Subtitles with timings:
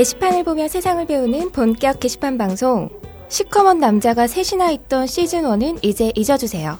[0.00, 2.88] 게시판을 보며 세상을 배우는 본격 게시판 방송
[3.28, 6.78] 시커먼 남자가 셋이나 있던 시즌1은 이제 잊어주세요.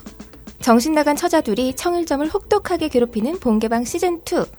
[0.59, 4.49] 정신 나간 처자들이 청일점을 혹독하게 괴롭히는 본개방 시즌2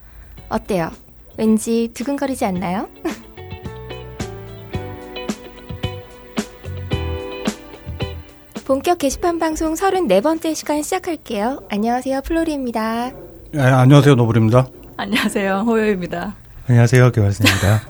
[0.48, 0.92] 어때요?
[1.36, 2.88] 왠지 두근거리지 않나요?
[8.64, 11.65] 본격 게시판 방송 34번째 시간 시작할게요.
[11.68, 12.20] 안녕하세요.
[12.20, 13.10] 플로리입니다.
[13.51, 14.15] 네, 안녕하세요.
[14.15, 14.68] 노블입니다.
[14.98, 15.65] 안녕하세요.
[15.66, 16.37] 호요입니다.
[16.69, 17.11] 안녕하세요.
[17.11, 17.83] 개발순입니다.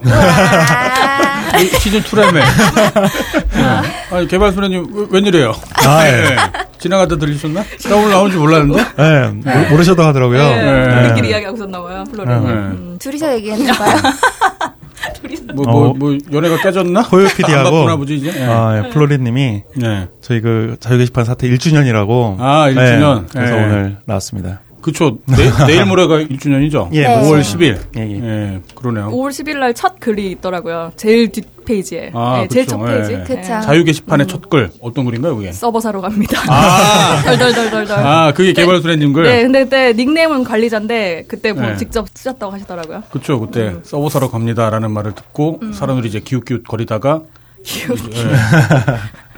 [1.78, 2.40] 시즌 2라며.
[4.10, 5.52] 아니, 개발순님 웬일이에요?
[5.86, 6.12] 아, 예.
[6.12, 6.36] 네.
[6.78, 7.62] 지나가다 들리셨나?
[7.62, 8.82] 나 오늘 나온 줄 몰랐는데?
[8.96, 10.38] 네, 모- 모르셔도 하더라고요.
[10.38, 11.04] 네.
[11.04, 12.44] 우리끼리 이야기하고 있었나봐요, 플로리님.
[12.44, 12.50] 네.
[12.52, 12.96] 음.
[13.00, 13.96] 둘이서 얘기했나봐요.
[15.54, 15.94] 뭐, 뭐, 어.
[15.94, 17.02] 뭐, 연애가 깨졌나?
[17.02, 18.32] 호요 안 PD하고 바쁘나 보지, 이제?
[18.32, 18.46] 네.
[18.46, 20.08] 아, 예, 플로리님이 네.
[20.22, 22.36] 저희 그 자유 게시판 사태 1주년이라고.
[22.40, 23.26] 아, 1주년.
[23.30, 23.62] 그래서 예.
[23.62, 24.60] 오늘 나왔습니다.
[24.82, 25.18] 그쵸.
[25.26, 26.88] 내, 내일 모레가 1주년이죠?
[26.92, 27.22] 예, 네.
[27.22, 27.78] 5월 10일.
[27.96, 28.60] 예, 예.
[28.74, 29.10] 그러네요.
[29.10, 30.92] 5월 10일 날 첫 글이 있더라고요.
[30.96, 32.10] 제일 뒷페이지에.
[32.14, 32.66] 아, 네, 제일.
[32.66, 33.12] 첫 페이지.
[33.14, 33.18] 예.
[33.22, 33.42] 그쵸.
[33.42, 34.70] 자유 게시판의 첫 글.
[34.80, 35.50] 어떤 글인가요, 그게?
[35.52, 36.40] 서버 사러 갑니다.
[36.48, 37.98] 아, 덜덜덜덜덜.
[37.98, 39.22] 아, 그게 개발순님 글?
[39.24, 41.76] 네, 근데 그때 닉네임은 관리자인데 그때 뭐 네.
[41.76, 43.02] 직접 쓰셨다고 하시더라고요.
[43.10, 43.40] 그쵸.
[43.40, 43.80] 그때 음.
[43.82, 47.22] 서버 사러 갑니다라는 말을 듣고 사람들이 이제 기웃기웃 거리다가
[47.64, 48.22] 예.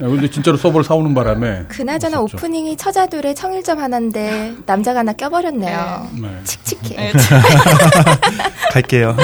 [0.01, 2.39] 예, 근데 진짜로 서버를 사오는 바람에 그나저나 없었죠.
[2.39, 6.09] 오프닝이 처자들의 청일점 하나인데 남자가 하나 껴버렸네요.
[6.21, 6.29] 네.
[6.45, 7.13] 칙칙해.
[7.13, 7.13] 네,
[8.73, 9.17] 갈게요.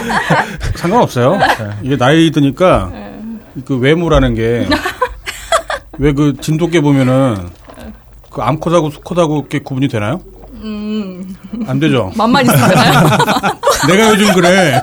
[0.76, 1.38] 상관없어요.
[1.82, 2.92] 이게 나이 드니까
[3.64, 4.68] 그 외모라는 게
[5.98, 7.48] 왜 그 진돗개 보면은
[8.30, 10.20] 그 암컷하고 수컷하고 이렇게 구분이 되나요?
[10.62, 11.34] 음,
[11.66, 12.12] 안 되죠.
[12.16, 13.08] 맛만 있으면 되나요?
[13.88, 14.80] 내가 요즘 그래.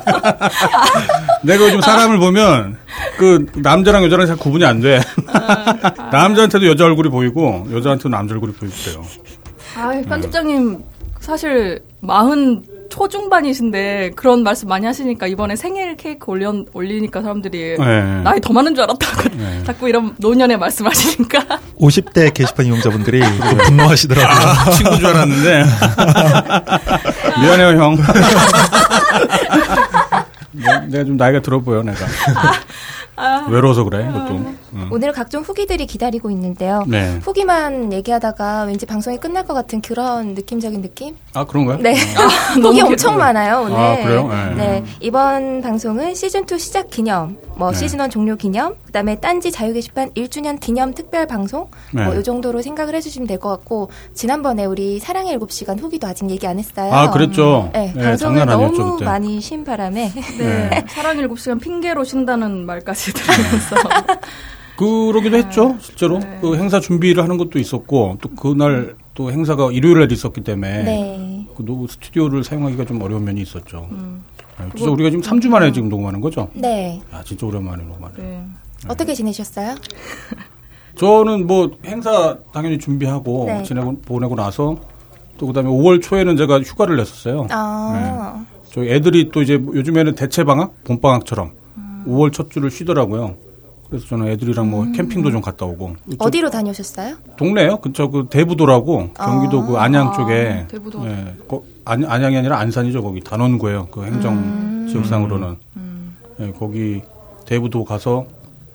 [1.43, 2.77] 내가 요즘 사람을 보면
[3.17, 4.99] 그 남자랑 여자랑 잘 구분이 안 돼.
[6.11, 9.05] 남자한테도 여자 얼굴이 보이고 여자한테도 남자 얼굴이 보이고요.
[9.77, 10.83] 아, 편집장님
[11.19, 18.21] 사실 마흔 초중반이신데 그런 말씀 많이 하시니까 이번에 생일 케이크 올려, 올리니까 사람들이 네.
[18.23, 24.49] 나이 더 많은 줄 알았다고 자꾸 이런 노년의 말씀하시니까 50대 게시판 이용자분들이 좀 분노하시더라고요.
[24.49, 25.63] 아, 친구인 줄 알았는데.
[27.41, 27.97] 미안해요, 형.
[30.65, 31.97] 내- 내가 좀 나이가 들어 보여, 내가.
[33.49, 34.33] 외로워서 그래, 그것도.
[34.73, 34.89] 응.
[34.91, 36.83] 오늘 각종 후기들이 기다리고 있는데요.
[36.87, 37.19] 네.
[37.23, 41.15] 후기만 얘기하다가 왠지 방송이 끝날 것 같은 그런 느낌적인 느낌?
[41.33, 41.77] 아, 그런가요?
[41.79, 41.95] 네.
[42.61, 43.75] 너무 후기 기- 엄청 많아요, 오늘.
[43.77, 44.27] 아, 그래요?
[44.27, 44.55] 네.
[44.55, 44.83] 네.
[44.99, 47.79] 이번 방송은 시즌2 시작 기념, 뭐 네.
[47.85, 52.03] 시즌1 종료 기념, 그 다음에 딴지 자유 게시판 1주년 기념 특별 방송, 네.
[52.05, 56.57] 뭐이 정도로 생각을 해주시면 될 것 같고, 지난번에 우리 사랑의 7시간 후기도 아직 얘기 안
[56.57, 56.91] 했어요.
[56.93, 57.69] 아, 그랬죠.
[57.73, 59.05] 네, 네, 방송을 아니었죠, 너무 그때.
[59.05, 60.11] 많이 쉰 바람에.
[60.37, 60.85] 네.
[60.89, 63.75] 사랑 7시간 핑계로 쉰다는 말까지 들으면서.
[64.77, 66.19] 그러기도 했죠, 실제로.
[66.19, 66.39] 네.
[66.41, 70.83] 그 행사 준비를 하는 것도 있었고, 또 그날 또 행사가 일요일 날 있었기 때문에.
[70.83, 71.47] 네.
[71.55, 73.87] 그노 스튜디오를 사용하기가 좀 어려운 면이 있었죠.
[73.91, 74.23] 음.
[74.59, 76.49] 네, 진짜 우리가 지금 3주 만에 지금 녹음하는 거죠?
[76.53, 77.01] 네.
[77.11, 78.13] 아, 진짜 오랜만에 녹음하네.
[78.17, 78.45] 네.
[78.87, 79.75] 어떻게 지내셨어요?
[80.95, 83.63] 저는 뭐 행사 당연히 준비하고 네.
[83.63, 84.77] 지내고 보내고 나서
[85.37, 87.47] 또 그다음에 5월 초에는 제가 휴가를 냈었어요.
[87.49, 91.51] 아, 저희 애들이 또 이제 요즘에는 대체 방학, 봄 방학처럼
[92.05, 93.35] 5월 첫 주를 쉬더라고요.
[93.89, 97.15] 그래서 저는 애들이랑 뭐 캠핑도 좀 갔다 오고 저 어디로 다녀오셨어요?
[97.37, 97.77] 동네요.
[97.77, 101.05] 근처 그 대부도라고 경기도 그 안양 아, 쪽에 대부도.
[101.07, 103.03] 예, 거- 안, 안양이 아니라 안산이죠.
[103.03, 103.87] 거기 단원구예요.
[103.91, 104.87] 그 행정 음.
[104.91, 105.55] 지역상으로는
[106.39, 107.01] 예, 거기
[107.45, 108.25] 대부도 가서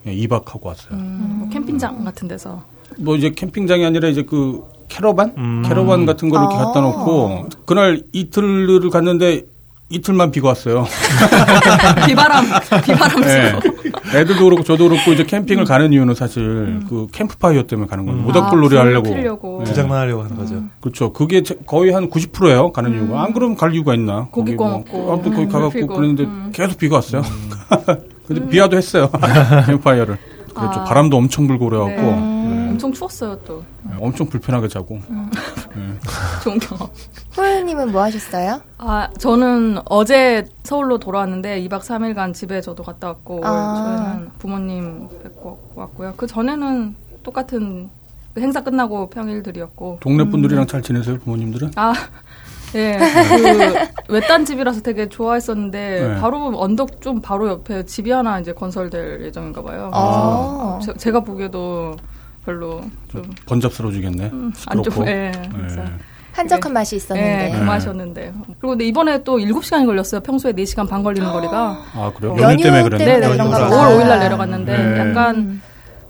[0.07, 0.93] 예, 2박하고 왔어요.
[0.93, 2.63] 음, 뭐 캠핑장 같은 데서.
[2.97, 5.35] 뭐 이제 캠핑장이 아니라 이제 그 캐러반?
[5.37, 5.63] 음.
[5.67, 6.67] 캐러반 같은 걸 이렇게 아.
[6.67, 9.43] 갖다 놓고 그날 이틀을 갔는데
[9.91, 10.87] 이틀만 비가 왔어요.
[12.07, 12.45] 비바람,
[12.85, 13.53] 비바람 네.
[14.15, 18.21] 애들도 그렇고 저도 그렇고 이제 캠핑을 가는 이유는 사실 그 캠프파이어 때문에 가는 거예요.
[18.23, 18.79] 모닥불 놀이 음.
[18.79, 19.03] 아, 하려고.
[19.09, 19.59] 불 피려고.
[19.59, 19.65] 네.
[19.65, 20.63] 부장만 하려고 하는 거죠.
[20.81, 21.13] 그렇죠.
[21.13, 22.71] 그게 제- 거의 한 90%예요.
[22.73, 23.23] 가는 이유가.
[23.25, 24.21] 안 그러면 갈 이유가 있나?
[24.21, 24.27] 음.
[24.31, 25.87] 고기 거기 구워 뭐, 먹고, 아무튼 거기 음, 가갖고.
[25.89, 26.51] 그랬는데 음.
[26.55, 27.23] 계속 비가 왔어요.
[28.29, 29.11] 근데 비와도 했어요.
[29.67, 30.19] 캠프파이어를.
[30.55, 30.81] 그렇죠.
[30.81, 30.85] 아.
[30.85, 32.30] 바람도 엄청 불고 그래갖고 네.
[32.81, 32.87] 네.
[32.87, 33.63] 엄청 추웠어요, 또.
[33.83, 34.99] 네, 엄청 불편하게 자고.
[36.43, 36.89] 좋은 경험.
[37.37, 38.61] 호연님은 뭐 하셨어요?
[38.79, 43.75] 아, 저는 어제 서울로 돌아왔는데 2박 3일간 집에 저도 갔다 왔고 아.
[43.75, 46.15] 저희는 부모님 뵙고 왔고요.
[46.17, 47.91] 그 전에는 똑같은
[48.35, 51.73] 그 행사 끝나고 평일들이었고 동네 분들이랑 잘 지내세요, 부모님들은?
[51.77, 51.93] 아,
[52.77, 52.97] 예,
[54.07, 56.21] 그 외딴 집이라서 되게 좋아했었는데 네.
[56.21, 59.91] 바로 언덕 좀 바로 옆에 집이 하나 이제 건설될 예정인가 봐요.
[59.93, 60.79] 아.
[60.83, 61.97] 제, 제가 보기에도
[62.51, 64.25] 별로 좀 번잡스러워지겠네.
[64.25, 64.91] 안 시끄럽고.
[64.91, 65.85] 좋고, 예, 네.
[66.33, 67.47] 한적한 맛이 있었는데.
[67.47, 68.33] 예, 그 맛이었는데.
[68.47, 70.21] 그리고 근데 이번에 또 7시간이 걸렸어요.
[70.21, 71.77] 평소에 4시간 반 걸리는 거리가.
[71.95, 72.33] 아, 그래요?
[72.33, 73.05] 연휴 연휴 때문에 그랬네.
[73.05, 73.89] 네, 네, 그런가 그래서 보다.
[73.89, 74.99] 5월 5일 날 내려갔는데 네.
[74.99, 75.61] 약간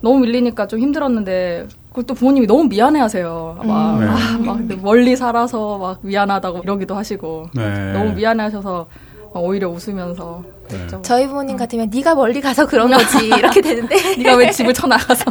[0.01, 3.61] 너무 밀리니까 좀 힘들었는데 그것도 부모님이 너무 미안해하세요.
[3.65, 4.07] 막, 네.
[4.07, 7.93] 아, 막 멀리 살아서 막 미안하다고 이러기도 하시고 네.
[7.93, 8.87] 너무 미안해하셔서
[9.35, 11.03] 막 오히려 웃으면서 됐죠.
[11.03, 15.25] 저희 부모님 같으면 네가 멀리 가서 그런 거지 이렇게 되는데 네가 왜 집을 쳐나가서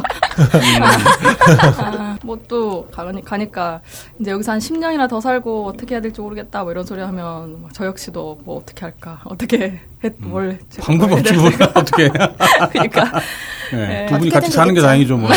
[1.78, 2.88] 아, 뭐또
[3.24, 3.80] 가니까
[4.18, 7.86] 이제 여기서 한 10년이나 더 살고 어떻게 해야 될지 모르겠다 뭐 이런 소리 하면 저
[7.86, 11.52] 역시도 뭐 어떻게 할까 어떻게 했, 뭘 제가 방법 뭘 없지 뭘.
[11.74, 12.10] 어떻게 해.
[12.72, 13.04] 그러니까
[13.72, 13.86] 네.
[13.86, 14.06] 네.
[14.06, 14.80] 두 분이 같이 사는 게.
[14.80, 15.30] 다행이죠 뭐.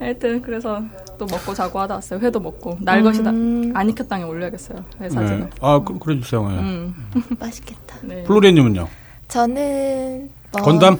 [0.00, 0.82] 하여튼 그래서
[1.18, 3.72] 또 먹고 자고 하다 왔어요 회도 먹고 날 것이 다 음.
[3.74, 5.46] 안 익혔당에 올려야겠어요 회 사진을 네.
[5.60, 6.48] 아 그, 그래 주세요.
[6.48, 6.58] 네.
[6.58, 6.94] 음.
[7.38, 7.96] 맛있겠다.
[8.02, 8.22] 네.
[8.24, 8.88] 플로리님은요?
[9.28, 10.98] 저는 뭐 건담?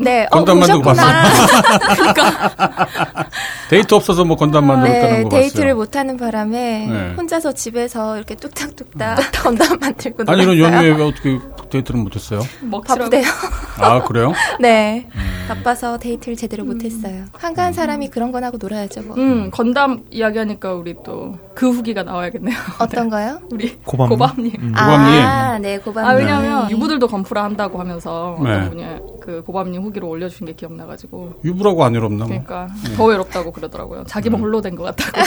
[0.00, 1.24] 네, 건담 어, 만들고 오셨구나.
[3.68, 5.74] 데이트 없어서 뭐 건담 만들었다는 네, 거 데이트를 봤어요.
[5.74, 7.14] 못하는 바람에 네.
[7.16, 10.58] 혼자서 집에서 이렇게 뚝딱뚝딱 건담 만들고 아니 이런.
[10.58, 11.38] 연휴에 왜 어떻게
[11.70, 12.40] 데이트를 못했어요?
[12.86, 13.24] 바쁘대요.
[13.80, 14.32] 아 그래요?
[14.60, 15.44] 네, 음.
[15.48, 17.24] 바빠서 데이트를 제대로 못했어요.
[17.32, 19.02] 한가한 사람이 그런 건 하고 놀아야죠.
[19.02, 19.16] 뭐.
[19.16, 23.40] 음 건담 이야기하니까 우리 또 그 후기가 나와야겠네요 어떤 거요?
[23.50, 24.16] 우리 고밤님?
[24.16, 24.68] 고밤님 음.
[24.72, 25.20] 고밤님.
[25.24, 26.08] 아, 네, 고밤님.
[26.08, 28.50] 아 왜냐면 유부들도 건프라 한다고 하면서 네.
[28.52, 28.84] 어떤 분이
[29.20, 32.26] 그 고밤님 후기를 올려주신 게 기억나가지고 유부라고 안 외롭나?
[32.26, 32.28] 뭐.
[32.28, 34.04] 그러니까 더 외롭다고 그러더라고요.
[34.06, 35.20] 자기만 홀로 된 것 같다고.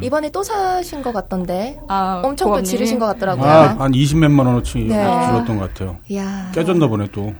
[0.00, 1.78] 이번에 또 사신 것 같던데.
[1.88, 2.66] 아, 엄청 또 고밤님이?
[2.68, 3.46] 지르신 것 같더라고요.
[3.50, 4.94] 아, 한 20몇만 원어치 네.
[5.26, 5.98] 줄었던 것 같아요.
[6.08, 6.50] 이야.
[6.54, 7.34] 깨졌나 보네 또.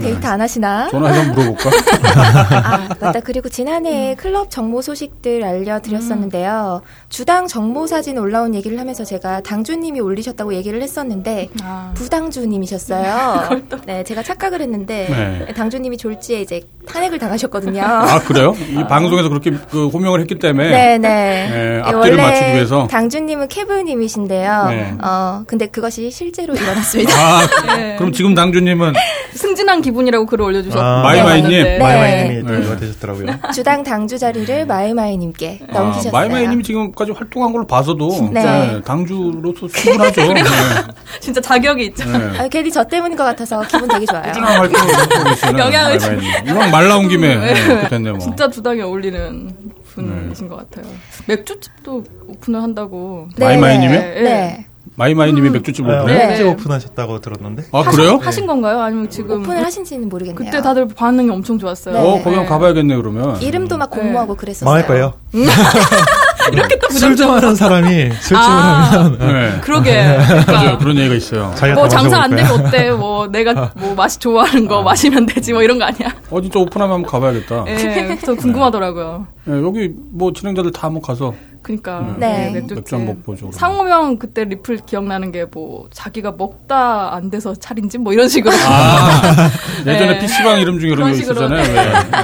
[0.00, 0.88] 데이트 안 하시나?
[0.90, 1.70] 전화해서 한번 물어볼까?
[2.14, 3.20] 아, 맞다.
[3.20, 6.82] 그리고 지난해 클럽 정모 소식들 알려드렸었는데요.
[7.08, 11.92] 주당 정모 사진 올라온 얘기를 하면서 제가 당주님이 올리셨다고 얘기를 했었는데, 아.
[11.94, 13.62] 부당주님이셨어요.
[13.86, 15.08] 네, 제가 착각을 했는데,
[15.46, 15.54] 네.
[15.54, 17.82] 당주님이 졸지에 이제 탄핵을 당하셨거든요.
[17.82, 18.54] 아 그래요?
[18.70, 21.08] 이 방송에서 그렇게 그 호명을 했기 때문에 네, 네.
[21.08, 22.86] 네, 예, 앞뒤를 원래 맞추기 위해서.
[22.88, 24.66] 당주님은 케브님이신데요.
[24.68, 24.94] 네.
[25.02, 27.12] 어, 근데 그것이 실제로 일어났습니다.
[27.12, 27.46] 아
[27.76, 27.96] 네.
[27.96, 28.92] 그럼 지금 당주님 은
[29.34, 31.50] 승진한 기분이라고 글을 올려주셨 아, 마이마이님?
[31.50, 31.78] 네.
[31.78, 32.60] 마이마이님이 네.
[32.60, 33.26] 대우가 되셨더라고요.
[33.54, 36.12] 주당 당주 자리를 마이마이님께 아, 넘기셨어요.
[36.12, 38.42] 마이마이님이 지금까지 활동한 걸로 봐서도 네.
[38.42, 40.32] 네, 당주로서 충분하죠.
[40.32, 40.42] 네.
[41.20, 42.08] 진짜 자격이 있죠.
[42.10, 42.38] 네.
[42.38, 44.22] 아, 괜히 저 때문인 것 같아서 기분 되게 좋아요.
[44.22, 46.48] 꾸준한 활동을 하고 계시는 영향을 마이마이님.
[46.48, 48.18] 이왕 말 나온 김에 네, 뭐.
[48.18, 49.50] 진짜 주당에 어울리는
[49.94, 50.92] 분이신 것 같아요.
[51.26, 53.28] 맥주집도 오픈을 한다고.
[53.36, 53.46] 네.
[53.46, 54.00] 마이마이님이요?
[54.00, 54.22] 네.
[54.22, 54.65] 네.
[54.96, 56.06] 마이마이님이 맥주집 아, 오픈해요?
[56.06, 56.22] 네.
[56.22, 57.64] 홈페이지 오픈하셨다고 들었는데.
[57.72, 58.18] 아 그래요?
[58.22, 58.80] 하신 건가요?
[58.80, 60.36] 아니면 지금 오픈을 하신지는 모르겠네요.
[60.44, 61.94] 그때 다들 반응이 엄청 좋았어요.
[61.94, 62.00] 네.
[62.00, 63.40] 어 거기 한번 가봐야겠네 그러면.
[63.40, 64.68] 이름도 막 공모하고 그랬었어요.
[64.68, 65.12] 망할 거예요.
[66.52, 68.82] 이렇게 또술좀 하는 사람이 술좀 아.
[68.92, 69.60] 하면 네.
[69.62, 70.02] 그러게.
[70.02, 70.44] 맞아요.
[70.46, 71.52] 그러니까 그런 얘기가 있어요.
[71.74, 72.46] 뭐다 장사 안 되면.
[72.52, 72.90] 어때?
[72.92, 76.14] 뭐 내가 뭐 맛이 좋아하는 거 마시면 되지 뭐 이런 거 아니야?
[76.30, 77.64] 어 진짜 오픈하면 한번 가봐야겠다.
[77.68, 79.26] 예, 저 궁금하더라고요.
[79.44, 81.34] 네, 여기 뭐 진행자들 다 한번 가서
[81.66, 82.50] 그러니까 네.
[82.52, 82.76] 맥주집.
[82.76, 83.50] 맥주 한번 보죠.
[83.52, 89.50] 상호명 그때 리플 기억나는 게 뭐 자기가 먹다 안 돼서 차린지 뭐 이런 식으로 아
[89.86, 90.18] 예전에 네.
[90.20, 91.16] PC방 이름 중에 그런 거.
[91.16, 91.62] 있었잖아요.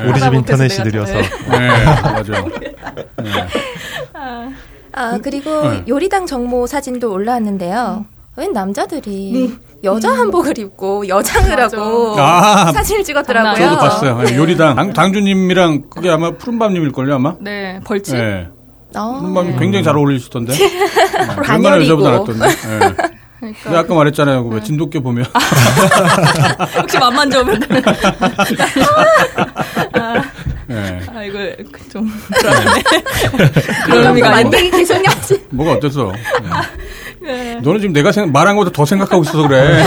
[0.03, 0.09] 네.
[0.09, 1.15] 우리 집 인터넷이 느려서.
[1.15, 1.69] 네,
[2.05, 2.49] 맞아요.
[3.23, 3.49] 네.
[4.93, 5.85] 아 그리고 네.
[5.88, 8.05] 요리당 정모 사진도 올라왔는데요.
[8.37, 9.55] 웬 남자들이
[9.85, 11.61] 여자 한복을 입고 여장을.
[11.61, 13.55] 하고 아, 사진을 찍었더라고요.
[13.69, 13.79] 저도.
[13.79, 14.23] 봤어요.
[14.23, 17.35] 네, 요리당 당, 당주님이랑 그게 아마 푸른밤님일걸요 아마.
[17.41, 18.49] 네 벌칙 네.
[18.97, 20.53] 어, 푸른밤이 굉장히 잘 어울리시던데.
[20.56, 20.89] 네,
[21.21, 21.85] 얼마나 반열이고.
[21.85, 22.47] 여자보다 낫던데.
[22.49, 22.55] 네.
[23.43, 24.44] 그러니까 내가 아까 말했잖아요.
[24.47, 25.25] 왜 진돗개 보면.
[26.81, 27.83] 혹시 맘만 좋으면 되는
[30.69, 31.00] 네.
[31.12, 31.39] 아 이거
[31.93, 32.83] 좀 불안하네
[33.85, 35.45] 그런 의미가 만들기 계속 yap지.
[35.50, 36.12] 뭐가 어때서?
[37.21, 37.33] 네.
[37.33, 37.61] 네.
[37.62, 39.85] 너는 지금 내가 생, 말한 것보다 더 생각하고 있어서 그래.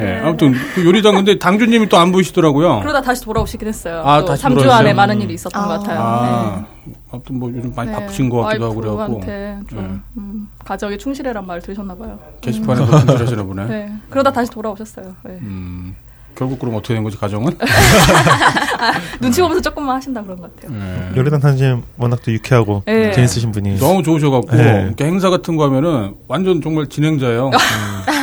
[0.00, 2.80] 네, 아무튼 그 요리당 근데 당주님이 또 안 보이시더라고요.
[2.80, 4.72] 그러다 다시 돌아오시긴 했어요 아, 또 다시 3주 돌아오셨어요?
[4.78, 5.66] 안에 많은 일이 있었던 아.
[5.66, 6.64] 것 같아요 아,
[7.12, 7.96] 아무튼 뭐 요즘 많이 네.
[7.98, 9.20] 바쁘신 것 같기도 하고 그래갖고
[9.68, 13.64] 좀 음, 가정에 충실해란 말 들으셨나 봐요 게시판에서 분실하시나 보네.
[13.68, 13.92] 네.
[14.08, 15.32] 그러다 다시 돌아오셨어요 네.
[15.42, 15.94] 음,
[16.34, 17.52] 결국 그럼 어떻게 된 거지 가정은?
[19.20, 21.10] 눈치 보면서 조금만 하신다 그런 것 같아요 네.
[21.16, 23.12] 요리단 탄님 워낙 또 유쾌하고 네.
[23.12, 24.94] 재밌으신 분이 너무 좋으셔갖고 네.
[25.00, 27.50] 행사 같은 거 하면은 완전 정말 진행자예요.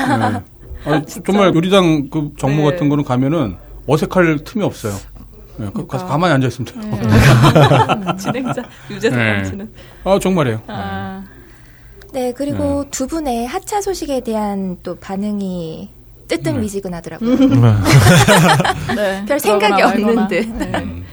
[0.07, 0.41] 네.
[0.95, 2.71] 아니, 정말 요리당 그 정모 네.
[2.71, 4.93] 같은 거는 가면은 어색할 틈이 없어요.
[5.57, 6.05] 네, 가- 가서 그러니까.
[6.07, 6.99] 가만히 앉아 있으면 돼요.
[7.01, 8.17] 네.
[8.17, 9.43] 진행자 유재석 네.
[9.45, 9.71] 씨는
[10.03, 10.61] 아 정말이에요.
[10.67, 11.23] 아,
[12.13, 15.89] 네 그리고 두 분의 하차 소식에 대한 또 반응이
[16.27, 16.35] 네.
[16.35, 17.29] 뜨뜻미지근하더라고요.
[17.33, 17.83] 음.
[18.95, 19.23] 네.
[19.27, 20.27] 별 생각이 없는.
[20.27, 20.45] 듯.
[20.57, 20.71] 네.
[20.75, 21.05] 음,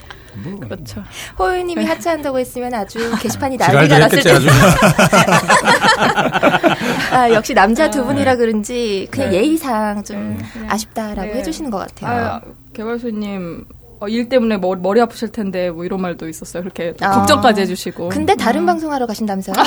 [0.43, 1.03] 뭐, 그렇죠.
[1.39, 4.51] 호유님이 하차한다고 했으면 아주 게시판이 난리가 났을 텐데.
[7.15, 9.37] 아, 역시 남자 두 분이라 그런지 그냥 네.
[9.39, 11.39] 예의상 좀 아쉽다라고 네.
[11.39, 12.27] 해주시는 것 같아요.
[12.27, 12.41] 아,
[12.73, 13.65] 개발소님
[14.01, 16.63] 어, 일 때문에 머리, 머리 아프실 텐데 뭐 이런 말도 있었어요.
[16.63, 17.13] 그렇게 또 아.
[17.13, 18.09] 걱정까지 해주시고.
[18.11, 19.55] 근데 다른 방송하러 가신다면서요?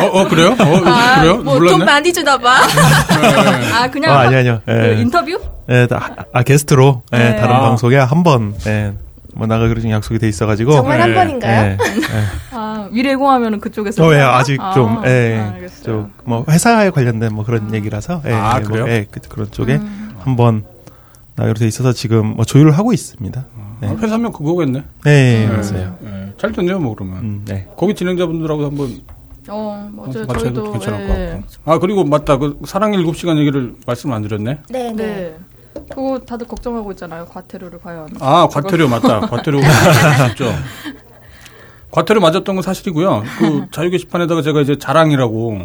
[0.00, 0.50] 어, 어 그래요?
[0.58, 1.36] 어 아, 그래요?
[1.38, 1.78] 뭐 몰랐네.
[1.78, 2.66] 돈 많이 주나 봐.
[2.66, 3.72] 네.
[3.72, 4.60] 아 그냥 아, 아니, 아니요.
[4.66, 5.00] 그 예.
[5.00, 5.38] 인터뷰?
[5.70, 7.36] 예, 다- 아, 게스트로 예, 네.
[7.36, 7.60] 다른 아.
[7.60, 8.92] 방송에 한번 예,
[9.38, 10.72] 뭐 나가기로 좀 약속이 돼 있어가지고.
[10.72, 11.14] 정말 한 네.
[11.14, 11.64] 번인가요?
[11.64, 11.76] 예, 예.
[12.50, 14.04] 아, 미래공하면은 그쪽에서.
[14.04, 14.18] 어, 예?
[14.18, 15.84] 아직 아, 좀, 예, 알겠어요.
[15.84, 18.88] 좀, 뭐, 회사에 관련된 뭐 그런 얘기라서, 예, 아, 예, 뭐, 그래요?
[18.88, 20.16] 예, 그, 그런 쪽에 음.
[20.18, 20.64] 한번
[21.36, 23.46] 나가기로 돼 있어서 지금 뭐 조율을 하고 있습니다.
[23.80, 24.82] 네, 아, 회사면 그거겠네.
[25.04, 25.46] 네, 네.
[25.46, 25.96] 맞아요.
[26.00, 26.32] 네.
[26.36, 27.18] 잘 됐네요, 뭐 그러면.
[27.18, 27.68] 음, 네.
[27.76, 28.90] 거기 진행자분들하고 한번
[29.48, 30.26] 어, 맞아요.
[30.26, 30.72] 같이 해도 저희도.
[30.72, 31.06] 괜찮을 예.
[31.06, 31.70] 것 같고.
[31.70, 34.58] 아 그리고 맞다, 그 사랑 7시간 얘기를 말씀 안 드렸네.
[34.68, 35.36] 네, 네.
[35.78, 35.86] 네.
[35.94, 37.26] 그거 다들 걱정하고 있잖아요.
[37.26, 38.08] 과태료를 과연.
[38.20, 40.52] 아 과태료 맞다, 과태료 맞죠.
[41.90, 43.22] 과태료 맞았던 건 사실이고요.
[43.38, 45.58] 그 자유 게시판에다가 제가 이제 자랑이라고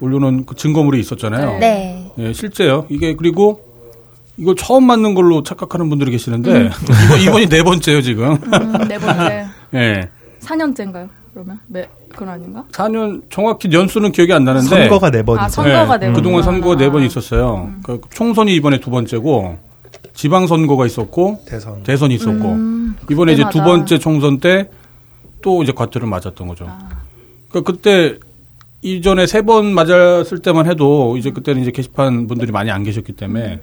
[0.00, 1.58] 올려놓은 그 증거물이 있었잖아요.
[1.58, 2.12] 네.
[2.18, 2.86] 예, 실제요.
[2.90, 3.62] 이게 그리고
[4.36, 6.70] 이걸 처음 맞는 걸로 착각하는 분들이 계시는데
[7.08, 8.32] 이번, 이번이 네 번째요 지금.
[8.32, 9.46] 음, 네 번째.
[9.74, 10.10] 예.
[10.40, 11.08] 4년째인가요?
[11.32, 11.60] 그러면?
[11.66, 12.64] 매, 그건 아닌가?
[12.72, 15.68] 4년 정확히 연수는 기억이 안 나는데 선거가 네 번 아, 있어요.
[15.74, 16.14] 선거가 네 번.
[16.14, 17.04] 그동안 선거가 네번 아.
[17.04, 17.70] 있었어요.
[17.82, 19.58] 그 총선이 이번에 두 번째고
[20.14, 21.82] 지방 선거가 있었고 대선.
[21.82, 23.70] 대선이 있었고 음, 이번에 이제 두 그때마다.
[23.70, 24.68] 번째 총선 때
[25.42, 26.64] 또 이제 과태료를 맞았던 거죠.
[26.68, 26.88] 아.
[27.50, 28.16] 그러니까 그때
[28.82, 33.60] 이전에 세 번 맞았을 때만 해도 이제 그때는 이제 게시판 분들이 많이 안 계셨기 때문에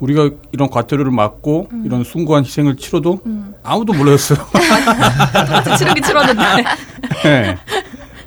[0.00, 1.82] 우리가 이런 과태료를 맞고 음.
[1.86, 3.20] 이런 숭고한 희생을 치러도
[3.62, 4.38] 아무도 몰랐어요.
[5.32, 6.42] 똑같이 치르긴 치렀는데.
[7.22, 7.56] 네.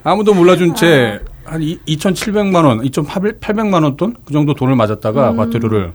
[0.08, 4.14] 아무도 몰라준 채 한 2,700만 원, 2,800만 원 돈?
[4.24, 5.92] 그 정도 돈을 맞았다가 과태료를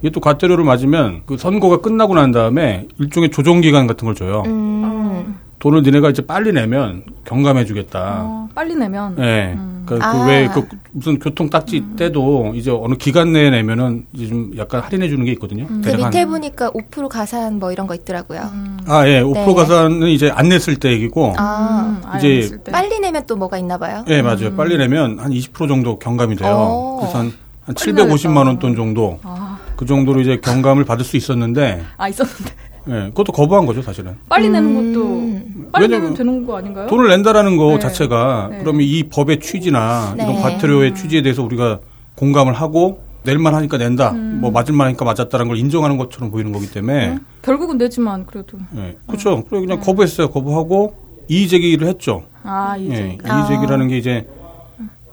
[0.00, 4.42] 이게 또 과태료를 맞으면 그 선거가 끝나고 난 다음에 일종의 조정 기간 같은 걸 줘요.
[4.46, 5.36] 음.
[5.64, 8.18] 돈을 니네가 이제 빨리 내면 경감해 주겠다.
[8.20, 9.16] 어, 빨리 내면.
[9.18, 9.56] 예.
[9.86, 10.12] 그, 아.
[10.12, 14.82] 그 왜, 그, 무슨 교통 딱지 때도 이제 어느 기간 내에 내면은 이제 좀 약간
[14.82, 15.66] 할인해 주는 게 있거든요.
[15.66, 18.40] 그 대략 한- 밑에 보니까 5% 가산 뭐 이런 거 있더라고요.
[18.86, 19.22] 아, 예.
[19.22, 19.54] 5% 네.
[19.54, 21.32] 가산은 이제 안 냈을 때 얘기고.
[21.38, 22.70] 아, 음, 이제 때.
[22.70, 24.04] 빨리 내면 또 뭐가 있나 봐요.
[24.08, 24.54] 예, 맞아요.
[24.54, 26.54] 빨리 내면 한 20% 정도 경감이 돼요.
[26.54, 26.96] 오.
[27.00, 28.58] 그래서 한, 한 빨리 750만 원.
[28.58, 29.18] 돈 정도.
[29.22, 32.52] 아, 그 정도로 이제 경감을 받을 수 있었는데, 아, 있었는데.
[32.88, 34.16] 예, 그것도 거부한 거죠, 사실은.
[34.28, 34.92] 빨리 내는 음.
[34.92, 35.70] 것도.
[35.72, 36.86] 빨리 내면 되는 거 아닌가요?
[36.86, 37.78] 돈을 낸다라는 거 네.
[37.78, 38.58] 자체가 네.
[38.60, 40.24] 그러면 이 법의 취지나 네.
[40.24, 41.80] 이런 과태료의 취지에 대해서 우리가
[42.16, 47.12] 공감을 하고 낼만 하니까 낸다, 뭐 맞을만 하니까 맞았다는 걸 인정하는 것처럼 보이는 거기 때문에,
[47.12, 47.20] 음.
[47.40, 48.58] 결국은 내지만, 그래도.
[48.76, 49.42] 예, 그렇죠.
[49.48, 50.28] 그래서 그냥 거부했어요.
[50.28, 50.94] 거부하고
[51.28, 52.24] 이의 제기를 했죠.
[52.42, 52.94] 아, 이제.
[52.94, 53.38] 예, 아.
[53.38, 54.28] 이의 제기라는 게 이제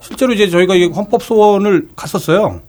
[0.01, 2.59] 실제로 이제 저희가 이 헌법 소원을 갔었어요.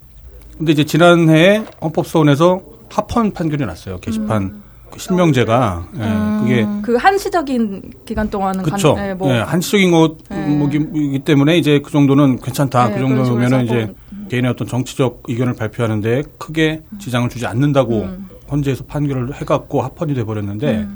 [0.56, 3.98] 근데 이제 지난해에 헌법 소원에서 합헌 판결이 났어요.
[3.98, 4.61] 게시판 그
[4.98, 8.94] 실명제가 예, 그게 그 한시적인 기간 동안은 그렇죠.
[8.94, 12.88] 간, 예, 뭐 예, 한시적인 것이기 때문에 이제 그 정도는 괜찮다.
[12.88, 13.94] 네, 그 정도면은 식으로 이제
[14.28, 18.28] 개인의 어떤 정치적 의견을 발표하는데 크게 지장을 주지 않는다고 음.
[18.50, 20.86] 헌재에서 판결을 해갖고 합헌이 돼 버렸는데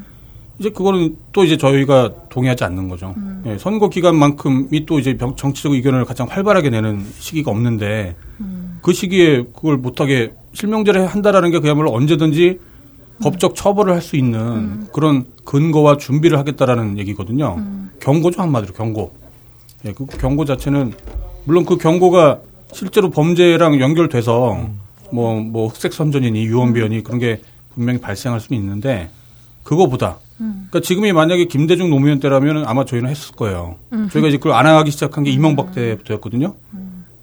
[0.58, 3.14] 이제 그거는 또 이제 저희가 동의하지 않는 거죠.
[3.16, 3.42] 음.
[3.46, 8.78] 예, 선거 기간만큼이 또 이제 병- 정치적 의견을 가장 활발하게 내는 시기가 없는데 음.
[8.82, 12.58] 그 시기에 그걸 못하게 실명제를 한다라는 게 그야말로 언제든지
[13.22, 14.86] 법적 처벌을 할 수 있는 음.
[14.92, 17.62] 그런 근거와 준비를 하겠다라는 얘기거든요.
[18.00, 19.12] 경고죠 한마디로 경고.
[19.84, 20.92] 예, 그 경고 자체는
[21.44, 22.40] 물론 그 경고가
[22.72, 24.68] 실제로 범죄랑 연결돼서
[25.12, 27.40] 뭐뭐 흑색 선전이니 유언비어니 그런 게
[27.74, 29.10] 분명히 발생할 수는 있는데
[29.62, 33.76] 그거보다 그러니까 지금이 만약에 김대중 노무현 때라면 아마 저희는 했을 거예요.
[34.12, 36.54] 저희가 이제 그걸 안 하기 시작한 게 이명박 때부터였거든요.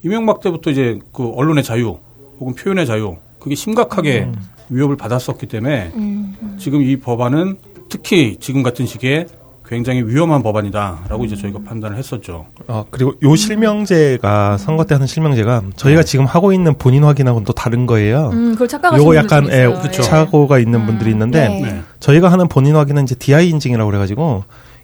[0.04, 1.98] 이명박 때부터 이제 그 언론의 자유
[2.40, 4.30] 혹은 표현의 자유 그게 심각하게
[4.76, 6.56] 위협을 받았었기 때문에 음.
[6.58, 7.58] 지금 이 법안은
[7.90, 9.28] 특히 지금 같은 시기에
[9.66, 12.46] 굉장히 위험한 법안이다라고 이제 저희가 판단을 했었죠.
[12.68, 17.54] 어, 그리고 요 실명제가 선거 때 하는 실명제가 저희가 지금 하고 있는 본인 확인하고는 또
[17.54, 18.30] 다른 거예요.
[18.34, 19.66] 음, 그걸 착각하시는 요거 약간 좀 예.
[19.82, 20.04] 그쵸.
[20.04, 20.06] 예.
[20.06, 21.62] 착오가 있는 분들이 있는데 네.
[21.62, 21.82] 네.
[22.00, 24.44] 저희가 하는 본인 확인은 이제 DI 인증이라고 그래가지고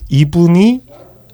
[0.10, 0.82] 이분이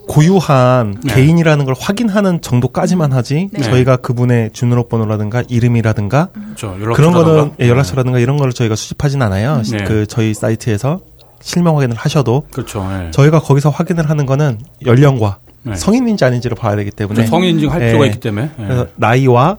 [0.08, 1.14] 고유한 네.
[1.14, 3.62] 개인이라는 걸 확인하는 정도까지만 하지 네.
[3.62, 6.78] 저희가 그분의 주민번호라든가 이름이라든가 그렇죠.
[6.94, 7.52] 그런 거는.
[7.60, 9.62] 예, 연락처라든가 이런 거를 저희가 수집하진 않아요.
[9.72, 9.84] 네.
[9.84, 11.02] 그 저희 사이트에서
[11.42, 12.88] 실명 확인을 하셔도 그렇죠.
[12.92, 13.12] 예.
[13.12, 15.76] 저희가 거기서 확인을 하는 거는 연령과 네.
[15.76, 17.88] 성인인지 아닌지를 봐야 되기 때문에 성인 인증할 예.
[17.88, 18.52] 필요가 있기 때문에.
[18.60, 18.64] 예.
[18.64, 19.58] 그래서 나이와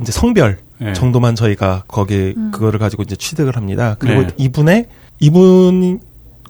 [0.00, 0.92] 이제 성별 예.
[0.92, 3.96] 정도만 저희가 거기 그거를 가지고 이제 취득을 합니다.
[3.98, 4.28] 그리고 네.
[4.36, 4.86] 이분의
[5.20, 6.00] 이분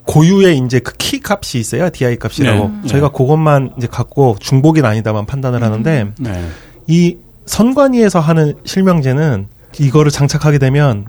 [0.05, 1.89] 고유의 이제 그 키 값이 있어요.
[1.91, 2.71] DI 값이라고.
[2.83, 2.87] 네.
[2.87, 6.45] 저희가 그것만 이제 갖고 중복이 아니다만 판단을 하는데 네.
[6.87, 9.47] 이 선관위에서 하는 실명제는
[9.79, 11.05] 이거를 장착하게 되면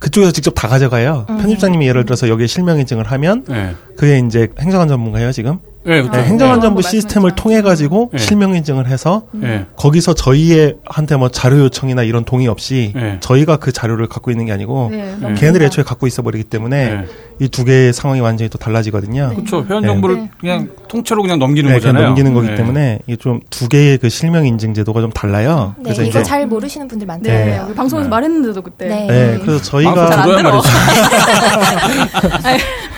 [0.00, 1.24] 그쪽에서 직접 다 가져가요.
[1.26, 3.74] 편집장님이 예를 들어서 여기에 실명 인증을 하면 네.
[3.96, 5.58] 그게 이제 행정안 전문가예요 지금.
[5.88, 6.10] 네, 그렇죠.
[6.20, 6.88] 네, 행정안전부 네.
[6.88, 8.18] 시스템을 통해 가지고 네.
[8.18, 9.66] 실명 인증을 해서 네.
[9.76, 13.16] 거기서 저희의 한테 뭐 자료 요청이나 이런 동의 없이 네.
[13.20, 14.90] 저희가 그 자료를 갖고 있는 게 아니고.
[15.36, 17.04] 걔네들이 애초에 갖고 있어 버리기 때문에 네.
[17.40, 19.32] 이두 개의 상황이 완전히 또 달라지거든요.
[19.34, 19.64] 그렇죠.
[19.68, 20.30] 회원 정보를 네.
[20.40, 22.06] 그냥 통째로 그냥 넘기는 네, 거잖아요.
[22.06, 22.54] 넘기는 거기 네.
[22.54, 25.74] 때문에 이게 좀 두 개의 그 실명 인증 제도가 좀 달라요.
[25.78, 27.12] 네, 그래서 이거 이제 잘 모르시는 분들 네.
[27.12, 27.74] 많더라고요.
[27.74, 28.10] 방송에서 네.
[28.10, 28.86] 말했는데도 그때.
[28.88, 29.06] 네.
[29.06, 30.42] 네, 그래서 저희가 잘안 들어.
[30.50, 30.68] 말이죠.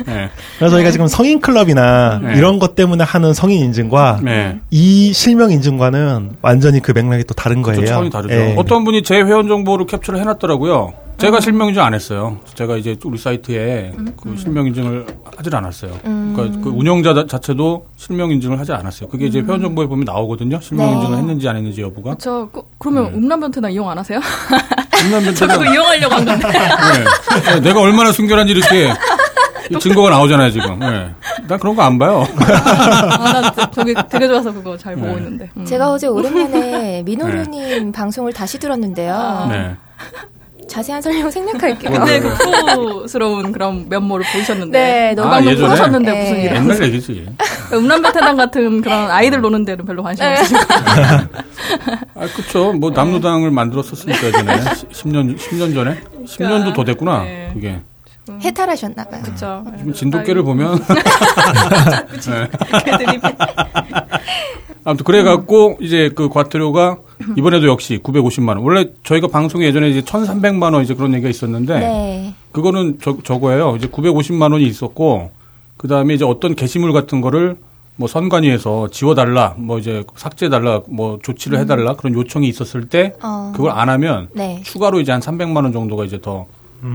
[0.06, 0.30] 네.
[0.58, 2.34] 그래서 저희가 지금 성인 클럽이나 네.
[2.36, 4.58] 이런 것 때문에 하는 성인 인증과 네.
[4.70, 7.76] 이 실명 인증과는 완전히 그 맥락이 또 다른 거예요.
[7.76, 8.32] 좀 차원이 다르죠.
[8.34, 8.54] 예.
[8.56, 10.94] 어떤 분이 제 회원 정보를 캡처를 해놨더라고요.
[11.18, 12.38] 제가 실명 인증 안 했어요.
[12.54, 15.04] 제가 이제 우리 사이트에 그 실명 인증을
[15.36, 15.90] 하질 않았어요.
[16.02, 19.10] 그러니까 그 운영자 자- 자체도 실명 인증을 하지 않았어요.
[19.10, 20.58] 그게 이제 회원 정보에 보면 나오거든요.
[20.62, 20.94] 실명 네.
[20.96, 22.16] 인증을 했는지 안 했는지 여부가.
[22.18, 23.18] 저 그, 그러면 네.
[23.18, 24.18] 음란변태나 이용 안 하세요?
[24.20, 26.48] 그거 이용하려고 한 건데.
[26.48, 27.52] 네.
[27.52, 28.90] 네, 내가 얼마나 순결한지 이렇게 이
[29.78, 30.78] 증거가 나오잖아요 지금.
[30.78, 31.10] 네.
[31.46, 32.24] 난 그런 거 안 봐요.
[32.36, 35.14] 아, 나 저- 저기 되게 좋아서 그거 잘 보고 네.
[35.18, 35.48] 있는데.
[35.56, 35.64] 음.
[35.64, 39.14] 제가 어제 오랜만에 민호루님 방송을 다시 들었는데요.
[39.14, 39.46] 아.
[39.50, 39.76] 네.
[40.68, 41.90] 자세한 설명 생략할게요.
[41.98, 44.78] 그때 그 프로스러운 그런 면모를 보이셨는데.
[44.78, 45.56] 네, 너무 아, 예전에?
[45.66, 46.20] 풀으셨는데 네.
[46.22, 46.54] 무슨 일.
[46.54, 47.26] 옛날 얘기지.
[47.72, 50.32] 음란변태당 같은 그런 아이들 노는 데는 별로 관심 네.
[50.32, 50.60] 없으시고.
[52.14, 52.72] 아, 그쵸.
[52.72, 54.56] 뭐, 남로당을 만들었었으니까, 예전에.
[54.92, 55.98] 10년, 10년 전에?
[56.26, 57.22] 10년도 더 됐구나.
[57.24, 57.50] 네.
[57.52, 57.80] 그게.
[58.42, 59.22] 해탈하셨나봐요.
[59.22, 59.64] 그쵸.
[59.78, 60.78] 지금 진돗개를 보면.
[62.30, 62.48] 네.
[64.84, 66.98] 아무튼, 그래갖고, 이제 그 과태료가
[67.36, 68.58] 이번에도 역시 950만 원.
[68.58, 71.78] 원래 저희가 방송에 예전에 이제 1,300만 원 이제 그런 얘기가 있었는데.
[71.78, 72.34] 네.
[72.52, 73.76] 그거는 저, 저거예요.
[73.76, 75.30] 이제 950만 원이 있었고,
[75.76, 77.56] 그 다음에 이제 어떤 게시물 같은 거를
[77.96, 83.52] 뭐 선관위에서 지워달라, 뭐 이제 삭제해달라, 뭐 조치를 해달라, 그런 요청이 있었을 때, 어.
[83.54, 84.62] 그걸 안 하면 네.
[84.64, 86.46] 추가로 이제 한 300만 원 정도가 이제 더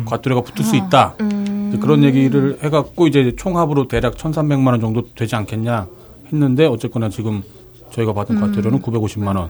[0.05, 1.15] 과태료가 붙을 수 있다.
[1.21, 1.77] 음.
[1.81, 5.87] 그런 얘기를 해갖고 이제 총합으로 대략 1,300만 원 정도 되지 않겠냐
[6.31, 7.43] 했는데 어쨌거나 지금
[7.91, 9.49] 저희가 받은 과태료는 950만 원.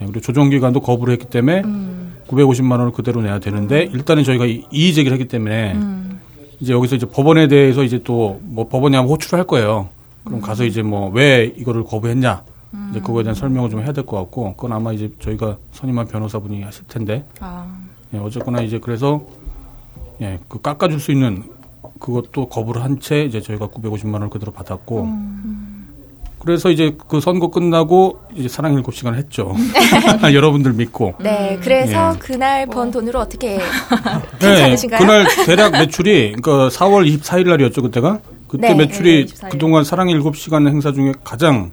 [0.00, 1.62] 예, 그리고 조정 기간도 거부를 했기 때문에
[2.28, 5.76] 950만 원을 그대로 내야 되는데 일단은 저희가 이- 이의 제기를 했기 때문에
[6.60, 9.88] 이제 여기서 이제 법원에 대해서 이제 또 뭐 법원에 한번 호출을 할 거예요.
[10.24, 12.42] 그럼 가서 이제 뭐 왜 이거를 거부했냐
[12.90, 16.62] 이제 그거에 대한 설명을 좀 해야 될 것 같고 그건 아마 이제 저희가 선임한 변호사분이
[16.62, 17.66] 하실 텐데 아,
[18.14, 19.22] 예, 어쨌거나 이제 그래서
[20.20, 21.44] 예, 그 깎아줄 수 있는
[22.00, 25.08] 그것도 거부를 한 채 이제 저희가 950만 원을 그대로 받았고
[26.40, 29.54] 그래서 이제 그 선거 끝나고 이제 사랑 일곱 시간 했죠.
[30.34, 31.14] 여러분들 믿고.
[31.18, 32.18] 네, 그래서 예.
[32.18, 33.56] 그날 번 돈으로 어떻게
[34.40, 34.98] 네, 괜찮으신가요?
[35.00, 39.50] 그날 대략 매출이 그러니까 4월 24일 날이었죠 그때가 그때 네, 매출이 네, 24일.
[39.50, 41.70] 그동안 사랑 일곱 시간 행사 중에 가장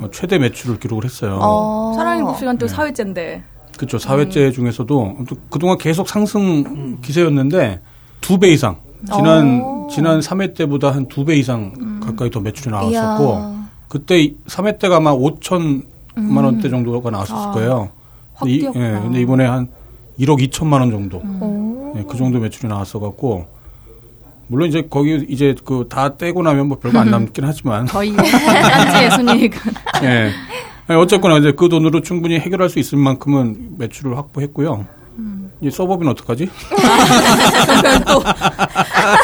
[0.00, 1.38] 어, 최대 매출을 기록을 했어요.
[1.42, 1.92] 어.
[1.96, 2.74] 사랑의 복시간 또 네.
[2.74, 3.42] 사회째인데.
[3.80, 3.98] 그렇죠.
[3.98, 7.80] 사회제 중에서도 아무튼 그동안 계속 상승 기세였는데
[8.20, 9.88] 두 배 이상 지난 오.
[9.90, 13.70] 지난 3회 때보다 한 두 배 이상 가까이 더 매출이 나왔었고 이야.
[13.88, 17.88] 그때 3회 때가 아마 5천만 원대 정도가 나왔었을 아, 거예요.
[18.34, 18.64] 확 근데, 이.
[18.66, 19.68] 예, 근데 이번에 한
[20.18, 21.94] 1억 2천만 원 정도 오.
[21.96, 23.46] 예, 그 정도 매출이 나왔어 갖고
[24.48, 29.58] 물론 이제 거기 이제 그 다 떼고 나면 뭐 별거 안 남긴 하지만 딴지의 순이익은.
[30.04, 30.30] 예.
[30.90, 34.86] 아니, 어쨌거나 이제 그 돈으로 충분히 해결할 수 있을 만큼은 매출을 확보했고요.
[35.60, 36.50] 이 서버비는 어떡하지?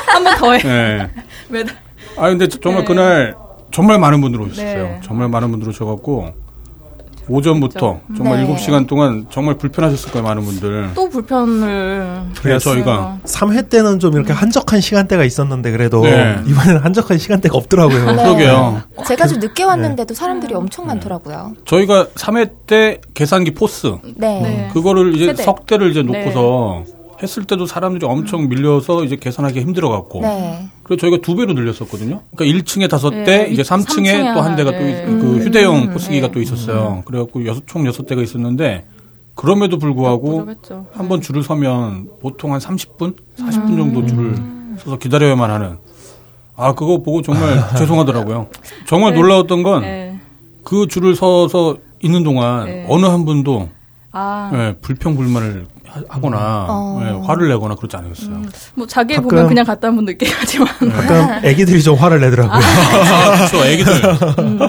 [0.06, 0.60] 한번 더 해.
[0.64, 1.10] 예.
[1.48, 1.74] 매달.
[2.16, 2.86] 아 근데 저- 정말 네.
[2.86, 3.34] 그날
[3.72, 4.82] 정말 많은 분들 오셨어요.
[4.84, 5.00] 네.
[5.02, 6.28] 정말 많은 분들 오셔갖고
[7.28, 8.42] 오전부터 정말 네.
[8.42, 10.90] 일곱 시간 동안 정말 불편하셨을 거예요, 많은 분들.
[10.94, 12.20] 또 불편을.
[12.40, 16.36] 그래서 저희가 3회 때는 좀 이렇게 한적한 시간대가 있었는데 그래도 네.
[16.46, 18.12] 이번에는 한적한 시간대가 없더라고요.
[18.12, 18.22] 네.
[18.22, 18.82] 그러게요.
[19.06, 20.94] 제가 좀 늦게 왔는데도 사람들이 엄청 네.
[20.94, 21.54] 많더라고요.
[21.64, 24.40] 저희가 3회 때 계산기 포스 네.
[24.42, 24.70] 네.
[24.72, 25.42] 그거를 이제 세대.
[25.42, 26.84] 석대를 이제 놓고서
[27.22, 30.68] 했을 때도 사람들이 엄청 밀려서 이제 계산하기 힘들어갖고 네.
[30.82, 32.22] 그래서 저희가 두 배로 늘렸었거든요.
[32.34, 35.04] 그러니까 1층에 다섯 네, 대, 이제 이- 3층에 삼층에 또 한 대가 하나, 또 네.
[35.06, 35.40] 그 음.
[35.40, 36.32] 휴대용 포스기가 네.
[36.32, 37.02] 또 있었어요.
[37.06, 38.86] 그래갖고 여섯 총 여섯 대가 있었는데
[39.34, 40.86] 그럼에도 불구하고 부족했죠.
[40.92, 44.34] 한번 줄을 서면 보통 한 30분, 40분 정도 줄을
[44.78, 45.76] 서서 기다려야만 하는.
[46.56, 47.42] 아 그거 보고 정말
[47.76, 48.48] 죄송하더라고요.
[48.86, 49.20] 정말 네.
[49.20, 50.18] 놀라웠던 건그 네.
[50.88, 52.86] 줄을 서서 있는 동안 네.
[52.88, 53.68] 어느 한 분도
[54.12, 54.50] 아.
[54.54, 57.00] 예, 불평 불만을 하- 하거나 어.
[57.02, 58.42] 예, 화를 내거나 그렇지 않으셨어요.
[58.74, 60.68] 뭐 자기 가끔- 보면 그냥 갔다 온 분도 있긴 하지만.
[60.68, 62.52] 가끔 애기들이 좀 화를 내더라고요.
[62.60, 63.64] 아, 그렇죠.
[63.64, 63.92] 애기들.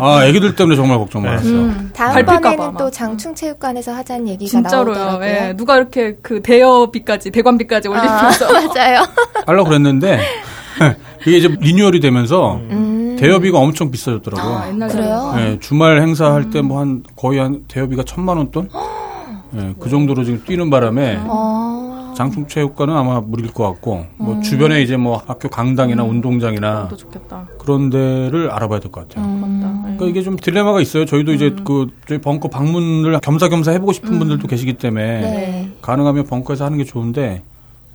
[0.02, 0.26] 아,
[0.56, 1.52] 때문에 정말 걱정 많았어요.
[1.54, 1.90] 음.
[1.94, 2.78] 다음번에는.
[2.78, 4.96] 또 장충체육관에서 하자는 얘기가 진짜로요.
[4.96, 5.28] 나오더라고요.
[5.30, 5.54] 예.
[5.58, 9.06] 누가 이렇게 그 대여비까지 대관비까지 아, 올리면서 맞아요.
[9.46, 10.20] 하려고 그랬는데,
[11.26, 13.18] 이게 이제 리뉴얼이 되면서 음.
[13.20, 14.56] 대여비가 엄청 비싸졌더라고요.
[14.56, 15.34] 아, 옛날 그래요?
[15.38, 18.70] 예, 주말 행사할 때 뭐 한 거의 한 대여비가 천만 원 돈?
[19.56, 22.14] 예, 그 정도로 지금 뛰는 바람에 어.
[22.18, 27.48] 장충체육관은 아마 무리일 것 같고 뭐 주변에 이제 뭐 학교 강당이나 운동장이나 또 좋겠다.
[27.60, 29.28] 그런 데를 알아봐야 될 것 같아요.
[29.28, 29.82] 맞다.
[29.84, 31.06] 그러니까 이게 좀 딜레마가 있어요.
[31.06, 35.70] 저희도 이제 그 저희 벙커 방문을 겸사겸사 해보고 싶은 분들도 계시기 때문에 네.
[35.82, 37.44] 가능하면 벙커에서 하는 게 좋은데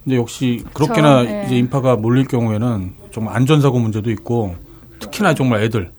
[0.07, 1.43] 이제 역시 그렇게나 저, 예.
[1.47, 4.55] 이제 인파가 몰릴 경우에는 정말 안전사고 문제도 있고
[5.01, 5.91] 특히나 정말 애들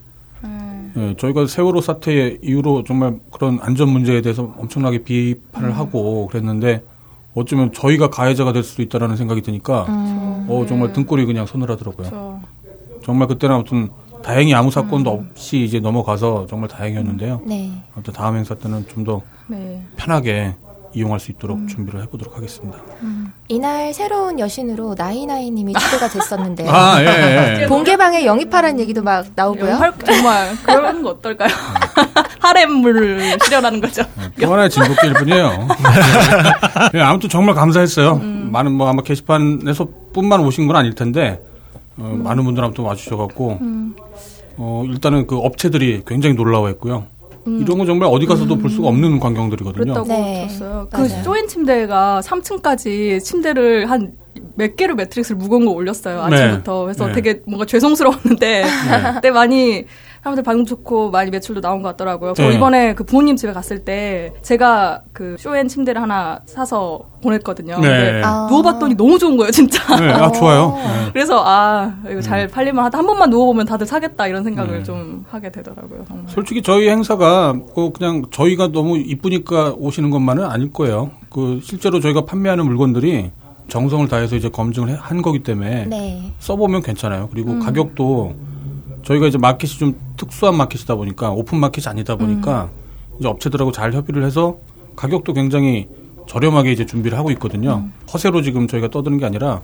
[0.95, 6.83] 예, 저희가 세월호 사태 이후로 정말 그런 안전 문제에 대해서 엄청나게 비판을 하고 그랬는데
[7.33, 9.87] 어쩌면 저희가 가해자가 될 수도 있다라는 생각이 드니까
[10.47, 12.07] 어 정말 등골이 그냥 서늘하더라고요.
[12.09, 12.39] 저
[13.03, 13.89] 정말 그때는 아무튼
[14.23, 17.41] 다행히 아무 사건도 없이 이제 넘어가서 정말 다행이었는데요.
[17.45, 17.71] 네.
[17.93, 19.83] 아무튼 다음 행사 때는 좀더 네.
[19.97, 20.55] 편하게
[20.93, 22.77] 이용할 수 있도록 준비를 해보도록 하겠습니다.
[23.47, 27.65] 이날 새로운 여신으로 나이나이님이 초대가 됐었는데 아, 예, 예.
[27.67, 29.73] 본개방에 영입하라는 얘기도 막 나오고요.
[29.75, 31.49] 할- 정말 그런 거 어떨까요?
[32.39, 34.03] 하렘을 실현하는 거죠.
[34.39, 35.67] 또 하나의 진돗개일 뿐이에요.
[36.95, 38.15] 예, 아무튼 정말 감사했어요.
[38.17, 41.41] 많은 뭐 아마 게시판에서뿐만 오신 건 아닐 텐데
[41.97, 43.59] 어, 많은 분들 아무튼 와주셔갖고
[44.57, 47.05] 어, 일단은 그 업체들이 굉장히 놀라워했고요.
[47.45, 49.83] 이런 건 정말 어디 가서도 볼 수가 없는 광경들이거든요.
[49.83, 50.47] 그랬다고 네.
[50.47, 50.87] 들었어요.
[50.91, 51.07] 맞아요.
[51.07, 54.13] 그 조인 침대가 3층까지 침대를 한
[54.55, 56.83] 몇 개를 매트릭스를 무거운 거 올렸어요 아침부터.
[56.83, 57.13] 그래서 네.
[57.13, 58.63] 되게 뭔가 죄송스러웠는데
[59.15, 59.85] 그때 많이
[60.23, 62.33] 사람들 반응 좋고 많이 매출도 나온 것 같더라고요.
[62.33, 62.55] 저 네.
[62.55, 67.77] 이번에 그 부모님 집에 갔을 때 제가 그 쇼앤 침대를 하나 사서 보냈거든요.
[67.81, 68.21] 네.
[68.23, 68.47] 아.
[68.49, 69.83] 누워봤더니 너무 좋은 거예요, 진짜.
[69.99, 70.77] 네, 아 좋아요.
[70.77, 71.09] 네.
[71.11, 75.51] 그래서 아 이거 잘 팔리면 하다 한 번만 누워보면 다들 사겠다 이런 생각을 좀 하게
[75.51, 76.05] 되더라고요.
[76.07, 76.25] 정말.
[76.29, 81.11] 솔직히 저희 행사가 그 그냥 저희가 너무 이쁘니까 오시는 것만은 아닐 거예요.
[81.29, 83.31] 그 실제로 저희가 판매하는 물건들이
[83.67, 86.31] 정성을 다해서 이제 검증을 해- 한 거기 때문에 네.
[86.39, 87.27] 써보면 괜찮아요.
[87.31, 88.33] 그리고 가격도
[89.03, 92.69] 저희가 이제 마켓이 좀 특수한 마켓이다 보니까 오픈 마켓이 아니다 보니까
[93.19, 94.57] 이제 업체들하고 잘 협의를 해서
[94.95, 95.87] 가격도 굉장히
[96.27, 97.85] 저렴하게 이제 준비를 하고 있거든요.
[98.13, 99.61] 허세로 지금 저희가 떠드는 게 아니라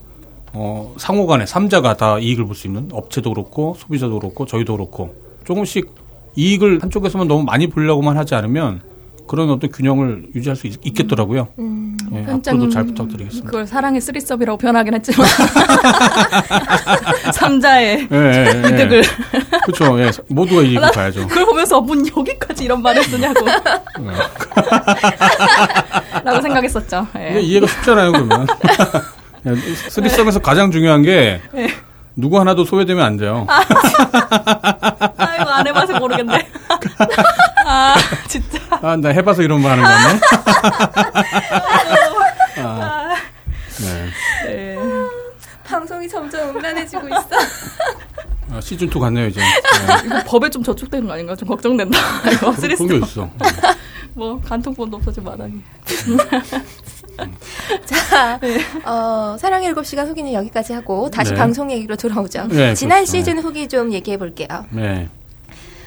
[0.52, 5.16] 어, 상호 간에 삼자가 다 이익을 볼 수 있는 업체도 그렇고 소비자도 그렇고 저희도 그렇고
[5.46, 5.90] 조금씩
[6.36, 8.82] 이익을 한쪽에서만 너무 많이 보려고만 하지 않으면
[9.28, 11.96] 그런 어떤 균형을 유지할 수 있, 겠더라고요 음.
[12.12, 13.46] 예, 편집장님 앞으로도 잘 부탁드리겠습니다.
[13.46, 15.28] 그걸 사랑의 쓰리섭이라고 표현하긴 했지만
[17.34, 18.68] 삼자의 예, 예, 예.
[18.70, 19.04] 이득을
[19.66, 20.00] 그렇죠.
[20.02, 21.28] 예, 모두가 이익을 봐야죠.
[21.28, 23.46] 그걸 보면서 문 여기까지 이런 말을 쓰냐고
[26.24, 27.08] 라고 생각했었죠.
[27.18, 27.40] 예.
[27.42, 28.48] 이해가 쉽잖아요, 그러면.
[29.48, 29.56] 예,
[29.90, 31.42] 쓰리썸에서 가장 중요한 게
[32.16, 33.46] 누구 하나도 소외되면 안 돼요.
[35.18, 36.48] 아이고 안 해봐서 모르겠네.
[37.66, 37.96] 아
[38.28, 38.60] 진짜.
[38.82, 40.20] 아, 나 해봐서 이런 말 하는 거네.
[42.58, 43.16] 아,
[43.82, 44.10] 네.
[44.48, 44.78] 예.
[45.90, 47.30] 방송이 점점 음란해지고 있어.
[48.54, 49.42] 아, 시즌 2 갔네요 이제.
[49.42, 49.46] 네.
[50.06, 51.36] 이거 법에 좀 저촉되는 거 아닌가?
[51.36, 51.98] 좀 걱정된다.
[52.32, 53.30] 이거 그런 게 쓰리섭 있어.
[54.14, 55.54] 뭐 간통본도 없어진 마당에.
[57.86, 58.40] 자,
[58.86, 61.38] 어, 사랑의 7시간 후기는 여기까지 하고 다시 네.
[61.38, 62.48] 방송 얘기로 돌아오죠.
[62.48, 63.12] 네, 지난 그렇죠.
[63.12, 64.48] 시즌 후기 좀 얘기해 볼게요.
[64.70, 65.10] 네.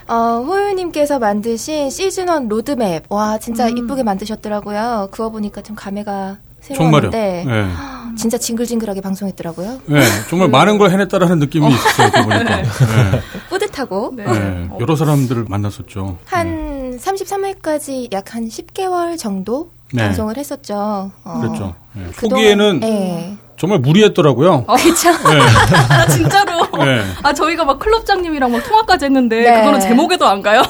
[0.08, 3.04] 어, 호유님께서 만드신 시즌1 로드맵.
[3.08, 3.78] 와, 진짜 음.
[3.78, 5.08] 이쁘게 만드셨더라고요.
[5.12, 6.38] 그거 보니까 좀 감회가
[6.74, 7.10] 정말요.
[7.10, 7.44] 네.
[8.16, 9.80] 진짜 징글징글하게 방송했더라고요.
[9.86, 10.02] 네.
[10.28, 12.56] 정말 많은 걸 해냈다라는 느낌이 있었어요, 이렇게 보니까.
[12.62, 13.20] 네.
[13.48, 14.12] 뿌듯하고.
[14.16, 14.24] 네.
[14.26, 14.68] 네.
[14.80, 16.18] 여러 사람들을 만났었죠.
[16.26, 20.04] 한 33회까지 약 한 10개월 정도 네.
[20.04, 21.10] 방송을 했었죠.
[21.24, 21.74] 어, 그랬죠.
[21.94, 22.02] 네.
[22.16, 23.36] 그동안- 초기에는 네.
[23.56, 24.64] 정말 무리했더라고요.
[24.66, 25.10] 어, 그쵸.
[25.10, 25.38] 네.
[25.90, 26.62] 아 진짜로.
[26.84, 27.02] 네.
[27.22, 29.60] 아 저희가 막 클럽장님이랑 막 통화까지 했는데 네.
[29.60, 30.62] 그거는 제목에도 안 가요.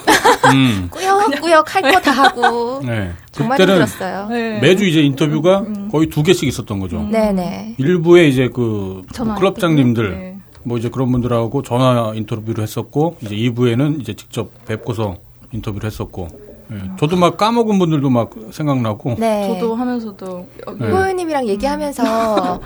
[0.52, 0.88] 음.
[0.92, 2.80] 꾸역꾸역 할 거 다 하고.
[2.84, 3.12] 네.
[3.30, 4.28] 정말 그때는 힘들었어요.
[4.28, 4.58] 네.
[4.60, 7.02] 매주 이제 인터뷰가 거의 두 개씩 있었던 거죠.
[7.10, 7.76] 네네.
[7.78, 9.02] 일부에 이제 그
[9.38, 10.36] 클럽장님들 네.
[10.64, 15.16] 뭐 이제 그런 분들하고 전화 인터뷰를 했었고 이제 2부에는 이제 직접 뵙고서
[15.52, 16.28] 인터뷰를 했었고
[16.72, 16.76] 예.
[16.98, 19.48] 저도 막 까먹은 분들도 막 생각나고 네.
[19.48, 20.46] 저도 하면서도
[20.78, 20.90] 네.
[20.90, 22.60] 호유님이랑 얘기하면서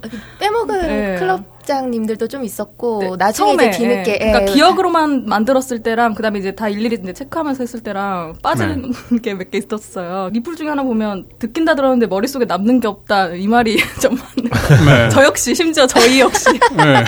[0.40, 1.16] 빼먹은 네.
[1.18, 4.18] 클럽장님들도 좀 있었고 네, 나중에 처음에, 이제 뒤늦게 예.
[4.18, 4.46] 그러니까 예.
[4.54, 9.58] 기억으로만 만들었을 때랑 그다음에 이제 다 일일이 이제 체크하면서 했을 때랑 빠지는 게 몇 개
[9.58, 10.30] 있었어요.
[10.32, 14.86] 리플 중에 하나 보면 듣긴 다 들었는데 머릿속에 남는 게 없다 이 말이 좀 맞는.
[14.86, 15.08] 네.
[15.10, 17.04] 저 역시 심지어 저희 역시 네.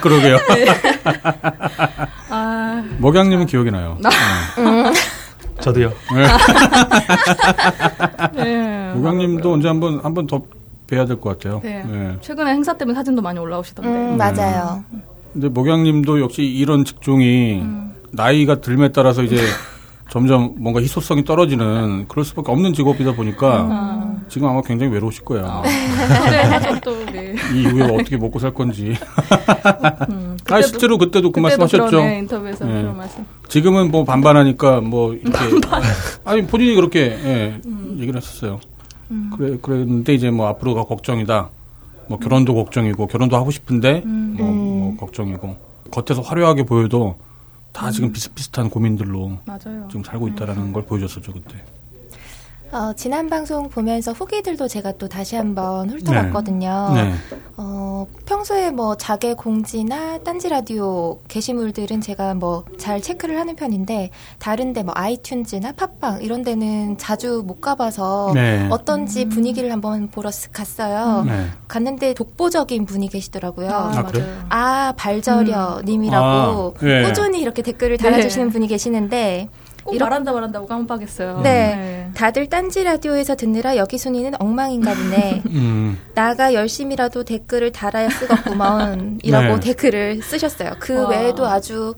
[0.00, 0.38] 그러게요.
[2.28, 3.98] 아 먹양님은 기억이 나요.
[5.66, 5.92] 저도요.
[8.34, 8.92] 네.
[8.94, 10.42] 먹양님도 언제 한번 한번 더
[10.86, 11.60] 뵈야 될 것 같아요.
[11.64, 11.82] 네.
[11.84, 12.16] 네.
[12.20, 13.90] 최근에 행사 때문에 사진도 많이 올라오시던데.
[13.90, 14.84] 음, 맞아요.
[15.32, 17.62] 근데 먹양님도 역시 이런 직종이
[18.12, 19.36] 나이가 들에 따라서 이제
[20.08, 25.62] 점점 뭔가 희소성이 떨어지는 그럴 수밖에 없는 직업이다 보니까 지금 아마 굉장히 외로우실 거예요.
[25.64, 27.34] 네, 또 우리.
[27.58, 28.94] 이 이후에 어떻게 먹고 살 건지.
[30.10, 31.98] 음, 아 실제로 그때도 그 말씀하셨죠.
[32.00, 32.82] 인터뷰에서 네.
[32.82, 33.26] 그런 말씀.
[33.48, 35.38] 지금은 뭐 반반하니까 뭐 이렇게
[36.24, 37.60] 아니 본인이 그렇게 예,
[37.96, 38.60] 얘기를 하셨어요.
[39.10, 39.30] 음.
[39.36, 41.50] 그래 그랬는데 이제 뭐 앞으로가 걱정이다.
[42.08, 44.36] 뭐 결혼도 걱정이고 결혼도 하고 싶은데 음.
[44.38, 45.56] 뭐, 뭐 걱정이고
[45.90, 47.16] 겉에서 화려하게 보여도
[47.72, 49.86] 다 지금 비슷비슷한 고민들로 맞아요.
[49.88, 51.62] 지금 살고 있다라는 걸 보여줬었죠 그때.
[52.72, 56.92] 어, 지난 방송 보면서 후기들도 제가 또 다시 한번 훑어봤거든요.
[56.94, 57.14] 네.
[57.58, 64.84] 어, 평소에 뭐 자개 공지나 딴지 라디오 게시물들은 제가 뭐 잘 체크를 하는 편인데 다른데
[64.84, 68.68] 뭐 아이튠즈나 팟빵 이런 데는 자주 못 가봐서 네.
[68.70, 71.24] 어떤지 분위기를 한번 보러 쓱 갔어요.
[71.26, 71.46] 네.
[71.66, 73.70] 갔는데 독보적인 분이 계시더라고요.
[73.70, 74.02] 아, 아?
[74.02, 74.46] 맞아요.
[74.50, 77.02] 아, 발저려 님이라고 아, 네.
[77.02, 79.48] 꾸준히 이렇게 댓글을 달아주시는 분이 계시는데
[79.86, 81.40] 꼭 말한다 말한다고 깜빡했어요.
[81.42, 82.10] 네.
[82.14, 85.42] 다들 딴지 라디오에서 듣느라 여기 순위는 엉망인가 보네.
[85.50, 85.98] 음.
[86.14, 89.20] 나가 열심히라도 댓글을 달아야 쓰겠구먼.
[89.22, 89.60] 이라고 네.
[89.60, 90.72] 댓글을 쓰셨어요.
[90.80, 91.08] 그 와.
[91.10, 91.94] 외에도 아주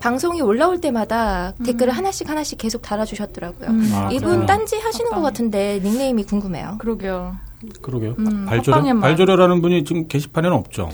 [0.00, 3.68] 방송이 올라올 때마다 댓글을 하나씩 하나씩 계속 달아주셨더라고요.
[3.68, 4.46] 음, 아, 이분 그래요?
[4.46, 5.20] 딴지 하시는 것.
[5.20, 6.76] 같은데 닉네임이 궁금해요.
[6.78, 7.36] 그러게요.
[7.82, 8.14] 그러게요.
[8.18, 8.98] 음, 발조려.
[8.98, 10.88] 발조려라는 분이 지금 게시판에는 없죠.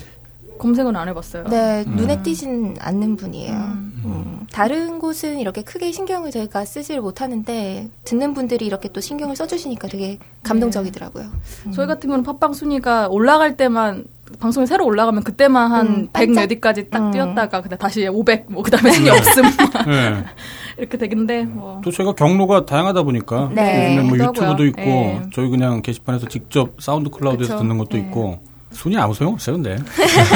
[0.57, 1.45] 검색은 안 해봤어요.
[1.45, 1.95] 네, 음.
[1.95, 3.53] 눈에 띄진 않는 분이에요.
[3.53, 4.01] 음.
[4.05, 9.87] 음, 다른 곳은 이렇게 크게 신경을 저희가 쓰지를 못하는데 듣는 분들이 이렇게 또 신경을 써주시니까
[9.87, 11.25] 되게 감동적이더라고요.
[11.73, 14.05] 저희 같은 경우는 팟빵 순위가 올라갈 때만
[14.39, 16.35] 방송이 새로 올라가면 그때만 한 음, 100 반짝?
[16.47, 17.11] 몇위까지 딱 음.
[17.11, 19.43] 뛰었다가 근데 다시 500, 뭐 그다음에 순위 없음
[19.87, 20.23] 네.
[20.77, 23.95] 이렇게 되겠는데 뭐 또 저희가 경로가 다양하다 보니까 네.
[23.97, 24.27] 요즘에 뭐.
[24.27, 25.21] 유튜브도 있고 네.
[25.33, 27.63] 저희 그냥 게시판에서 직접 사운드 클라우드에서 그쵸.
[27.63, 27.99] 듣는 것도 네.
[27.99, 28.39] 있고
[28.77, 29.75] 순위 아무 소용 없어요 근데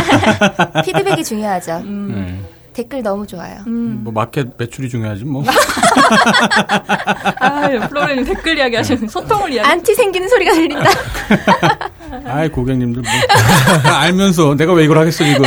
[0.83, 1.77] 피드백이 중요하죠.
[1.85, 2.41] 음, 네.
[2.73, 3.59] 댓글 너무 좋아요.
[3.67, 3.99] 음.
[4.03, 5.43] 뭐 마켓 매출이 중요하지 뭐
[7.39, 9.69] 아, 플로리님 댓글 이야기 하시는 소통을 이야기.
[9.69, 10.89] 안티 생기는 소리가 들린다.
[12.25, 13.11] 아이 고객님들 뭐
[13.93, 15.43] 알면서 내가 왜 이걸 하겠어 지금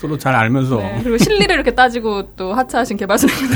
[0.00, 3.34] 서로 잘 알면서 네, 그리고 실리를 이렇게 따지고 또 하차하신 개발사님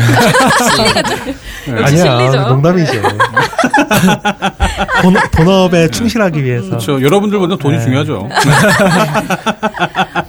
[0.76, 1.84] 실리가 좀 네.
[1.84, 2.48] 아니야, 실리죠.
[2.48, 2.92] 농담이죠.
[5.02, 6.68] 본, 본업에 충실하기 위해서.
[6.70, 7.84] 그렇죠 여러분들보다 돈이 네.
[7.84, 8.28] 중요하죠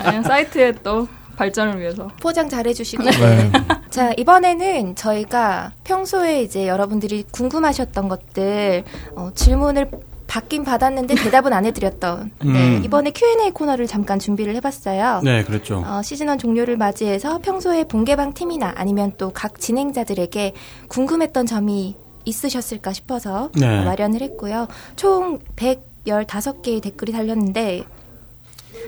[0.03, 2.07] 아니, 사이트의 또 발전을 위해서.
[2.21, 3.03] 포장 잘 해주시고.
[3.03, 3.51] 네.
[3.89, 8.83] 자, 이번에는 저희가 평소에 이제 여러분들이 궁금하셨던 것들,
[9.15, 9.89] 어, 질문을
[10.31, 12.81] 받긴 받았는데 대답은 안 해드렸던, 네, 음.
[12.85, 15.19] 이번에 Q&A 코너를 잠깐 준비를 해봤어요.
[15.25, 20.53] 네 그랬죠 어, 시즌 1 종료를 맞이해서 평소에 본개방 팀이나 아니면 또 각 진행자들에게
[20.87, 23.79] 궁금했던 점이 있으셨을까 싶어서 네.
[23.79, 24.67] 어, 마련을 했고요.
[24.95, 27.83] 총 115개의 댓글이 달렸는데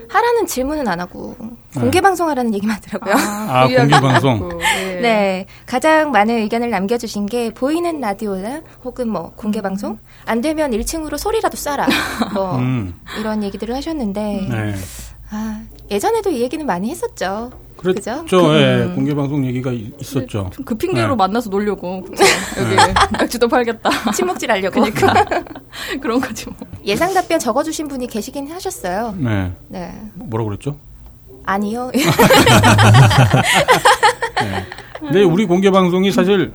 [0.10, 1.36] 하라는 질문은 안 하고
[1.74, 3.16] 공개 방송하라는 얘기만 하더라고요.
[3.18, 4.58] 아, 그 이야기 공개 방송.
[4.58, 5.02] 네.
[5.02, 11.18] 네, 가장 많은 의견을 남겨주신 게 보이는 라디오나 혹은 뭐 공개 방송 안 되면 1층으로
[11.18, 11.88] 소리라도 쏴라
[12.34, 12.94] 뭐 음.
[13.20, 14.76] 이런 얘기들을 하셨는데 네
[15.32, 17.52] 아, 예전에도 이 얘기는 많이 했었죠.
[17.78, 18.56] 그렇죠 그죠?
[18.56, 21.16] 예, 공개 방송 얘기가 이- 있었죠 좀그 핑계로 네.
[21.16, 22.24] 만나서 놀려고 그쵸?
[22.60, 22.76] 여기
[23.20, 23.90] 맥주도 팔겠다.
[24.14, 24.82] 침묵질 하려고.
[26.02, 26.56] 그런 거지 뭐.
[26.86, 29.16] 예상 답변 적어주신 분이 계시긴 하셨어요.
[29.18, 29.92] 네 네.
[30.16, 30.78] 뭐라고 그랬죠
[31.46, 31.92] 아니요.
[35.00, 36.54] 근데 우리 공개 방송이 사실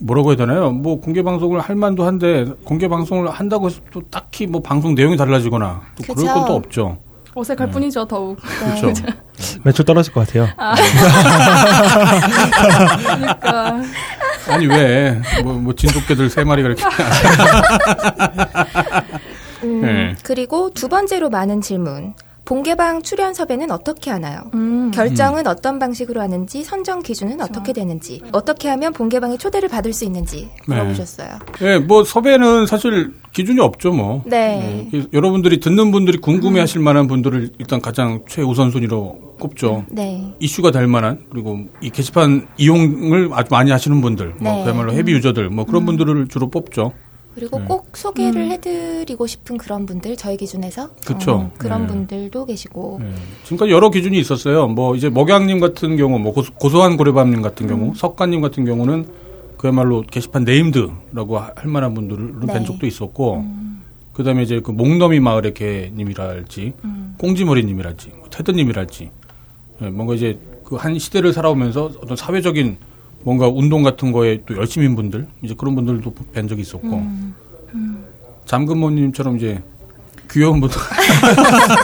[0.00, 0.70] 뭐라고 해야 되나요?
[0.70, 5.16] 뭐 공개 방송을 할 만도 한데 공개 방송을 한다고 해서 또 딱히 뭐 방송 내용이
[5.16, 6.98] 달라지거나 또 그럴 또 없죠.
[7.34, 8.38] 어색할 뿐이죠 더욱.
[8.80, 9.02] 그렇죠.
[9.64, 10.48] 매출 떨어질 것 같아요.
[13.04, 13.80] 그러니까
[14.48, 16.84] 아니 왜 뭐 뭐 진돗개들 세 마리가 이렇게
[19.64, 20.14] 음, 네.
[20.22, 22.14] 그리고 두 번째로 많은 질문.
[22.44, 24.42] 본개방 출연 섭외는 어떻게 하나요?
[24.54, 24.90] 음.
[24.90, 30.50] 결정은 어떤 방식으로 하는지, 선정 기준은 어떻게 되는지, 어떻게 하면 본개방에 초대를 받을 수 있는지
[30.68, 30.76] 네.
[30.76, 31.28] 물어보셨어요.
[31.62, 34.22] 예, 뭐 섭외는 사실 기준이 없죠, 뭐.
[34.26, 34.88] 네.
[34.90, 39.84] 그래서 여러분들이 듣는 분들이 궁금해하실 만한 분들을 일단 가장 최우선 순위로 꼽죠.
[39.90, 40.34] 네.
[40.38, 44.64] 이슈가 될 만한 그리고 이 게시판 이용을 아주 많이 하시는 분들, 뭐 네.
[44.64, 46.92] 그야말로 헤비 유저들, 뭐 그런 분들을 주로 뽑죠.
[47.34, 47.64] 그리고 네.
[47.66, 50.90] 꼭 소개를 해드리고 싶은 그런 분들, 저희 기준에서.
[51.04, 51.32] 그쵸.
[51.32, 51.86] 어, 그런 네.
[51.88, 53.00] 분들도 계시고.
[53.02, 53.12] 네.
[53.44, 54.68] 지금까지 여러 기준이 있었어요.
[54.68, 57.94] 뭐 이제 먹양님 같은 경우, 뭐 고소, 고소 한 고래밤님 같은 경우, 음.
[57.94, 59.06] 석가님 같은 경우는
[59.56, 62.52] 그야말로 게시판 네임드라고 할 만한 분들을 네.
[62.52, 63.44] 뵌 적도 있었고,
[64.12, 66.72] 그다음에 이제 그 목너미 마을의 개님이랄지,
[67.18, 69.10] 꽁지머리님이랄지, 뭐 테드님이랄지,
[69.82, 72.76] 예, 뭔가 이제 그 한 시대를 살아오면서 어떤 사회적인
[73.24, 77.02] 뭔가 운동 같은 거에 또 열심인 분들, 이제 그런 분들도 뵌 적이 있었고,
[78.44, 79.62] 잠금모님처럼 이제
[80.30, 80.76] 귀여운 분들.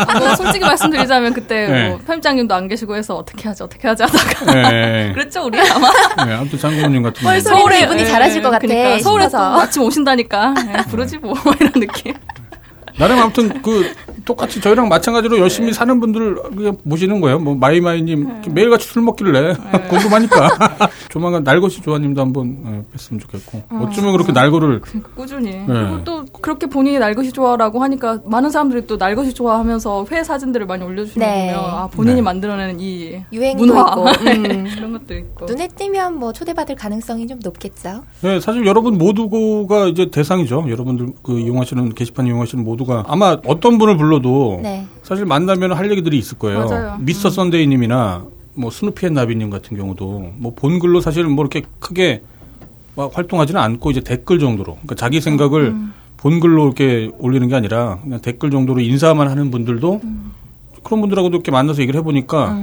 [0.06, 1.88] 아, 뭐 솔직히 말씀드리자면 그때 네.
[1.90, 5.12] 뭐 편집장님도 안 계시고 해서 어떻게 하지 어떻게 하지 하다가 네.
[5.14, 5.88] 그랬죠 우리 아마
[6.26, 7.32] 네, 아무튼 장군님 같은 경우.
[7.32, 9.56] 헐, 소리는 이분이 잘하실 것 같아 그러니까 서울에 또 싶어서.
[9.56, 12.14] 마침 오신다니까 예, 부르지 뭐 이런 느낌.
[12.98, 13.92] 나름 아무튼 그
[14.24, 17.38] 똑같이 저희랑 마찬가지로 열심히 사는 분들 그냥 모시는 거예요.
[17.38, 19.54] 뭐 마이마이님 매일같이 술 먹길래
[19.88, 20.48] 궁금하니까
[21.08, 25.64] 조만간 날것이 조아님도 한번 예, 뵀으면 좋겠고 어쩌면 그렇게 날거를 그러니까 꾸준히.
[25.66, 30.84] 그리고 또 그렇게 본인이 날것이 좋아라고 하니까 많은 사람들이 또 날것이 좋아하면서 회 사진들을 많이
[30.84, 31.54] 올려주시는 거 네.
[31.54, 32.22] 아 본인이 네.
[32.22, 34.66] 만들어내는 이 유행도 문화 있고 음.
[34.74, 35.46] 그런 것도 있고.
[35.46, 38.02] 눈에 띄면 뭐 초대받을 가능성이 좀 높겠죠.
[38.20, 40.66] 네, 사실 여러분 모두가 이제 대상이죠.
[40.68, 44.86] 여러분들 그 이용하시는 게시판 이용하시는 모두가 아마 어떤 분을 불러도 네.
[45.02, 46.66] 사실 만나면 할 얘기들이 있을 거예요.
[46.66, 46.96] 맞아요.
[47.00, 48.24] 미스터 선데이님이나
[48.54, 52.22] 뭐 스누피 앤 나비님 같은 경우도 뭐 본 글로 사실 뭐 이렇게 크게
[52.96, 55.92] 막 활동하지는 않고 이제 댓글 정도로 그러니까 자기 생각을 음.
[56.16, 60.32] 본 글로 이렇게 올리는 게 아니라 그냥 댓글 정도로 인사만 하는 분들도 음.
[60.82, 62.58] 그런 분들하고도 이렇게 만나서 얘기를 해보니까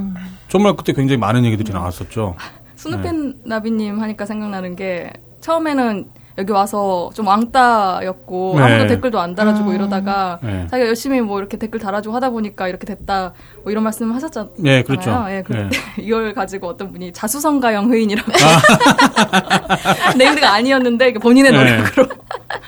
[0.49, 2.35] 정말 그때 굉장히 많은 얘기들이 나왔었죠.
[2.75, 5.11] 스누펜 나비님 하니까 생각나는 게
[5.41, 6.05] 처음에는
[6.37, 8.63] 여기 와서 좀 왕따였고 네.
[8.63, 10.67] 아무도 댓글도 안 달아주고 이러다가 네.
[10.69, 14.53] 자기가 열심히 뭐 이렇게 댓글 달아주고 하다 보니까 이렇게 됐다 뭐 이런 말씀 하셨잖아요.
[14.57, 15.25] 네, 그렇죠.
[15.29, 15.69] 예, 그 네.
[15.97, 20.13] 이걸 가지고 어떤 분이 자수성가형 회인이라고 아.
[20.17, 21.57] 네임드가 아니었는데 본인의 네.
[21.57, 22.07] 노력으로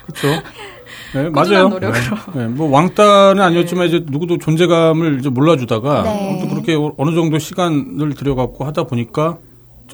[0.06, 0.42] 그렇죠.
[1.14, 1.70] 네, 맞아요.
[1.70, 2.18] 노력으로.
[2.34, 6.30] 네, 네, 뭐 왕따는 아니었지만 이제 누구도 존재감을 이제 몰라주다가 네.
[6.32, 9.38] 아무튼 그렇게 어느 정도 시간을 들여갖고 하다 보니까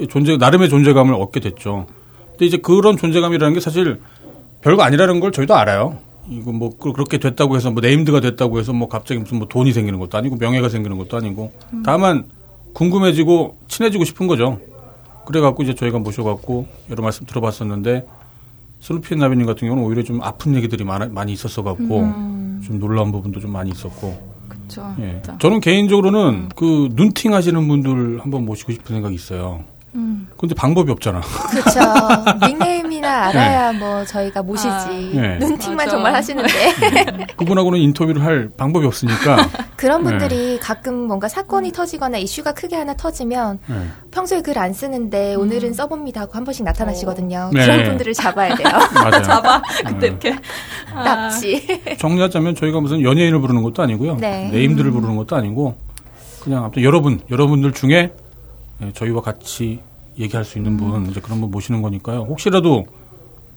[0.10, 1.88] 존재 나름의 존재감을 얻게 됐죠.
[2.36, 4.02] 근데 이제 그런 존재감이라는 게 사실
[4.62, 5.98] 별거 아니라는 걸 저희도 알아요.
[6.30, 9.72] 이거 뭐 그- 그렇게 됐다고 해서 뭐 네임드가 됐다고 해서 뭐 갑자기 무슨 뭐 돈이
[9.74, 12.26] 생기는 것도 아니고 명예가 생기는 것도 아니고 다만
[12.74, 14.60] 궁금해지고 친해지고 싶은 거죠.
[15.26, 18.06] 그래갖고 이제 저희가 모셔갖고 여러 말씀 들어봤었는데
[18.80, 21.84] 스누피 나비님 같은 경우는 오히려 좀 아픈 얘기들이 많아, 많이 있었어갖고
[22.66, 24.94] 좀 놀라운 부분도 좀 많이 있었고 그렇죠.
[25.00, 25.22] 예.
[25.40, 29.64] 저는 개인적으로는 그 눈팅 하시는 분들 한번 모시고 싶은 생각이 있어요.
[30.46, 30.48] 음.
[30.48, 31.22] 근데 방법이 없잖아.
[31.22, 31.80] 그렇죠.
[32.48, 34.68] 닉네임이나 알아야 뭐 저희가 모시지.
[34.70, 34.86] 아.
[34.90, 35.38] 네.
[35.40, 35.92] 눈팅만 맞아.
[35.92, 39.38] 정말 하시는데 그분하고는 인터뷰를 할 방법이 없으니까.
[39.76, 40.10] 그런 네.
[40.12, 43.74] 분들이 가끔 뭔가 사건이 터지거나 이슈가 크게 하나 터지면 예.
[44.12, 47.50] 평소에 글 안 쓰는데 오늘은 써봅니다 하고 한 번씩 나타나시거든요.
[47.54, 47.66] 네.
[47.66, 48.68] 그런 분들을 잡아야 돼요.
[48.96, 49.22] 맞아요.
[49.22, 49.92] 잡아 네.
[49.92, 50.36] 그때 이렇게
[50.94, 51.68] 아, 납치.
[52.00, 54.16] 정리하자면 저희가 무슨 연예인을 부르는 것도 아니고요.
[54.16, 54.50] 네.
[54.52, 55.76] 네임들을 부르는 것도 아니고
[56.42, 58.14] 그냥 아무튼 여러분, 여러분들 중에
[58.82, 59.82] 예, 저희와 같이
[60.18, 62.22] 얘기할 수 있는 분 이제 그런 분 모시는 거니까요.
[62.22, 62.86] 혹시라도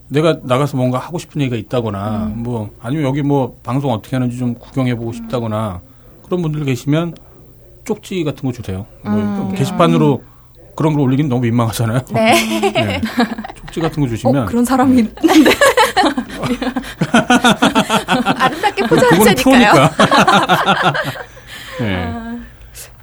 [0.08, 4.54] 내가 나가서 뭔가 하고 싶은 얘기가 있다거나 뭐 아니면 여기 뭐 방송 어떻게 하는지 좀
[4.54, 5.80] 구경해 보고 싶다거나
[6.24, 7.14] 그런 분들 계시면
[7.84, 8.86] 쪽지 같은 거 주세요.
[9.02, 10.22] 뭐 게시판으로
[10.76, 12.00] 그런 걸 올리긴 너무 민망하잖아요.
[12.12, 12.32] 네.
[12.72, 13.00] 네.
[13.56, 15.50] 쪽지 같은 거 주시면 어, 그런 사람이 있는데
[18.36, 19.90] 아름답게 포장하자니까요.
[21.80, 22.14] 네.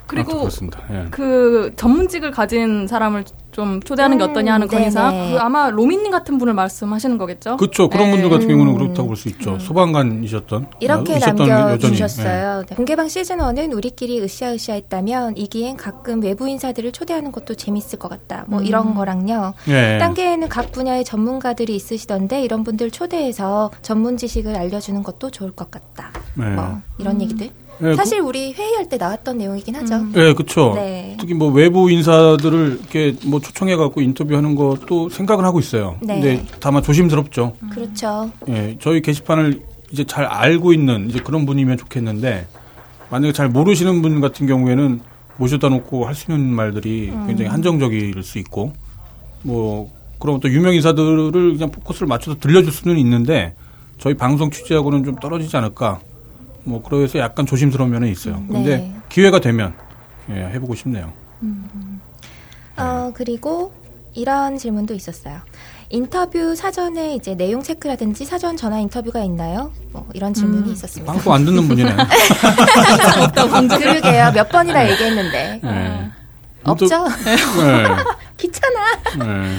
[0.08, 0.80] 그리고 아무튼 그렇습니다.
[0.92, 1.06] 예.
[1.12, 5.12] 그 전문직을 가진 사람을 좀 초대하는 게 음, 어떠냐 하는 건의사.
[5.12, 7.56] 그 아마 로미님 같은 분을 말씀하시는 거겠죠?
[7.56, 7.88] 그렇죠.
[7.88, 8.12] 그런 네.
[8.12, 9.58] 분들 같은 경우는 그렇다고 볼 수 있죠.
[9.60, 12.28] 소방관이셨던 이렇게 아, 남겨주셨어요.
[12.48, 12.66] 여전히.
[12.68, 12.76] 네.
[12.76, 18.44] 공개방 시즌 1은 우리끼리 으쌰으쌰했다면 이기엔 가끔 외부 인사들을 초대하는 것도 재밌을 것 같다.
[18.48, 19.54] 뭐 이런 거랑요.
[19.70, 19.96] 예.
[19.96, 19.98] 예.
[20.00, 26.12] 딴게에는 각 분야의 전문가들이 있으시던데 이런 분들 초대해서 전문 지식을 알려주는 것도 좋을 것 같다.
[26.34, 26.50] 네.
[26.50, 27.52] 뭐 이런 얘기들.
[27.84, 29.96] 예, 사실 우리 회의할 때 나왔던 내용이긴 하죠.
[29.96, 30.14] 음.
[30.16, 30.74] 예, 그렇죠.
[30.76, 31.18] 네.
[31.20, 35.98] 특히 뭐 외부 인사들을 이렇게 뭐 초청해 갖고 인터뷰하는 것도 생각은 하고 있어요.
[36.02, 36.22] 네.
[36.22, 37.54] 근데 다만 조심스럽죠.
[37.72, 38.32] 그렇죠.
[38.48, 39.62] 예, 저희 게시판을
[39.92, 42.48] 이제 잘 알고 있는 이제 그런 분이면 좋겠는데
[43.10, 45.02] 만약에 잘 모르시는 분 같은 경우에는
[45.38, 47.28] 모셔다 놓고 할 수 있는 말들이 음.
[47.28, 48.72] 굉장히 한정적일 수 있고
[49.44, 53.54] 뭐 그럼 또 유명 인사들을 그냥 포커스를 맞춰서 들려줄 수는 있는데
[54.00, 56.00] 저희 방송 취지하고는 좀 떨어지지 않을까
[56.66, 58.44] 뭐 그래서 약간 조심스러운 면은 있어요.
[58.48, 58.96] 근데 네.
[59.10, 59.74] 기회가 되면
[60.30, 61.14] 예, 해보고 싶네요.
[62.78, 63.72] 어, 그리고
[64.14, 65.40] 이런 질문도 있었어요.
[65.90, 69.72] 인터뷰 사전에 이제 내용 체크라든지 사전 전화 인터뷰가 있나요?
[69.92, 71.12] 뭐 이런 질문이 있었습니다.
[71.12, 71.96] 방송 안 듣는 분이네.
[73.78, 74.32] 그러게요.
[74.34, 75.62] 몇 번이나 얘기했는데.
[75.64, 76.12] 예.
[76.64, 77.08] 없죠?
[77.26, 77.38] 네.
[78.38, 78.80] 귀찮아.
[79.20, 79.58] 네.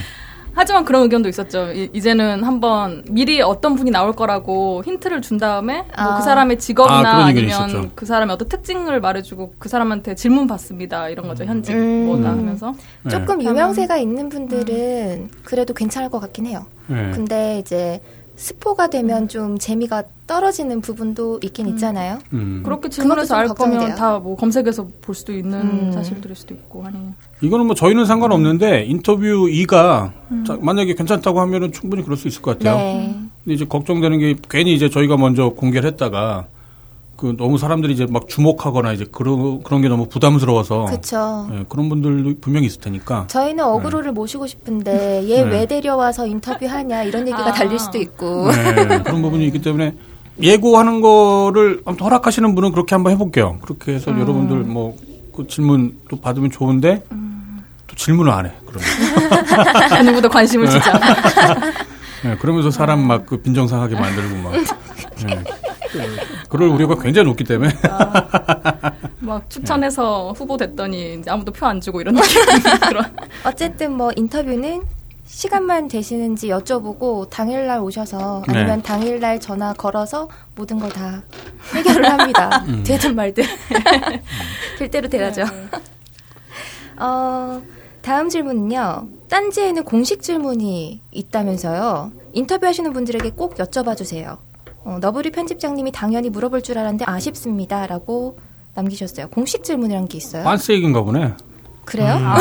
[0.57, 1.71] 하지만 그런 의견도 있었죠.
[1.73, 6.16] 이, 제는 한번 미리 어떤 분이 나올 거라고 힌트를 준 다음에 뭐 아.
[6.16, 7.90] 그 사람의 아, 직업이나 아, 의견이 니면 있었죠.
[7.95, 11.11] 그 사람의 어떤 특징을 말해주고 그 사람한테 질문 받습니다.
[11.11, 11.45] 이런 거죠.
[11.45, 12.07] 현직 음.
[12.07, 12.75] 뭐다 하면서.
[13.03, 13.11] 네.
[13.11, 16.64] 조금 유명세가 있는 분들은 그래도 괜찮을 것 같긴 해요.
[16.87, 17.11] 네.
[17.11, 18.01] 근데 이제
[18.37, 22.18] 스포가 되면 좀 재미가 떨어지는 부분도 있긴 있잖아요.
[22.35, 22.62] 음.
[22.64, 23.94] 그렇게 질문해서 알 거면.
[23.94, 25.92] 다 뭐 검색해서 볼 수도 있는 음.
[25.92, 26.99] 사실들일 수도 있고 하니.
[27.40, 30.12] 이거는 뭐 저희는 상관없는데 인터뷰 2가
[30.61, 32.77] 만약에 괜찮다고 하면은 충분히 그럴 수 있을 것 같아요.
[32.77, 33.16] 네.
[33.44, 36.46] 근데 이제 걱정되는 게 괜히 이제 저희가 먼저 공개를 했다가
[37.17, 41.49] 그 너무 사람들이 이제 막 주목하거나 이제 그런 그런 게 너무 부담스러워서 그렇죠.
[41.53, 43.27] 예, 그런 분들도 분명히 있을 테니까.
[43.29, 45.51] 저희는 어그로를 모시고 싶은데 얘 네.
[45.51, 47.53] 왜 데려와서 인터뷰하냐 이런 얘기가 아.
[47.53, 48.51] 달릴 수도 있고.
[48.51, 49.95] 네, 그런 부분이 있기 때문에
[50.43, 53.59] 예고하는 거를 아무튼 허락하시는 분은 그렇게 한번 해볼게요.
[53.62, 54.21] 그렇게 해서 음.
[54.21, 54.97] 여러분들 뭐
[55.37, 57.62] 그 질문 또 받으면 좋은데 음.
[57.87, 58.53] 또 질문을 안 해.
[58.67, 58.89] 그러면.
[59.99, 61.14] 그 누구도 관심을 주지 않아.
[62.25, 64.53] 네, 그러면서 사람 막 그 빈정상하게 만들고 막.
[65.25, 65.43] 네.
[66.49, 67.73] 그럴 우려가 굉장히 높기 때문에.
[69.21, 72.43] 막 추천해서 후보 됐더니 이제 아무도 표 안 주고 이런 느낌.
[72.89, 73.05] 그런.
[73.45, 74.83] 어쨌든 뭐 인터뷰는
[75.25, 78.83] 시간만 되시는지 여쭤보고 당일날 오셔서 아니면 네.
[78.83, 81.23] 당일날 전화 걸어서 모든 걸 다
[81.75, 82.64] 해결을 합니다.
[82.69, 82.85] 음.
[82.85, 83.45] 되든 말든
[84.79, 85.43] 될 대로 되라죠.
[86.99, 87.61] 어,
[88.03, 89.09] 다음 질문은요.
[89.29, 92.12] 딴지에는 공식 질문이 있다면서요.
[92.33, 94.39] 인터뷰하시는 분들에게 꼭 여쭤봐 주세요.
[94.87, 98.39] 어, 너브리 편집장님이 당연히 물어볼 줄 알았는데 아쉽습니다라고
[98.74, 99.26] 남기셨어요.
[99.28, 100.45] 공식 질문이란 게 있어요.
[100.45, 101.32] 반스 얘기인가 보네.
[101.84, 102.14] 그래요?
[102.14, 102.22] 음.
[102.22, 102.39] 맞-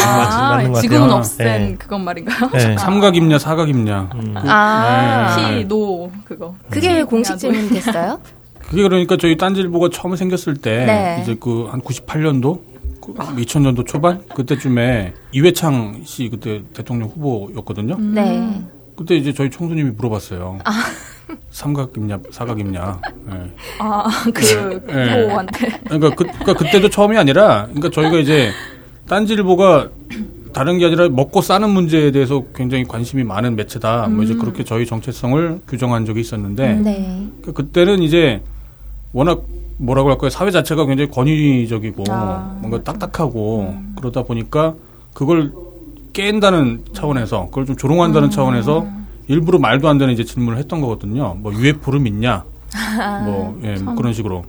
[0.57, 1.17] 맞는 것 지금은 같아요.
[1.19, 1.75] 없앤 네.
[1.77, 2.49] 그건 말인가요?
[2.51, 2.77] 네.
[2.77, 4.09] 삼각입냐, 사각입냐.
[4.13, 4.33] 음.
[4.37, 5.57] 아, 네.
[5.59, 6.53] 피, 노, 그거.
[6.69, 8.19] 그게 왜 공식 야, 질문이 됐어요?
[8.61, 11.19] 그게 그러니까 저희 딴질보가 처음 생겼을 때 네.
[11.23, 12.59] 이제 그 한 98년도
[13.01, 17.97] 2000년도 초반 그때쯤에 이회창 씨 그때 대통령 후보였거든요.
[17.99, 18.61] 네.
[18.95, 20.57] 그때 이제 저희 총수님이 물어봤어요.
[21.51, 23.01] 삼각입냐 사각입냐.
[23.31, 23.51] 예.
[23.79, 24.03] 아,
[24.33, 25.23] 그, 네.
[25.23, 25.67] 후보한테.
[25.85, 28.51] 그러니까, 그, 그러니까 그때도 처음이 아니라 그러니까 저희가 이제
[29.07, 29.89] 딴지일보가
[30.53, 34.07] 다른 게 아니라 먹고 싸는 문제에 대해서 굉장히 관심이 많은 매체다.
[34.07, 37.27] 뭐 이제 그렇게 저희 정체성을 규정한 적이 있었는데 네.
[37.41, 38.41] 그 그때는 이제
[39.11, 39.43] 워낙
[39.77, 44.75] 뭐라고 할까요 사회 자체가 굉장히 권위적이고 아, 뭔가 딱딱하고 그러다 보니까
[45.13, 45.51] 그걸
[46.13, 48.87] 깬다는 차원에서 그걸 좀 조롱한다는 차원에서
[49.27, 51.35] 일부러 말도 안 되는 이제 질문을 했던 거거든요.
[51.39, 52.43] 뭐 UFO를 믿냐?
[53.25, 54.43] 뭐, 예, 뭐 그런 식으로.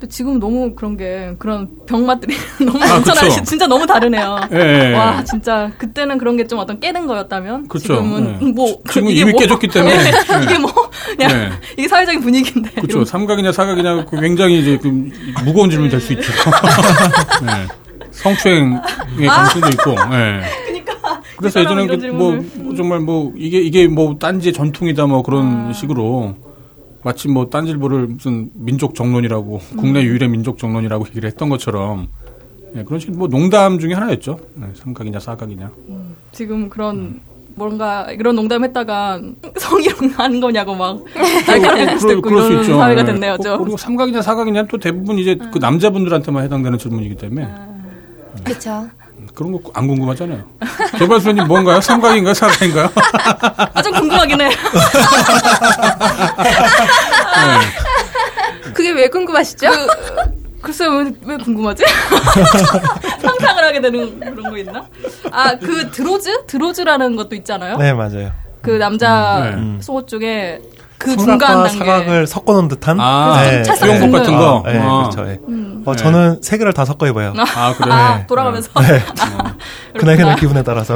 [0.00, 2.34] 또 지금 너무 그런 게, 그런 병맛들이
[2.64, 3.20] 너무 아, 넘쳐나.
[3.20, 3.42] 그쵸.
[3.44, 4.40] 진짜 너무 다르네요.
[4.50, 4.94] 예, 예, 예.
[4.94, 7.68] 와, 진짜, 그때는 그런 게 좀 어떤 깨는 거였다면.
[7.68, 7.96] 그쵸.
[7.96, 8.46] 지금은 예.
[8.46, 8.78] 뭐.
[8.90, 9.94] 지금 이게 이미 뭐- 깨졌기 때문에.
[9.98, 10.42] 네, 예.
[10.44, 10.72] 이게 뭐,
[11.18, 11.50] 그냥, 네.
[11.76, 12.70] 이게 사회적인 분위기인데.
[12.80, 13.04] 그렇죠.
[13.04, 14.88] 삼각이냐 사각이냐 그 굉장히 이제 그
[15.44, 16.32] 무거운 질문이 될 수 있죠.
[17.44, 17.52] 네.
[18.10, 18.80] 성추행의
[19.28, 19.90] 가능성도 있고.
[20.10, 20.40] 네.
[21.40, 22.38] 그래서 예전에 그 뭐.
[22.56, 26.34] 뭐 정말 뭐 이게 이게 뭐 딴지의 전통이다 뭐 그런 식으로
[27.02, 32.08] 마치 뭐 딴질보를 무슨 민족 정론이라고 국내 유일의 민족 정론이라고 얘기를 했던 것처럼
[32.76, 34.38] 예, 그런 식뭐 농담 중에 하나였죠.
[34.54, 35.70] 네, 삼각이냐 사각이냐.
[36.32, 37.20] 지금 그런
[37.56, 39.20] 뭔가 이런 농담했다가
[39.56, 41.02] 성희롱 하는 거냐고 막
[41.46, 42.76] 날카롭게 수도 있고 그럴 있죠.
[42.76, 43.12] 사회가 네.
[43.12, 43.58] 됐네요, 어, 좀.
[43.62, 47.48] 그리고 삼각이냐 사각이냐 또 대부분 이제 그 남자분들한테만 해당되는 질문이기 때문에
[48.44, 48.88] 그쵸.
[49.34, 50.42] 그런 거 안 궁금하잖아요.
[50.98, 51.80] 개발소님 뭔가요?
[51.80, 52.34] 삼각인가요?
[52.34, 52.90] 사각인가요?
[53.74, 54.50] 아, 좀 궁금하긴 해.
[58.74, 59.68] 그게 왜 궁금하시죠?
[60.62, 61.84] 글쎄, 왜, 왜 궁금하지?
[63.22, 64.84] 상상을 하게 되는 그런 거 있나?
[65.32, 66.46] 아, 그 드로즈?
[66.46, 67.76] 드로즈라는 것도 있잖아요.
[67.78, 68.30] 네, 맞아요.
[68.60, 69.82] 그 남자 음, 네.
[69.82, 70.60] 속옷 중에
[71.00, 71.78] 그 단계.
[71.78, 73.62] 사각을 섞어놓은 듯한 아, 네.
[73.62, 74.56] 좀 수영복 같은 거.
[74.56, 75.08] 어, 네, 아.
[75.10, 75.30] 그렇죠.
[75.30, 75.38] 예.
[75.48, 75.82] 음.
[75.86, 75.96] 어, 네.
[75.96, 77.32] 저는 세 개를 다 섞어 입어요.
[77.56, 77.94] 아, 그래요?
[77.94, 78.26] 아, 네.
[78.26, 78.70] 돌아가면서.
[79.98, 80.94] 그날 그날 기분에 따라서.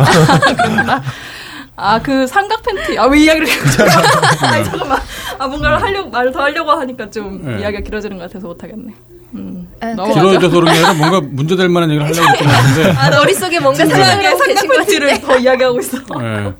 [1.76, 2.98] 아, 그 삼각 팬티.
[2.98, 3.48] 아, 왜 이야기를.
[4.52, 5.00] 아니, 잠깐만.
[5.38, 7.60] 아, 뭔가를 하려고, 말을 더 하려고 하니까 좀 네.
[7.60, 8.92] 이야기가 길어지는 것 같아서 못하겠네.
[9.34, 9.68] 음.
[9.80, 9.94] 아.
[9.94, 12.90] 길어져서 그런 게 아니라 뭔가 문제될 만한 얘기를 하려고 했던 것 같은데.
[12.98, 14.36] 아, 머릿속에 뭔가 생각을
[14.68, 15.20] 팬티를.
[15.20, 15.98] 더 이야기하고 있어.
[16.20, 16.52] 예.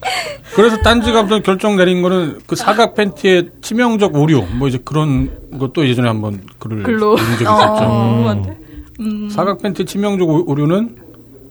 [0.55, 6.09] 그래서 딴지가 결정 내린 거는 그 사각 팬티의 치명적 오류, 뭐 이제 그런 것도 예전에
[6.09, 7.15] 한번 글을 글로.
[7.15, 7.89] 읽은 적이 어, 있었죠.
[7.89, 8.57] 궁금한데.
[9.01, 10.97] 음, 사각 팬티 치명적 오- 오류는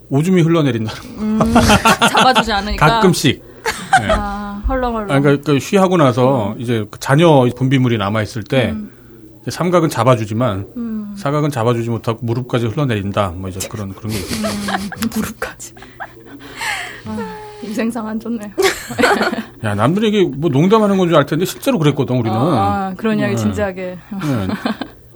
[0.10, 0.94] 오줌이 흘러내린다.
[1.20, 1.40] 음,
[2.10, 2.86] 잡아주지 않으니까.
[2.86, 3.42] 가끔씩.
[4.04, 4.08] 예.
[4.12, 5.12] 아, 헐렁헐렁.
[5.12, 8.74] 아, 그러니까 그 쉬하고 나서 이제 그 자녀 분비물이 남아 있을 때
[9.42, 10.68] 이제 삼각은 잡아주지만
[11.16, 13.30] 사각은 잡아주지 못하고 무릎까지 흘러내린다.
[13.36, 14.52] 뭐 이제 그런 그런 게 있어요.
[15.16, 15.74] 무릎까지.
[17.06, 18.52] 아, 인생상 안 좋네.
[19.64, 22.38] 야 남들이 이게 뭐 농담하는 건 줄 알 텐데 실제로 그랬거든 우리는.
[22.38, 23.42] 아, 그런 이야기 네.
[23.42, 23.82] 진지하게.
[23.84, 23.98] 예.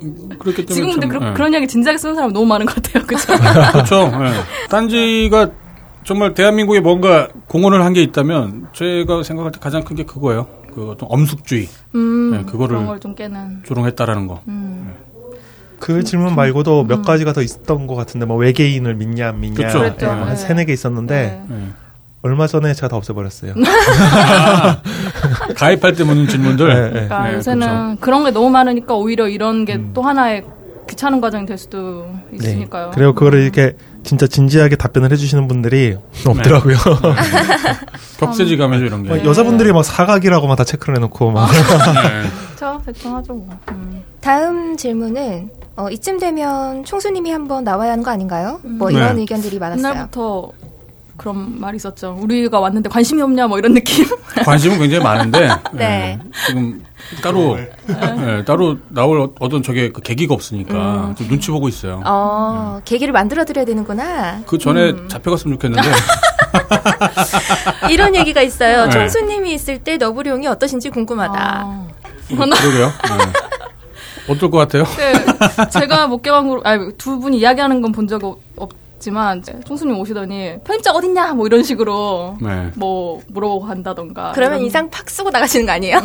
[0.04, 1.34] 음, 그렇기 때문에 지금 근데 참, 그, 예.
[1.43, 3.04] 런 이야기 진지하게 쓰는 사람 너무 많은 것 같아요.
[3.06, 3.34] 그죠?
[3.72, 4.12] 그렇죠.
[4.26, 4.68] 예.
[4.70, 5.50] 딴지가
[6.04, 10.48] 정말 대한민국에 뭔가 공헌을 한 게 있다면 제가 생각할 때 가장 큰 게 그거예요.
[10.74, 13.64] 그 어떤 엄숙주의 음, 네, 그거를- 그런 걸좀 깨는.
[13.66, 14.41] 조롱했다라는 거.
[14.48, 14.93] 음.
[15.80, 19.80] 그 질문 말고도 몇 가지가 더 있었던 것 같은데 뭐 외계인을 믿냐 안 믿냐 그쵸.
[19.80, 20.06] 그랬죠.
[20.06, 20.36] 예, 한 네.
[20.36, 21.56] 세네 개 있었는데 네.
[21.56, 21.68] 예.
[22.24, 23.54] 얼마 전에 제가 다 없애버렸어요.
[25.56, 26.68] 가입할 때 묻는 질문들.
[26.68, 26.90] 네, 네.
[26.92, 29.92] 그러니까 네, 요새는 그런 게 너무 많으니까 오히려 이런 게 음.
[29.94, 30.44] 또 하나의
[30.90, 32.86] 귀찮은 과정이 될 수도 있으니까요.
[32.88, 32.92] 네.
[32.96, 36.76] 그리고 그거를 이렇게 진짜 진지하게 답변을 해주시는 분들이 없더라고요.
[38.20, 39.10] 격세지감이죠 이런 게.
[39.10, 41.58] 막 여자분들이 막 사각이라고 막 다 체크를 해놓고 막 네.
[42.56, 42.82] 그렇죠.
[42.86, 43.34] 대충 하죠.
[43.34, 43.50] 뭐.
[43.70, 44.02] 음.
[44.22, 48.60] 다음 질문은 어, 이쯤 되면 총수님이 한번 나와야 하는 거 아닌가요?
[48.64, 48.96] 뭐 네.
[48.96, 49.88] 이런 의견들이 많았어요.
[49.88, 50.52] 옛날부터
[51.18, 52.18] 그런 말이 있었죠.
[52.20, 54.06] 우리가 왔는데 관심이 없냐 뭐 이런 느낌.
[54.44, 56.20] 관심은 굉장히 많은데 네.
[56.20, 56.84] 예, 지금
[57.22, 62.02] 따로 예, 따로 나올 어떤 저게 그 계기가 없으니까 좀 눈치 보고 있어요.
[62.06, 64.42] 어, 계기를 만들어 드려야 되는구나.
[64.48, 65.90] 그 전에 잡혀갔으면 좋겠는데
[67.92, 68.86] 이런 얘기가 있어요.
[68.86, 68.90] 네.
[68.90, 71.38] 총수님이 있을 때 너브리용이 어떠신지 궁금하다.
[71.40, 71.88] 아.
[72.30, 72.92] 그러게요.
[74.28, 74.32] 예.
[74.34, 74.84] 어떨 것 같아요?
[74.98, 78.22] 네, 제가 목개방으로 아니 두 분이 이야기하는 건 본 적
[78.56, 82.72] 없지만 이제 총수님 오시더니 편집자 어딨냐 뭐 이런 식으로 네.
[82.76, 86.00] 뭐 물어보고 간다던가 그러면 이런, 인상 팍 쓰고 나가시는 거 아니에요?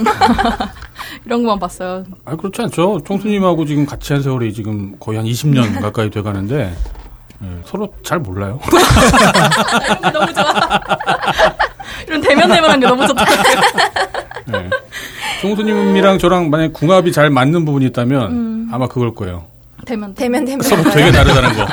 [1.25, 2.05] 이런 것만 봤어요.
[2.27, 3.01] 아 그렇지 않죠.
[3.07, 6.75] 총수님하고 지금 같이 한 세월이 지금 거의 한 20년 가까이 돼가는데
[7.45, 8.61] 예, 서로 잘 몰라요.
[8.69, 10.81] 이런 게 너무 좋아.
[12.07, 13.25] 이런 대면 대면한 게 너무 좋다.
[14.55, 14.71] 예.
[15.43, 19.45] 총수님이랑 저랑 만약 궁합이 잘 맞는 부분이 있다면 아마 그걸 거예요.
[19.85, 20.63] 대면 대면 대면.
[20.63, 21.67] 서로 되게 다르다는 거.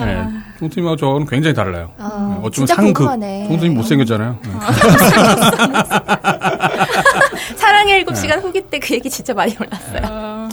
[0.04, 0.26] 네.
[0.58, 1.90] 총수님하고 저는 굉장히 달라요.
[1.98, 3.06] 아, 네, 어쩌면 상극.
[3.46, 4.38] 총수님 못생겼잖아요.
[4.42, 4.50] 네.
[7.56, 10.00] 사랑의 일곱 시간 후기 때 그 얘기 진짜 많이 올랐어요.
[10.10, 10.48] 어,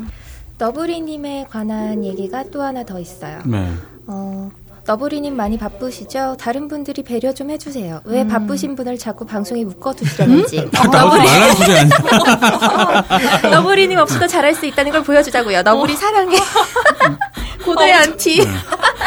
[0.57, 3.39] 너브리님에 관한 얘기가 또 하나 더 있어요.
[3.45, 3.71] 네.
[4.07, 4.51] 어,
[4.85, 6.37] 너브리님 많이 바쁘시죠?
[6.39, 8.01] 다른 분들이 배려 좀 해주세요.
[8.05, 8.11] 음.
[8.11, 10.69] 왜 바쁘신 분을 자꾸 방송에 묶어두시려는지.
[10.75, 11.89] 아니야.
[13.51, 15.61] 너브리님 없이도 잘할 수 있다는 걸 보여주자고요.
[15.61, 16.37] 너브리 사랑해.
[17.63, 18.39] 고도의 안티.
[18.43, 18.51] 네.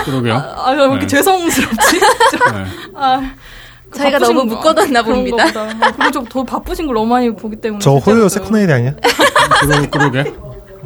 [0.05, 0.35] 그러게요.
[0.35, 1.07] 아, 왜 이렇게 네.
[1.09, 1.99] 죄송스럽지?
[2.01, 2.65] 네.
[2.95, 3.31] 아,
[3.95, 5.45] 저희가 너무 거- 묶어뒀나 봅니다.
[5.45, 7.81] 아, 그리고 좀더 바쁘신 걸 너무 많이 보기 때문에.
[7.83, 8.29] 저 호요.
[8.29, 8.93] 세컨헤일이 아니야?
[9.61, 10.33] 그러, 그러게.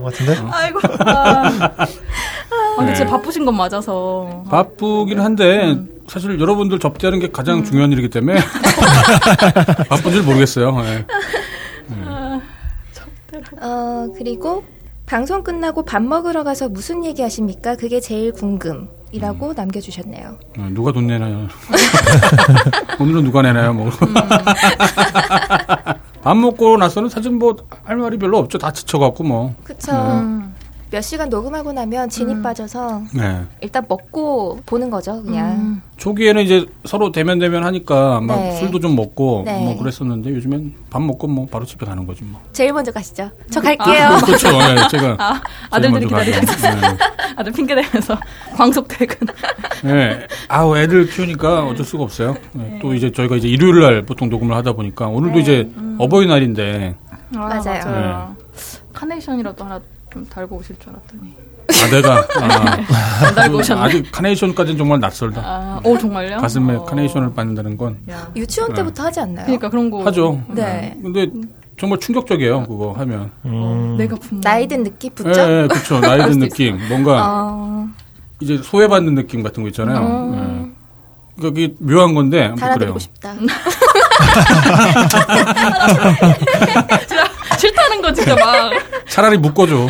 [0.01, 0.37] 것 같은데?
[0.51, 0.81] 아이고.
[1.01, 1.87] 아, 아
[2.77, 2.95] 근데 네.
[2.95, 4.45] 진짜 바쁘신 건 맞아서.
[4.51, 5.77] 바쁘긴 한데
[6.07, 8.41] 사실 여러분들 접대하는 게 가장 중요한 일이기 때문에
[9.89, 10.81] 바쁜 줄 모르겠어요.
[10.83, 11.07] 네.
[13.61, 14.65] 어, 그리고
[15.07, 17.77] 방송 끝나고 밥 먹으러 가서 무슨 얘기 하십니까?
[17.77, 20.39] 그게 제일 궁금 이라고 남겨주셨네요.
[20.59, 21.49] 어, 누가 돈 내나요?
[23.01, 23.73] 오늘은 누가 내나요?
[23.73, 23.91] 뭐.
[26.23, 28.59] 밥 먹고 나서는 사실 뭐 할 말이 별로 없죠.
[28.59, 29.55] 다 지쳐갖고 뭐.
[29.65, 29.93] 그쵸.
[29.93, 30.55] 음.
[30.91, 33.45] 몇 시간 녹음하고 나면 진이 빠져서 네.
[33.61, 35.51] 일단 먹고 보는 거죠, 그냥.
[35.51, 35.83] 음.
[35.99, 38.57] 초기에는 이제 서로 대면 대면 하니까 막 네.
[38.57, 39.65] 술도 좀 먹고 네.
[39.65, 42.41] 뭐 그랬었는데 요즘엔 밥 먹고 뭐 바로 집에 가는 거지 뭐.
[42.53, 43.31] 제일 먼저 가시죠.
[43.51, 44.19] 저 갈게요.
[44.25, 44.51] 그렇죠.
[44.51, 46.39] 네, 제가 아, 아들들이 기다리고.
[46.39, 46.97] 있어요.
[47.37, 48.17] 아들 핑계 대면서
[48.57, 49.27] 광속 퇴근.
[49.85, 49.93] 네.
[49.93, 50.27] 네.
[50.49, 52.35] 아우 애들 키우니까 어쩔 수가 없어요.
[52.53, 52.79] 네.
[52.81, 55.69] 또 이제 저희가 이제 일요일 날 보통 녹음을 하다 보니까 오늘도 이제
[55.99, 56.95] 어버이날인데
[57.37, 58.37] 아, 맞아요.
[58.95, 59.81] 카네이션이라도 하나
[60.13, 61.35] 좀 달고 오실 줄 알았더니.
[61.71, 63.81] 아 내가 아, 안 달고 오셨네.
[63.83, 65.43] 아직 카네이션까지는 정말 낯설다.
[65.45, 66.39] 아, 오, 정말요?
[66.39, 66.85] 가슴에 어.
[66.85, 68.31] 카네이션을 받는다는 건 야.
[68.35, 69.45] 유치원 때부터 하지 않나요?
[69.45, 70.03] 그러니까 그런 거.
[70.07, 70.43] 하죠.
[70.49, 70.97] 네.
[71.03, 71.29] 근데
[71.79, 72.65] 정말 충격적이에요.
[72.65, 73.31] 그거 하면.
[73.45, 74.41] 어, 내가 부모.
[74.41, 75.41] 나이 든 느낌 예, 붙죠?
[75.41, 76.01] 예, 그렇죠.
[76.01, 76.79] 나이 든 느낌.
[76.89, 77.89] 뭔가 어,
[78.41, 80.01] 이제 소외받는 느낌 같은 거 있잖아요.
[80.35, 80.69] 예.
[81.37, 82.93] 그러니까 그게 묘한 건데 아무튼 그래요.
[82.95, 83.35] 달아드리고 싶다.
[87.59, 88.71] 싫다는 거 진짜 막.
[89.09, 89.75] 차라리 묶어줘.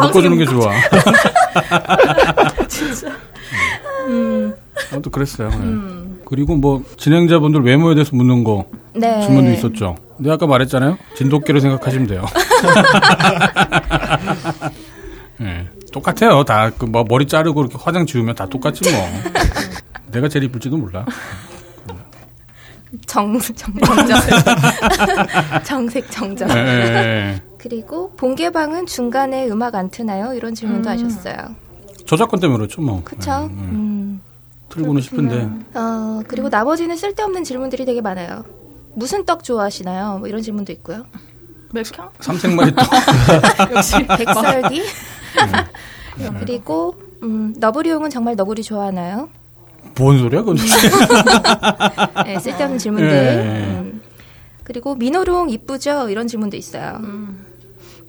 [0.00, 0.72] 묶어주는 게 좋아.
[2.68, 3.08] 진짜.
[4.92, 5.50] 아무튼 그랬어요.
[5.52, 6.14] 예.
[6.26, 9.20] 그리고 뭐 진행자분들 외모에 대해서 묻는 거 네.
[9.22, 9.94] 질문도 있었죠.
[10.16, 10.96] 근데 아까 말했잖아요.
[11.16, 12.24] 진돗개로 생각하시면 돼요.
[15.42, 15.66] 예.
[15.92, 16.44] 똑같아요.
[16.44, 19.08] 다 그 뭐 머리 자르고 이렇게 화장 지우면 다 똑같지 뭐.
[20.12, 21.04] 내가 제일 이쁠지도 몰라.
[23.06, 24.18] 정, 정, 정정.
[25.64, 26.50] 정색, 정정.
[26.50, 27.42] 예, 예, 예.
[27.58, 30.34] 그리고 본개방은 중간에 음악 안 트나요?
[30.34, 31.34] 이런 질문도 하셨어요.
[32.06, 33.02] 저작권 때문에 그렇죠 뭐.
[33.04, 33.30] 그쵸?
[33.30, 33.60] 예, 예.
[33.70, 34.20] 음.
[34.68, 35.48] 틀고는 싶은데.
[35.74, 38.44] 어, 그리고 나머지는 쓸데없는 질문들이 되게 많아요.
[38.94, 40.18] 무슨 떡 좋아하시나요?
[40.18, 41.04] 뭐 이런 질문도 있고요.
[41.72, 42.10] 맥혀?
[42.20, 42.82] 삼색말이 또
[43.74, 43.94] 역시.
[44.06, 44.82] 백설기?
[46.40, 49.28] 그리고, 음, 너브리용은 정말 너브리 좋아하나요?
[49.98, 50.42] 뭔 소리야?
[50.42, 50.56] 그건
[52.26, 53.10] 네, 쓸데없는 질문들.
[53.10, 53.78] 예.
[53.78, 54.00] 음.
[54.64, 56.08] 그리고 민호롱 이쁘죠?
[56.08, 57.00] 이런 질문도 있어요.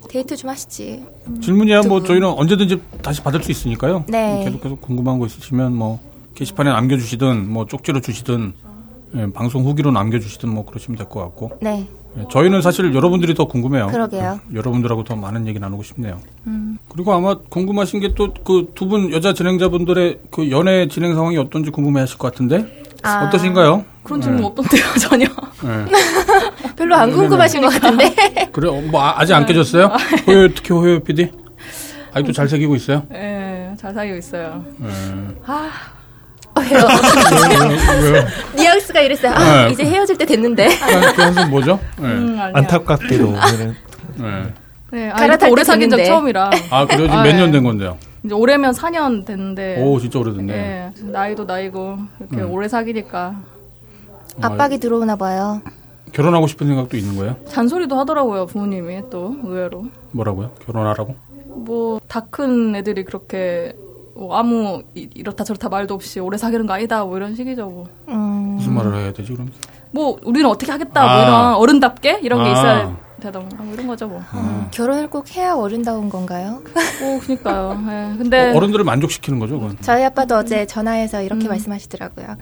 [0.09, 1.03] 데이트 좀 하시지.
[1.41, 2.05] 질문이야 뭐 분.
[2.07, 4.05] 저희는 언제든지 다시 받을 수 있으니까요.
[4.07, 4.43] 네.
[4.45, 5.99] 계속 계속 궁금한 거 있으시면 뭐
[6.35, 8.53] 게시판에 남겨주시든 뭐 쪽지로 주시든
[9.15, 11.87] 예, 방송 후기로 남겨주시든 뭐 그러시면 될 것 같고 네, 예,
[12.31, 13.87] 저희는 사실 여러분들이 더 궁금해요.
[13.87, 14.39] 그러게요.
[14.51, 16.19] 예, 여러분들하고 더 많은 얘기 나누고 싶네요.
[16.89, 21.71] 그리고 아마 궁금하신 게 또 그 두 분 여자 진행자분들의 그 연애 진행 상황이 어떤지
[21.71, 23.25] 궁금해하실 것 같은데 아.
[23.25, 23.83] 어떠신가요?
[24.03, 25.25] 그런 질문 없던데요, 전혀.
[25.25, 25.85] 예.
[26.75, 28.13] 별로 안 궁금하신 것 같은데.
[28.51, 29.91] 그래 어, 뭐 아, 아직 안 깨졌어요?
[30.27, 31.31] 호요 특히 호요 PD
[32.13, 33.03] 아직도 잘 새기고 있어요.
[33.13, 34.63] 예, 잘 사귀고 있어요.
[34.81, 34.85] 예.
[34.87, 34.95] 왜요?
[35.45, 35.94] 왜요?
[38.55, 39.31] 뉘앙스가 이랬어요.
[39.33, 39.71] 아, 네.
[39.71, 40.67] 이제 헤어질 때 됐는데.
[41.15, 41.79] 그 한숨 뭐죠?
[42.01, 42.03] 예.
[42.05, 42.37] 음.
[42.53, 43.75] 안타깝게도 오늘은
[44.21, 44.53] 예.
[44.91, 46.05] 네, 아, 이렇게 오래 때 사귄 적 됐는데.
[46.05, 46.49] 처음이라.
[46.69, 47.01] 아, 그래요?
[47.07, 47.33] 지금 아, 몇 예.
[47.33, 47.97] 년된 건데요?
[48.23, 49.81] 이제 올해면 4년 됐는데.
[49.81, 50.53] 오, 진짜 오래됐네.
[50.53, 52.51] 예, 나이도 나이고 이렇게 음.
[52.51, 53.35] 오래 사귀니까
[54.41, 55.61] 압박이 들어오나 봐요.
[56.11, 57.35] 결혼하고 싶은 생각도 있는 거예요?
[57.49, 59.85] 잔소리도 하더라고요 부모님이 또 의외로.
[60.11, 60.51] 뭐라고요?
[60.65, 61.15] 결혼하라고?
[61.65, 63.73] 뭐 다 큰 애들이 그렇게
[64.15, 67.85] 뭐 아무 이- 이렇다 저렇다 말도 없이 오래 사귀는 거 아니다 뭐 이런 식이죠 뭐.
[68.07, 69.51] 음, 무슨 말을 해야 되지 그럼?
[69.91, 71.15] 뭐 우리는 어떻게 하겠다 아.
[71.15, 72.53] 뭐 이런 어른답게 이런 게 아.
[72.53, 74.21] 있어야 되던가 뭐 이런 거죠 뭐.
[74.31, 74.67] 아.
[74.71, 76.61] 결혼을 꼭 해야 어른다운 건가요?
[77.01, 77.77] 뭐 그니까요.
[77.89, 78.15] 예.
[78.17, 79.77] 근데 어, 어른들을 만족시키는 거죠, 그건.
[79.81, 81.49] 저희 아빠도 어제 전화해서 이렇게 음.
[81.49, 82.37] 말씀하시더라고요.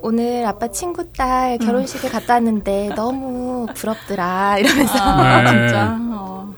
[0.00, 5.50] 오늘 아빠 친구 딸 결혼식에 갔다 왔는데 너무 부럽더라 이러면서 아, 네.
[5.50, 6.54] 진짜 어,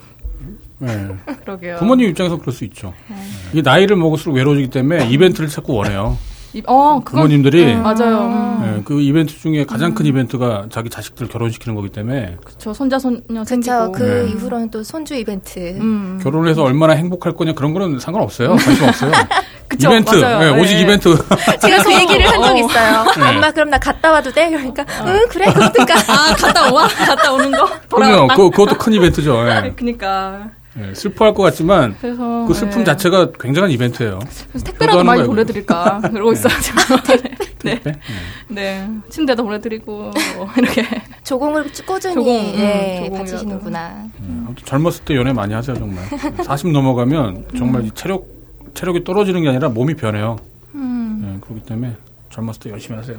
[0.81, 1.09] 네.
[1.45, 1.77] 그러게요.
[1.77, 2.93] 부모님 입장에서 그럴 수 있죠.
[3.09, 3.17] 네.
[3.53, 6.17] 이게 나이를 먹을수록 외로워지기 때문에 이벤트를 자꾸 원해요.
[6.53, 8.23] 이- 어 그건 부모님들이 맞아요.
[8.27, 8.61] 음.
[8.61, 13.21] 네, 그 이벤트 중에 가장 큰 이벤트가 자기 자식들 결혼시키는 거기 때문에 그쵸 손자 손녀
[13.29, 13.45] 그쵸.
[13.45, 13.93] 생기고.
[13.93, 14.33] 그 네.
[14.33, 15.61] 이후로는 또 손주 이벤트.
[15.79, 16.19] 음.
[16.21, 18.57] 결혼을 해서 얼마나 행복할 거냐 그런 거는 상관없어요.
[18.57, 19.13] 관심 없어요.
[19.69, 20.39] 그쵸, 이벤트, 맞아요.
[20.57, 20.81] 네, 오직 네.
[20.81, 21.15] 이벤트.
[21.63, 22.59] 제가 그 얘기를 한적 어.
[22.59, 23.05] 있어요.
[23.17, 23.29] 네.
[23.37, 24.51] 엄마 그럼 나 갔다 와도 돼?
[24.51, 25.95] 그러니까 응 그래 그렇든가.
[25.95, 28.27] 아 갔다 와 갔다 오는 거 그럼요.
[28.35, 29.47] 그, 그것도 큰 이벤트죠.
[29.49, 29.73] 예.
[29.77, 32.85] 그니까 예, 슬퍼할 것 같지만 그래서 그 슬픔 예.
[32.85, 34.21] 자체가 굉장한 이벤트예요.
[34.51, 35.27] 그래서 택배라도 많이 거예요.
[35.31, 36.53] 보내드릴까 그러고 있어요.
[36.61, 36.97] 지금.
[37.65, 37.81] 네.
[37.83, 37.93] 네.
[38.49, 39.93] 네 침대도 보내드리고
[40.37, 40.85] 뭐 이렇게
[41.25, 43.19] 조공을 꾸준히 조공, 음, 예, 조공이라도.
[43.19, 44.05] 바치시는구나.
[44.07, 46.05] 예, 아무튼 젊었을 때 연애 많이 하세요 정말.
[46.45, 48.27] 40 넘어가면 정말 이 체력
[48.75, 50.37] 체력이 떨어지는 게 아니라 몸이 변해요.
[50.77, 51.35] 음.
[51.37, 51.97] 예, 그렇기 때문에
[52.31, 53.19] 젊었을 때 열심히 하세요.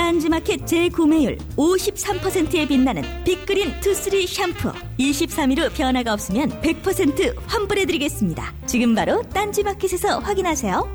[0.00, 8.54] 딴지마켓 재구매율 53%에 빛나는 빅그린 투쓰리 샴푸 23일 후 변화가 없으면 100% 환불해드리겠습니다.
[8.64, 10.88] 지금 바로 딴지마켓에서 확인하세요.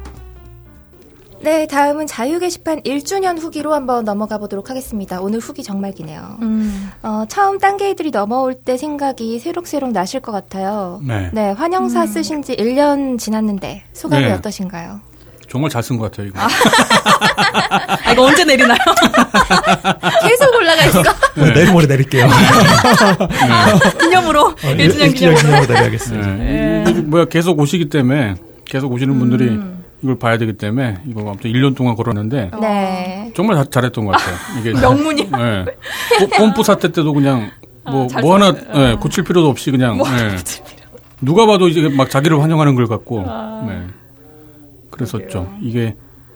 [1.42, 5.22] 네, 다음은 자유 게시판 1주년 후기로 한번 넘어가 보도록 하겠습니다.
[5.22, 6.38] 오늘 후기 정말 기네요.
[6.42, 6.90] 음.
[7.04, 11.00] 어, 처음 딴게이들이 넘어올 때 생각이 새록새록 나실 것 같아요.
[11.32, 11.52] 네.
[11.52, 14.32] 환영사 쓰신 지 1년 지났는데 소감이 네.
[14.32, 15.00] 어떠신가요?
[15.48, 16.40] 정말 잘 쓴 것 같아요 이거.
[16.40, 18.78] 아 이거 언제 내리나요?
[20.28, 21.04] 계속 올라가 있어.
[21.36, 21.54] 네.
[21.54, 22.28] 내일 모레 내릴게요.
[24.00, 25.42] 기념으로 어, 1주년 일주년 기념으로.
[25.42, 26.28] 기념으로 내려야겠습니다.
[26.36, 26.84] 네.
[26.88, 28.36] 이- 이- 뭐야 계속 오시기 때문에
[28.66, 29.60] 계속 오시는 분들이
[30.02, 33.32] 이걸 봐야 되기 때문에 이거 아무튼 1년 동안 걸었는데 네.
[33.36, 34.36] 정말 자- 잘했던 것 같아요.
[34.60, 35.30] 이게 명문이.
[35.32, 35.66] 네.
[36.38, 37.52] pom프 사태 때도 그냥
[37.88, 38.54] 뭐, 아, 잘뭐 하나.
[38.76, 40.08] 예, 고칠 필요도 없이 그냥 뭐.
[40.10, 40.64] 고칠
[41.22, 43.64] 누가 봐도 이제 막 자기를 환영하는 걸 갖고 아.
[43.68, 43.82] 네.
[44.96, 45.54] 그랬었죠.
[45.62, 45.96] 이게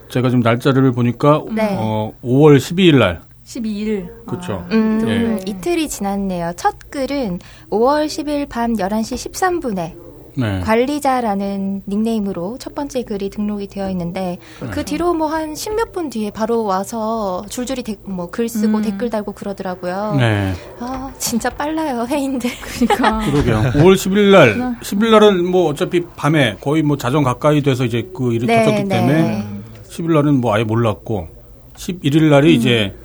[0.10, 1.76] 제가 지금 날짜를 보니까 네.
[1.80, 4.26] 어, 5월 12일 날 12일.
[4.28, 4.64] 그렇죠.
[4.72, 5.39] 음, 예.
[5.49, 6.53] 이틀이 지났네요.
[6.55, 7.39] 첫 글은
[7.72, 10.09] 5월 10일 밤 11시 13분에
[10.40, 10.60] 네.
[10.62, 14.38] 관리자라는 닉네임으로 첫 번째 글이 등록이 되어 있는데
[14.72, 18.82] 그 뒤로 뭐 한 십몇 분 뒤에 바로 와서 줄줄이 뭐 글 쓰고 음.
[18.82, 20.16] 댓글 달고 그러더라고요.
[20.18, 20.54] 네.
[20.80, 22.50] 아 진짜 빨라요 회인들.
[22.88, 23.20] 그러니까.
[23.32, 23.72] 그러게요.
[23.74, 28.34] 5월 10일 날 10일 날은 뭐 어차피 밤에 거의 뭐 자정 가까이 돼서 이제 그
[28.34, 28.96] 일이 네, 터졌기 네.
[28.96, 29.46] 때문에
[29.90, 31.28] 10일 날은 뭐 아예 몰랐고
[31.76, 32.96] 11일 날이 이제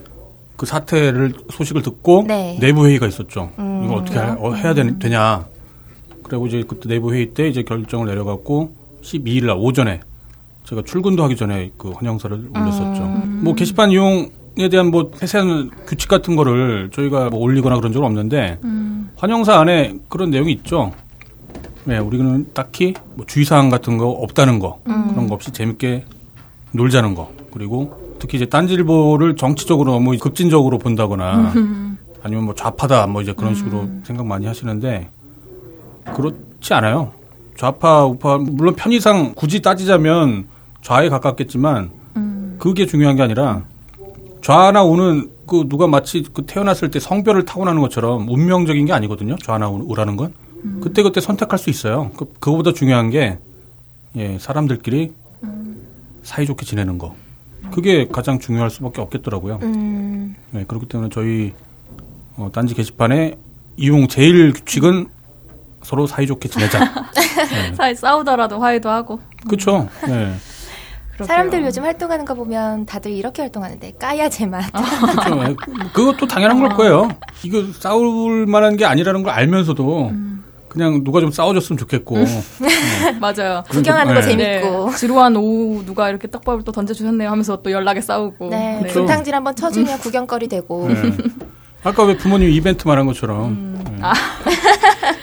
[0.56, 2.56] 그 사태를 소식을 듣고 네.
[2.60, 3.50] 내부 회의가 있었죠.
[3.58, 3.82] 음.
[3.84, 5.44] 이거 어떻게 할- 어, 해야 되, 되냐.
[6.34, 10.00] 그리고 이제 그때 내부 회의 때 이제 결정을 내려갖고 12일 날 오전에
[10.64, 13.02] 제가 출근도 하기 전에 그 환영사를 올렸었죠.
[13.42, 18.58] 뭐 게시판 이용에 대한 뭐 세세한 규칙 같은 거를 저희가 뭐 올리거나 그런 적은 없는데
[19.16, 20.92] 환영사 안에 그런 내용이 있죠.
[21.84, 26.04] 네, 우리는 딱히 뭐 주의사항 같은 거 없다는 거 그런 거 없이 재밌게
[26.72, 27.30] 놀자는 거.
[27.52, 31.52] 그리고 특히 이제 딴지일보를 정치적으로 너무 급진적으로 본다거나
[32.24, 35.10] 아니면 뭐 좌파다 뭐 이제 그런 식으로 생각 많이 하시는데
[36.14, 37.12] 그렇지 않아요.
[37.56, 40.46] 좌파 우파 물론 편의상 굳이 따지자면
[40.82, 41.90] 좌에 가깝겠지만
[42.58, 43.62] 그게 중요한 게 아니라
[44.42, 49.36] 좌나 우는 그 누가 마치 그 태어났을 때 성별을 타고나는 것처럼 운명적인 게 아니거든요.
[49.36, 50.32] 좌나 우- 우라는 건
[50.80, 52.10] 그때 그때 선택할 수 있어요.
[52.16, 53.38] 그, 그거보다 중요한 게
[54.16, 55.12] 예, 사람들끼리
[56.22, 57.14] 사이좋게 지내는 거.
[57.70, 59.58] 그게 가장 중요할 수밖에 없겠더라고요.
[59.62, 61.52] 음, 네, 그렇기 때문에 저희
[62.36, 63.36] 어, 딴지 게시판의
[63.76, 65.08] 이용 제일 규칙은
[65.84, 66.78] 서로 사이좋게 지내자.
[67.14, 67.74] 네.
[67.74, 69.20] 사이 싸우더라도 화해도 하고.
[69.46, 69.88] 그렇죠.
[70.06, 70.34] 네.
[71.24, 74.64] 사람들 요즘 활동하는 거 보면 다들 이렇게 활동하는데 까야 제맛.
[74.72, 75.34] 그렇죠.
[75.44, 75.54] 네.
[75.92, 77.08] 그것도 당연한 걸 거예요.
[77.44, 80.10] 이거 싸울 만한 게 아니라는 걸 알면서도
[80.68, 82.16] 그냥 누가 좀 싸워줬으면 좋겠고.
[83.20, 83.62] 맞아요.
[83.68, 84.26] 구경하는 거 네.
[84.26, 84.90] 재밌고.
[84.90, 88.48] 네, 지루한 오후 누가 이렇게 떡밥을 또 던져주셨네요 하면서 또 연락에 싸우고.
[88.48, 88.94] 네, 그쵸.
[88.94, 90.88] 분탕질 한번 쳐주면 구경거리 되고.
[90.88, 91.12] 네.
[91.84, 94.02] 아까 왜 부모님 이벤트 말한 것처럼 네.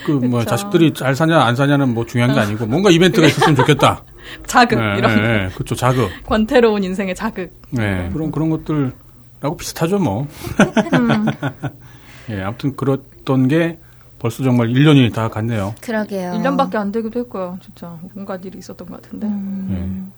[0.06, 4.04] 그뭐 자식들이 잘 사냐 안 사냐는 뭐 중요한 게 아니고 뭔가 이벤트가 있었으면 좋겠다.
[4.46, 5.50] 자극 네, 이런 네, 네.
[5.54, 6.10] 그렇죠 자극.
[6.26, 7.54] 권태로운 인생의 자극.
[7.72, 10.28] 네, 그런 그런 것들하고 비슷하죠 뭐.
[12.30, 13.80] 예, 아무튼 그랬던 게
[14.20, 15.74] 벌써 정말 1년이 다 갔네요.
[15.82, 16.34] 그러게요.
[16.34, 17.58] 1년밖에 안 되기도 했고요.
[17.64, 19.26] 진짜 온갖 일이 있었던 것 같은데.
[19.26, 20.12] 음.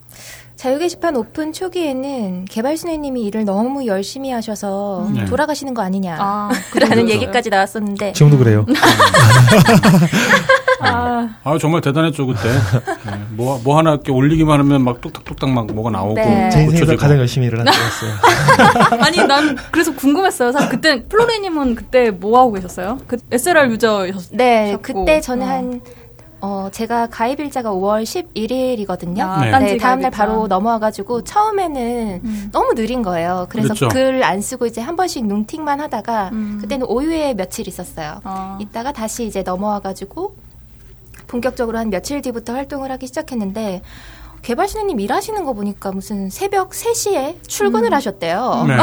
[0.55, 5.25] 자유 게시판 오픈 초기에는 개발순애님이 일을 너무 열심히 하셔서 네.
[5.25, 6.17] 돌아가시는 거 아니냐.
[6.19, 6.49] 아,
[6.79, 7.13] 라는 그렇죠.
[7.13, 8.13] 얘기까지 나왔었는데.
[8.13, 8.65] 지금도 그래요.
[10.79, 12.49] 아, 아 정말 대단했죠 그때.
[12.49, 16.49] 네, 뭐, 뭐 하나 이렇게 올리기만 하면 막 뚝딱뚝딱 막 뭐가 나오고 네.
[16.49, 16.95] 제 인생에서.
[16.97, 19.01] 가장 열심히 일을 한 때였어요.
[19.03, 20.51] 아니 난 그래서 궁금했어요.
[20.51, 22.99] 사실 그때 플로리님은 그때 뭐 하고 계셨어요?
[23.07, 24.29] 그 SLR 유저였.
[24.31, 24.81] 네, 셨고.
[24.81, 25.49] 그때 저는 어.
[25.49, 25.81] 한,
[26.45, 29.21] 어, 제가 가입 일자가 5월 11일이거든요.
[29.21, 29.45] 아, 네.
[29.59, 30.09] 네, 다음날 가입일자.
[30.09, 32.49] 바로 넘어와가지고 처음에는 음.
[32.51, 33.47] 너무 느린 거예요.
[33.47, 33.87] 그래서 그렇죠.
[33.87, 36.57] 글안 쓰고 이제 한 번씩 눈팅만 하다가 음.
[36.59, 38.19] 그때는 5유에 며칠 있었어요.
[38.25, 38.57] 아.
[38.59, 40.35] 이따가 다시 이제 넘어와가지고
[41.27, 43.81] 본격적으로 한 며칠 뒤부터 활동을 하기 시작했는데
[44.41, 47.93] 개발 신우님 일하시는 거 보니까 무슨 새벽 3시에 출근을 음.
[47.93, 48.65] 하셨대요.
[48.67, 48.75] 네.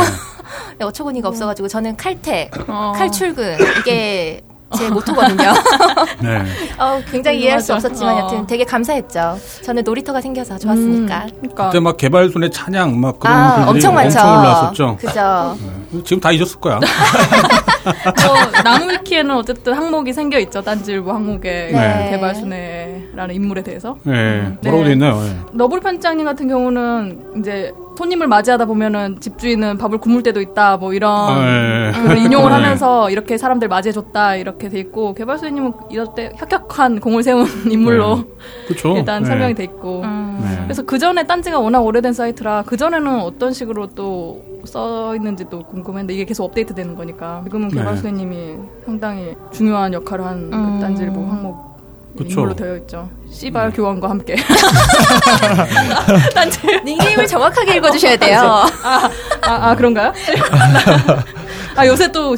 [0.79, 2.93] 네, 어처구니가 없어가지고 저는 칼퇴, 어.
[2.97, 4.41] 칼출근 이게
[4.77, 5.53] 제 모토거든요.
[6.23, 6.45] 네.
[6.79, 7.89] 어, 굉장히 이해할 수 맞아.
[7.89, 8.19] 없었지만 어.
[8.21, 9.39] 여튼 되게 감사했죠.
[9.63, 11.25] 저는 놀이터가 생겨서 좋았으니까.
[11.25, 14.19] 음, 그러니까 그때 막 개발순의 찬양 막 그런 아, 글들이 엄청 많죠.
[14.19, 14.97] 올라왔었죠.
[14.97, 15.57] 그죠.
[15.91, 16.03] 네.
[16.05, 16.77] 지금 다 잊었을 거야.
[17.85, 20.63] 어, 나무위키에는 어쨌든 항목이 생겨 있죠.
[20.63, 22.11] 딴지일보 항목에 네.
[22.11, 23.97] 개발순애라는 인물에 대해서.
[24.05, 24.57] 네.
[24.63, 24.89] 뭐라고 네.
[24.89, 25.21] 돼 있나요?
[25.21, 25.37] 네.
[25.53, 31.13] 너블 편장님 같은 경우는 이제 손님을 맞이하다 보면은 집주인은 밥을 굶을 때도 있다 뭐 이런
[31.13, 32.25] 아, 예, 예.
[32.25, 32.55] 인용을 네.
[32.55, 38.25] 하면서 이렇게 사람들 맞이해줬다 이렇게 돼 있고 개발수님은 이럴 때 혁혁한 공을 세운 인물로
[38.67, 38.97] 그렇죠.
[38.99, 39.29] 일단 네.
[39.29, 40.41] 설명이 돼 있고 음.
[40.43, 40.63] 네.
[40.65, 45.63] 그래서 그 전에 딴지가 워낙 오래된 사이트라 그 전에는 어떤 식으로 또 써 있는지 또
[45.63, 47.79] 궁금했는데 이게 계속 업데이트 되는 거니까 지금은 네.
[47.79, 50.75] 개발수님이 상당히 중요한 역할을 한 음.
[50.75, 51.71] 그 딴지일보 항목
[52.17, 52.29] 그쵸.
[52.41, 53.09] 인물로 되어 있죠.
[53.31, 53.77] 씨발 네.
[53.77, 54.37] 교환과 함께.
[56.85, 58.41] 닉네임을 정확하게 읽어주셔야 돼요.
[58.41, 58.67] 아,
[59.43, 60.13] 아, 아, 그런가요?
[61.77, 62.35] 아 요새 또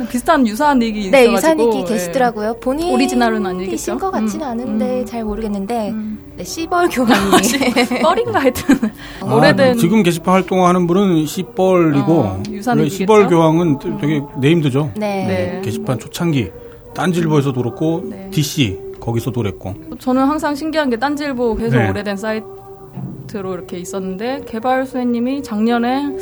[0.00, 1.84] 좀 비슷한 유사한 닉이 네, 있어가지고 유산익이 예.
[1.84, 2.54] 계시더라고요.
[2.60, 3.74] 본인 오리지널은 아니겠죠?
[3.74, 5.06] 이신 것 같지는 음, 않은데 음.
[5.06, 6.32] 잘 모르겠는데 음.
[6.36, 8.02] 네, 시벌 교환님.
[8.02, 12.42] 뻘인가 하여튼 아, 오래된 지금 게시판 활동하는 분은 시뻘이고 어?
[12.66, 14.92] 원래 시뻘 교황은 되게 네임드죠.
[14.96, 15.26] 네.
[15.26, 15.60] 네.
[15.62, 16.50] 게시판 초창기
[16.94, 18.28] 딴지일보에서도 그렇고 네.
[18.30, 21.88] DC 거기서도 그랬고 저는 항상 신기한 게 딴지일보 계속 네.
[21.88, 26.16] 오래된 사이트로 이렇게 있었는데 개발 수혜님이 작년에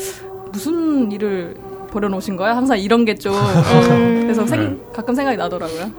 [0.53, 1.57] 무슨 일을
[1.91, 2.57] 벌여놓으신 거야?
[2.57, 4.21] 항상 이런 게좀 음.
[4.23, 4.77] 그래서 생- 네.
[4.93, 5.91] 가끔 생각이 나더라고요.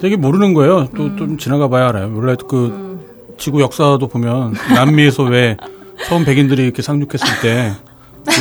[0.00, 0.88] 되게 모르는 거예요.
[0.96, 1.16] 또 음.
[1.16, 2.12] 좀 지나가 봐야 알아요.
[2.14, 2.96] 원래 그
[3.38, 5.56] 지구 역사도 보면 남미에서 왜
[6.06, 7.72] 처음 백인들이 이렇게 상륙했을 때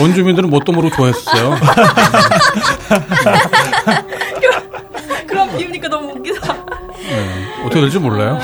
[0.01, 1.55] 원주민들은 뭣도 모르고 좋아했었어요.
[5.27, 6.64] 그럼 비우니까 너무 웃기다.
[7.65, 7.67] 네.
[7.67, 8.39] 어떻게 될지 몰라요.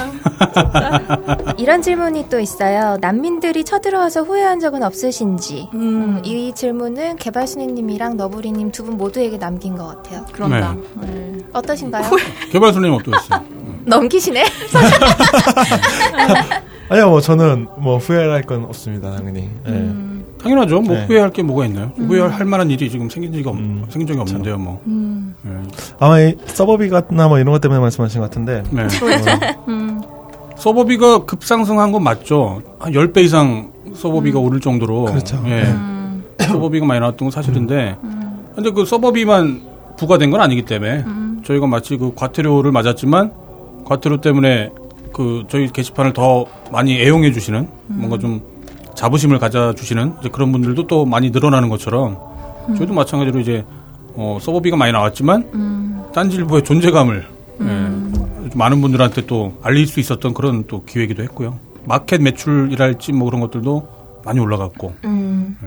[1.58, 2.98] 이런 질문이 또 있어요.
[3.02, 5.70] 난민들이 쳐들어와서 후회한 적은 없으신지.
[5.74, 10.26] 음, 이 질문은 개발순이님이랑 너브리님 두 분 모두에게 남긴 것 같아요.
[10.32, 10.76] 그런다.
[11.02, 11.38] 네.
[11.54, 12.10] 어떠신가요?
[12.52, 13.42] 개발소님 어떠셨어요?
[13.86, 14.44] 넘기시네?
[16.90, 19.50] 아니요, 뭐 저는 뭐 후회할 건 없습니다, 당연히.
[19.68, 20.11] 예.
[20.42, 20.44] 음.
[20.44, 20.82] 당연하죠.
[20.82, 21.06] 뭐 네.
[21.06, 21.92] 후회할 게 뭐가 있나요?
[21.98, 23.86] 후회할 만한 일이 지금 생긴 적이 없, 음.
[23.90, 24.82] 생긴 적이 없는데요, 뭐.
[24.88, 25.36] 음.
[25.44, 25.52] 네.
[26.00, 28.64] 아마 이 서버비가나 뭐 이런 것 때문에 말씀하신 것 같은데.
[28.72, 28.88] 네.
[29.68, 30.02] 음.
[30.58, 32.62] 서버비가 급상승한 건 맞죠.
[32.80, 35.06] 한 10배 이상 서버비가 오를 정도로.
[35.06, 35.42] 그렇죠.
[35.48, 35.64] 예.
[35.64, 36.24] 음.
[36.40, 37.96] 서버비가 많이 나왔던 건 사실인데.
[38.56, 39.62] 근데 그 서버비만
[39.98, 41.42] 부과된 건 아니기 때문에 음.
[41.46, 43.32] 저희가 마치 그 과태료를 맞았지만
[43.86, 44.72] 과태료 때문에
[45.14, 48.42] 그 저희 게시판을 더 많이 애용해 주시는 뭔가 좀
[48.96, 52.18] 자부심을 가져 주시는 이제 그런 분들도 또 많이 늘어나는 것처럼
[52.78, 53.66] 저희도 마찬가지로 이제
[54.14, 56.04] 어, 서버비가 많이 나왔지만 음.
[56.14, 57.26] 딴지일보의 존재감을
[57.62, 61.58] 예, 좀 많은 분들한테 또 알릴 수 있었던 그런 또 기회이기도 했고요.
[61.86, 63.88] 마켓 매출이랄지 뭐 그런 것들도
[64.26, 65.58] 많이 올라갔고 음.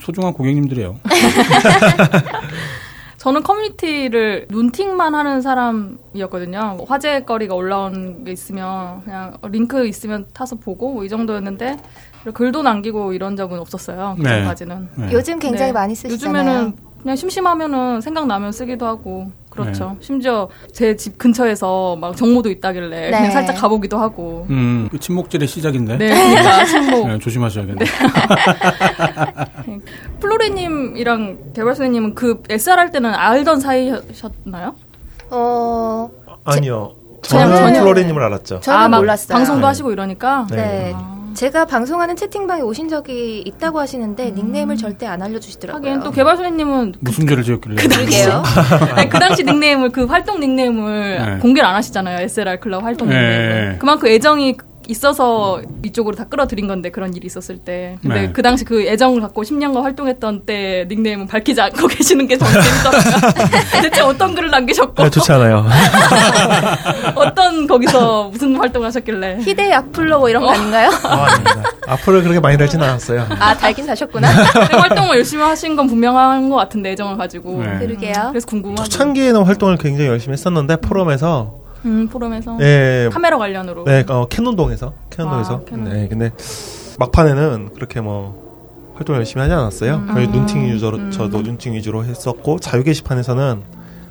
[0.00, 0.96] 소중한 고객님들이에요.
[3.24, 6.74] 저는 커뮤니티를 눈팅만 하는 사람이었거든요.
[6.76, 11.78] 뭐 화제거리가 올라온 게 있으면 그냥 링크 있으면 타서 보고 뭐 이 정도였는데
[12.34, 14.16] 글도 남기고 이런 적은 없었어요.
[14.18, 14.24] 네.
[14.24, 14.88] 그전까지는.
[14.96, 15.08] 네.
[15.12, 15.72] 요즘 굉장히 네.
[15.72, 16.44] 많이 쓰시잖아요.
[16.44, 19.90] 요즘에는 그냥 심심하면은 생각나면 쓰기도 하고 그렇죠.
[19.90, 19.96] 네.
[20.00, 23.16] 심지어 제 집 근처에서 막 정모도 있다길래 네.
[23.16, 24.46] 그냥 살짝 가보기도 하고.
[24.50, 25.96] 음, 그 침묵질의 시작인데.
[25.98, 27.08] 네, 그러니까 침묵.
[27.08, 27.84] 네, 조심하셔야겠네.
[30.20, 34.74] 플로리님이랑 개발소님은 그 SR 할 때는 알던 사이셨나요?
[35.30, 36.10] 어,
[36.44, 36.94] 아니요.
[37.22, 38.60] 전혀- 저는 전혀- 플로리님을 알았죠.
[38.60, 39.34] 저는 막 몰랐어요.
[39.36, 39.66] 방송도 네.
[39.66, 40.46] 하시고 이러니까.
[40.50, 40.56] 네.
[40.56, 40.94] 네.
[41.34, 44.34] 제가 방송하는 채팅방에 오신 적이 있다고 하시는데 음.
[44.34, 45.90] 닉네임을 절대 안 알려주시더라고요.
[45.90, 47.76] 하긴 또 개발소님은 무슨 죄를 지었길래.
[47.76, 48.42] 그러게요.
[48.94, 51.38] 아니, 그 당시 닉네임을 그 활동 닉네임을 네.
[51.38, 52.24] 공개를 안 하시잖아요.
[52.24, 53.14] SLR 클럽 활동 네.
[53.16, 53.78] 닉네임을.
[53.78, 54.56] 그만큼 애정이
[54.88, 57.96] 있어서 이쪽으로 다 끌어들인 건데 그런 일이 있었을 때.
[58.02, 58.32] 근데 네.
[58.32, 63.30] 그 당시 그 애정을 갖고 10년간 활동했던 때 닉네임은 밝히지 않고 계시는 게 정말 재밌더라고요.
[63.82, 65.66] 대체 어떤 글을 남기셨고 네, 좋지 않아요.
[67.14, 69.38] 어떤 거기서 무슨 활동을 하셨길래.
[69.40, 70.90] 희대 악플러 뭐 이런 거 아닌가요?
[71.04, 71.26] 아.
[71.86, 73.26] 악플을 그렇게 많이 달진 않았어요.
[73.38, 74.28] 아, 달긴 다셨구나.
[74.52, 77.62] 근데 활동을 열심히 하신 건 분명한 것 같은데 애정을 가지고.
[77.62, 77.78] 네.
[77.86, 78.28] 그러게요.
[78.30, 78.84] 그래서 궁금하고.
[78.84, 82.58] 초창기에는 활동을 굉장히 열심히 했었는데 포럼에서 음, 포럼에서.
[82.60, 83.84] 예, 카메라 관련으로.
[83.84, 85.84] 네, 어, 캐논동에서 캐논동에서 아, 캐논.
[85.84, 86.30] 네, 근데
[86.98, 88.44] 막판에는 그렇게 뭐
[88.94, 89.96] 활동 열심히 하지 않았어요.
[89.96, 90.14] 음.
[90.14, 91.10] 거의 눈팅 유저로 음.
[91.10, 93.62] 저도 눈팅 위주로 했었고 자유 게시판에서는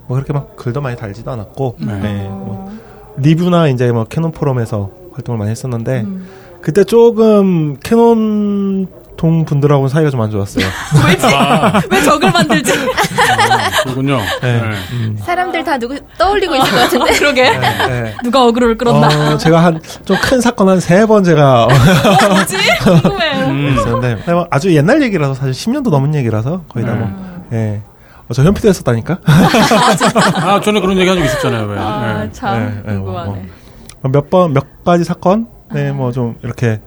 [0.08, 2.00] 뭐 그렇게 막 글도 많이 달지도 않았고 네.
[2.00, 2.72] 네, 뭐
[3.18, 6.28] 리뷰나 이제 뭐 캐논 포럼에서 활동을 많이 했었는데 음.
[6.62, 8.88] 그때 조금 캐논
[9.18, 10.66] 동 분들하고는 사이가 좀 안 좋았어요.
[11.08, 11.28] 왜지?
[11.92, 12.72] 왜 적을 만들지?
[13.84, 14.18] 그렇군요.
[14.42, 14.62] 네.
[14.62, 14.72] 네.
[14.92, 15.18] 음.
[15.20, 17.14] 사람들 다 누구 떠올리고 있을 것 같은데.
[17.14, 17.58] 그러게.
[17.58, 18.16] 네.
[18.24, 19.08] 누가 어그로를 끌었나?
[19.34, 21.68] 어, 제가 한 좀 큰 사건 한 세 번 제가
[22.30, 22.58] 뭐지?
[22.84, 23.44] 궁금해.
[23.44, 23.76] 음.
[23.78, 27.10] 있었는데 뭐 아주 옛날 얘기라서 사실 10년도 넘은 얘기라서 거의 다 뭐
[27.54, 27.82] 예.
[28.30, 29.20] 어, 저 현피도 했었다니까.
[29.26, 31.68] 아, 전에 그런 얘기 한 적 있었잖아요.
[31.68, 31.78] 왜.
[31.78, 32.30] 아, 네.
[32.32, 33.46] 참 네, 네, 궁금하네.
[34.12, 36.80] 몇 번 몇 가지 사건 네 뭐 좀 이렇게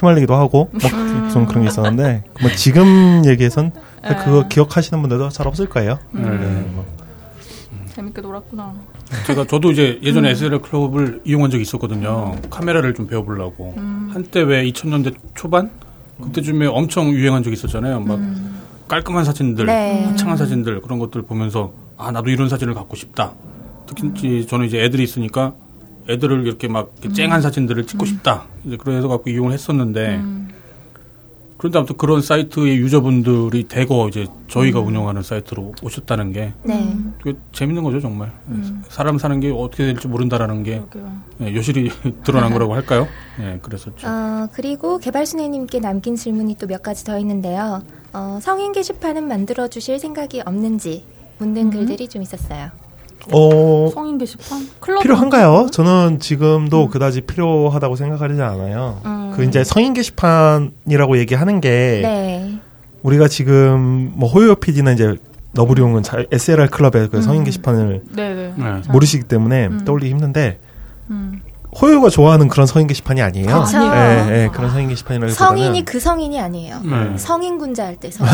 [0.00, 3.70] 휘말리기도 하고 뭐 좀 그런 게 있었는데 뭐 지금 얘기에선
[4.24, 5.98] 그거 기억하시는 분들도 잘 없을 거예요.
[6.10, 6.22] 네.
[6.22, 6.84] 네, 뭐.
[7.94, 8.74] 재밌게 놀았구나.
[9.26, 12.36] 제가 저도 이제 예전에 SLR 클럽을 이용한 적이 있었거든요.
[12.50, 13.74] 카메라를 좀 배워보려고.
[14.12, 15.70] 한때 왜 2000년대 초반
[16.20, 18.00] 그때쯤에 엄청 유행한 적이 있었잖아요.
[18.00, 18.18] 막
[18.88, 20.04] 깔끔한 사진들, 네.
[20.06, 23.32] 화창한 사진들 그런 것들 보면서 아 나도 이런 사진을 갖고 싶다.
[23.86, 25.54] 특히 저는 이제 애들이 있으니까
[26.10, 28.44] 애들을 이렇게 막 이렇게 쨍한 사진들을 찍고 싶다.
[28.64, 30.20] 이제 그래서 갖고 이용을 했었는데
[31.56, 36.96] 그런데 아무튼 그런 사이트의 유저분들이 대거 이제 저희가 운영하는 사이트로 오셨다는 게 네.
[37.22, 38.32] 되게 재밌는 거죠 정말
[38.88, 41.12] 사람 사는 게 어떻게 될지 모른다라는 게 그러게요.
[41.42, 41.90] 예, 여실히
[42.24, 43.06] 드러난 거라고 할까요?
[43.40, 44.08] 예, 그랬었죠.
[44.08, 47.82] 어, 그리고 개발순애님께 남긴 질문이 또 몇 가지 더 있는데요.
[48.14, 51.04] 어, 성인 게시판은 만들어 주실 생각이 없는지
[51.38, 52.70] 묻는 글들이 좀 있었어요.
[53.32, 54.66] 어 성인 게시판?
[54.80, 55.68] 클럽 필요한가요?
[55.72, 59.00] 저는 지금도 그다지 필요하다고 생각하지 않아요.
[59.04, 59.32] 음.
[59.36, 62.58] 그 이제 성인 게시판이라고 얘기하는 게 네.
[63.02, 65.16] 우리가 지금 뭐 호요 PD나 이제
[65.52, 68.54] 너브리용은 자- SLR 클럽의 그 성인 게시판을 네네.
[68.56, 68.82] 네.
[68.90, 69.84] 모르시기 때문에 음.
[69.84, 70.58] 떠올리기 힘든데
[71.10, 71.40] 음.
[71.80, 73.62] 호요가 좋아하는 그런 성인 게시판이 아니에요.
[73.62, 73.78] 그쵸.
[73.78, 76.80] 예, 예, 그런 성인 게시판이라고 성인이 그 성인이 아니에요.
[76.84, 77.16] 네.
[77.16, 78.32] 성인 군자 할 때 성인.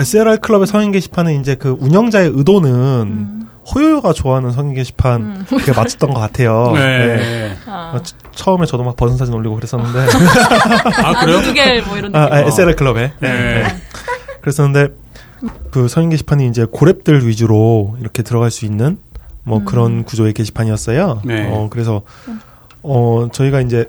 [0.00, 3.48] SLR 클럽의 성인 게시판은 이제 그 운영자의 의도는 음.
[3.74, 6.72] 호요가 좋아하는 성인 게시판 그게 맞췄던 것 같아요.
[6.74, 7.16] 네.
[7.16, 7.56] 네.
[7.66, 9.98] 아, 어, 처- 처음에 저도 막 버선 사진 올리고 그랬었는데
[11.04, 11.42] 아 그래요?
[11.42, 12.28] 두개 뭐 이런 아.
[12.30, 13.28] 아, SLR 클럽에 네.
[13.28, 13.64] 네.
[14.40, 14.88] 그랬었는데
[15.70, 18.98] 그 성인 게시판이 이제 고랩들 위주로 이렇게 들어갈 수 있는
[19.44, 19.64] 뭐 음.
[19.64, 21.22] 그런 구조의 게시판이었어요.
[21.24, 21.48] 네.
[21.52, 22.02] 어, 그래서
[22.82, 23.88] 어 저희가 이제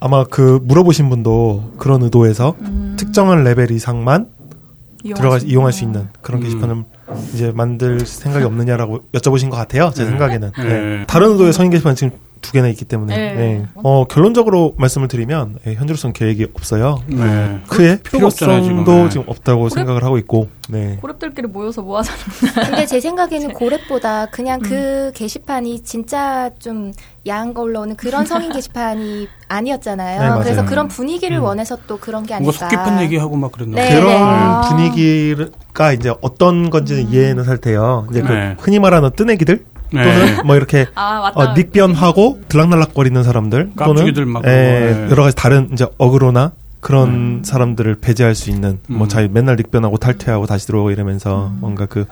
[0.00, 2.96] 아마 그 물어보신 분도 그런 의도에서 음.
[2.98, 4.28] 특정한 레벨 이상만
[5.16, 5.84] 들어가 수 이용할 수.
[5.84, 6.44] 있는 그런 음.
[6.44, 6.84] 게시판을
[7.32, 9.90] 이제 만들 생각이 없느냐라고 여쭤보신 것 같아요.
[9.94, 10.10] 제 네.
[10.10, 10.64] 생각에는 네.
[10.64, 11.04] 네.
[11.06, 13.34] 다른 의도의 성인 게시판 지금 두 개나 있기 때문에 네.
[13.34, 13.66] 네.
[13.74, 17.02] 어, 결론적으로 말씀을 드리면 예, 현재로서는 계획이 없어요.
[17.06, 17.60] 네.
[17.66, 18.84] 크게 필요가 없잖아요, 지금.
[18.84, 19.08] 필요성도 네.
[19.10, 19.74] 지금 없다고 고렙?
[19.74, 20.98] 생각을 하고 있고 네.
[21.00, 22.20] 고렙들끼리 모여서 뭐 하자는
[22.66, 26.92] 근데 제 생각에는 고랩보다 그냥 그 게시판이 진짜 좀
[27.28, 30.36] 야한 거 올라오는 그런 성인 게시판이 아니었잖아요.
[30.36, 30.42] 네.
[30.42, 31.44] 그래서 그런 분위기를 음.
[31.44, 32.68] 원해서 또 그런 게 뭔가 아닐까.
[32.68, 33.76] 속 깊은 얘기하고 막 그랬나?
[33.76, 33.94] 네.
[33.94, 34.60] 그런 아.
[34.68, 38.06] 분위기가 이제 어떤 건지는 이해는 살 테요.
[38.10, 38.56] 이제 그 네.
[38.58, 40.02] 흔히 말하는 뜨내기들 네.
[40.02, 41.30] 또는 뭐 이렇게 아.
[41.34, 45.08] 어, 닉변하고 들락날락거리는 사람들 깍두기들 또는 막 예, 네.
[45.10, 49.08] 여러 가지 다른 이제 어그로나 그런 사람들을 배제할 수 있는 뭐 음.
[49.08, 52.06] 자기 맨날 닉변하고 탈퇴하고 다시 들어오고 이러면서 뭔가 그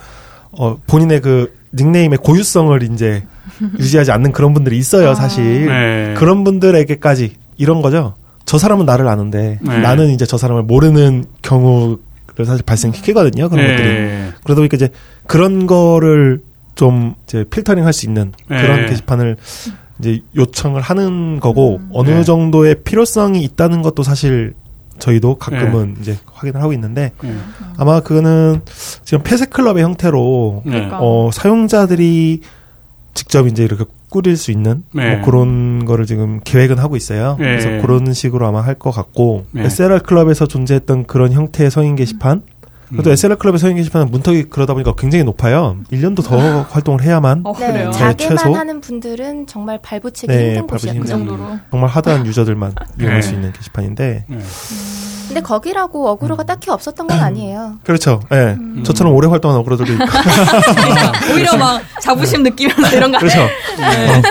[0.52, 3.22] 어, 본인의 그 닉네임의 고유성을 이제
[3.78, 5.14] 유지하지 않는 그런 분들이 있어요, 아.
[5.14, 5.66] 사실.
[5.66, 6.14] 네.
[6.16, 8.14] 그런 분들에게까지 이런 거죠.
[8.44, 9.78] 저 사람은 나를 아는데 네.
[9.78, 11.98] 나는 이제 저 사람을 모르는 경우를
[12.44, 13.48] 사실 발생이 크거든요.
[13.48, 13.72] 그런 네.
[13.72, 13.88] 것들이.
[14.44, 14.88] 그러다 보니까 이제
[15.26, 16.42] 그런 거를
[16.74, 18.86] 좀 이제 필터링 할 수 있는 그런 네.
[18.86, 19.36] 게시판을
[19.98, 22.22] 이제 요청을 하는 거고 어느 네.
[22.24, 24.52] 정도의 필요성이 있다는 것도 사실
[24.98, 27.34] 저희도 가끔은 이제 확인을 하고 있는데 네.
[27.76, 28.62] 아마 그거는
[29.04, 30.88] 지금 폐쇄 클럽의 형태로 네.
[30.92, 32.40] 어, 사용자들이
[33.14, 35.16] 직접 이제 이렇게 꾸릴 수 있는 네.
[35.16, 37.36] 뭐 그런 거를 지금 계획은 하고 있어요.
[37.38, 37.44] 네.
[37.58, 39.64] 그래서 그런 식으로 아마 할 것 같고 네.
[39.64, 42.42] SLR 클럽에서 존재했던 그런 형태의 성인 게시판
[43.02, 43.12] 또 음.
[43.12, 45.76] SLR 클럽의 성인 게시판은 문턱이 그러다 보니까 굉장히 높아요.
[45.92, 47.90] 1년도 더 활동을 해야만 어, 네, 그래요.
[47.90, 48.54] 자기만 최소?
[48.54, 51.00] 하는 분들은 정말 발붙이기 네, 힘든 곳이었죠.
[51.00, 51.58] 그 정도로.
[51.70, 53.26] 정말 하드한 유저들만 이용할 네.
[53.26, 54.38] 수 있는 게시판인데 네.
[55.26, 57.78] 근데 거기라고 어그로가 딱히 없었던 건 아니에요.
[57.84, 58.20] 그렇죠.
[58.32, 58.56] 예.
[58.84, 60.04] 저처럼 오래 활동한 어그로들도 있고
[61.34, 63.18] 오히려 막 자부심 느끼면서 이런 거.
[63.18, 63.38] 그렇죠.
[63.78, 64.22] 네.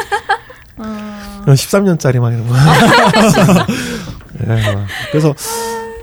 [0.77, 1.43] 어.
[1.47, 2.55] 13년짜리 막 이런 거.
[4.47, 4.85] 예, 뭐.
[5.11, 5.33] 그래서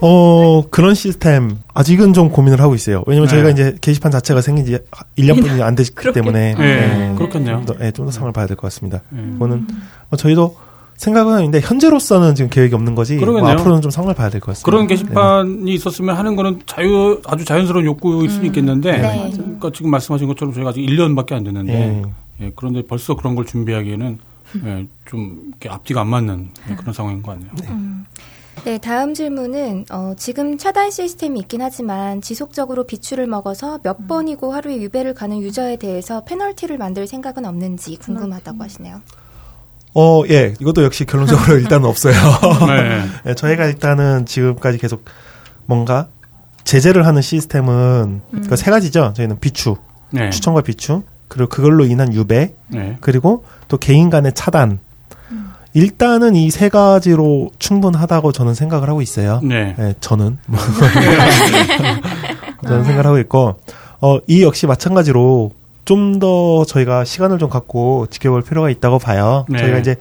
[0.04, 3.04] 어 그런 시스템 아직은 좀 고민을 하고 있어요.
[3.06, 3.34] 왜냐면 네.
[3.34, 4.78] 저희가 이제 게시판 자체가 생긴 지
[5.16, 6.20] 1년뿐이 안 됐기 그렇게.
[6.20, 7.62] 때문에 네, 그렇겠네요.
[7.64, 9.00] 좀 더, 예, 좀더 상을 봐야 될 것 같습니다.
[9.10, 9.22] 네.
[9.32, 9.66] 그거는
[10.10, 10.56] 뭐 저희도
[10.96, 13.16] 생각은 하는데 현재로서는 지금 계획이 없는 거지.
[13.16, 13.48] 뭐.
[13.48, 14.64] 앞으로는 좀 상을 봐야 될 것 같습니다.
[14.70, 19.30] 그런 게시판이 있었으면 하는 거는 자유 아주 자연스러운 욕구일 수는 있겠는데 네.
[19.36, 22.02] 그러니까 지금 말씀하신 것처럼 저희가 아직 1년밖에 안 됐는데 네.
[22.40, 24.18] 예, 그런데 벌써 그런 걸 준비하기에는
[24.64, 27.50] 예, 좀 이렇게 앞뒤가 안 맞는 예, 그런 상황인 것 같네요.
[28.64, 34.80] 네, 다음 질문은 어, 지금 차단 시스템이 있긴 하지만 지속적으로 비추를 먹어서 몇 번이고 하루에
[34.80, 39.00] 유배를 가는 유저에 대해서 페널티를 만들 생각은 없는지 궁금하다고 하시네요.
[39.94, 40.54] 어, 예.
[40.60, 42.14] 이것도 역시 결론적으로 일단은 없어요.
[42.68, 43.04] 네.
[43.30, 45.04] 예, 저희가 일단은 지금까지 계속
[45.66, 46.08] 뭔가
[46.64, 49.12] 제재를 하는 시스템은 그세 가지죠.
[49.16, 49.76] 저희는 비추,
[50.10, 50.30] 네.
[50.30, 52.96] 추천과 비추, 그리고 그걸로 인한 유배, 네.
[53.00, 54.78] 그리고 또 개인 간의 차단.
[55.74, 59.40] 일단은 이 세 가지로 충분하다고 저는 생각을 하고 있어요.
[59.42, 59.74] 네.
[59.78, 60.38] 예, 저는
[62.64, 63.56] 저는 생각을 하고 있고
[64.00, 65.52] 어, 이 역시 마찬가지로
[65.84, 69.44] 좀 더 저희가 시간을 좀 갖고 지켜볼 필요가 있다고 봐요.
[69.48, 69.58] 네.
[69.58, 69.96] 저희가 이제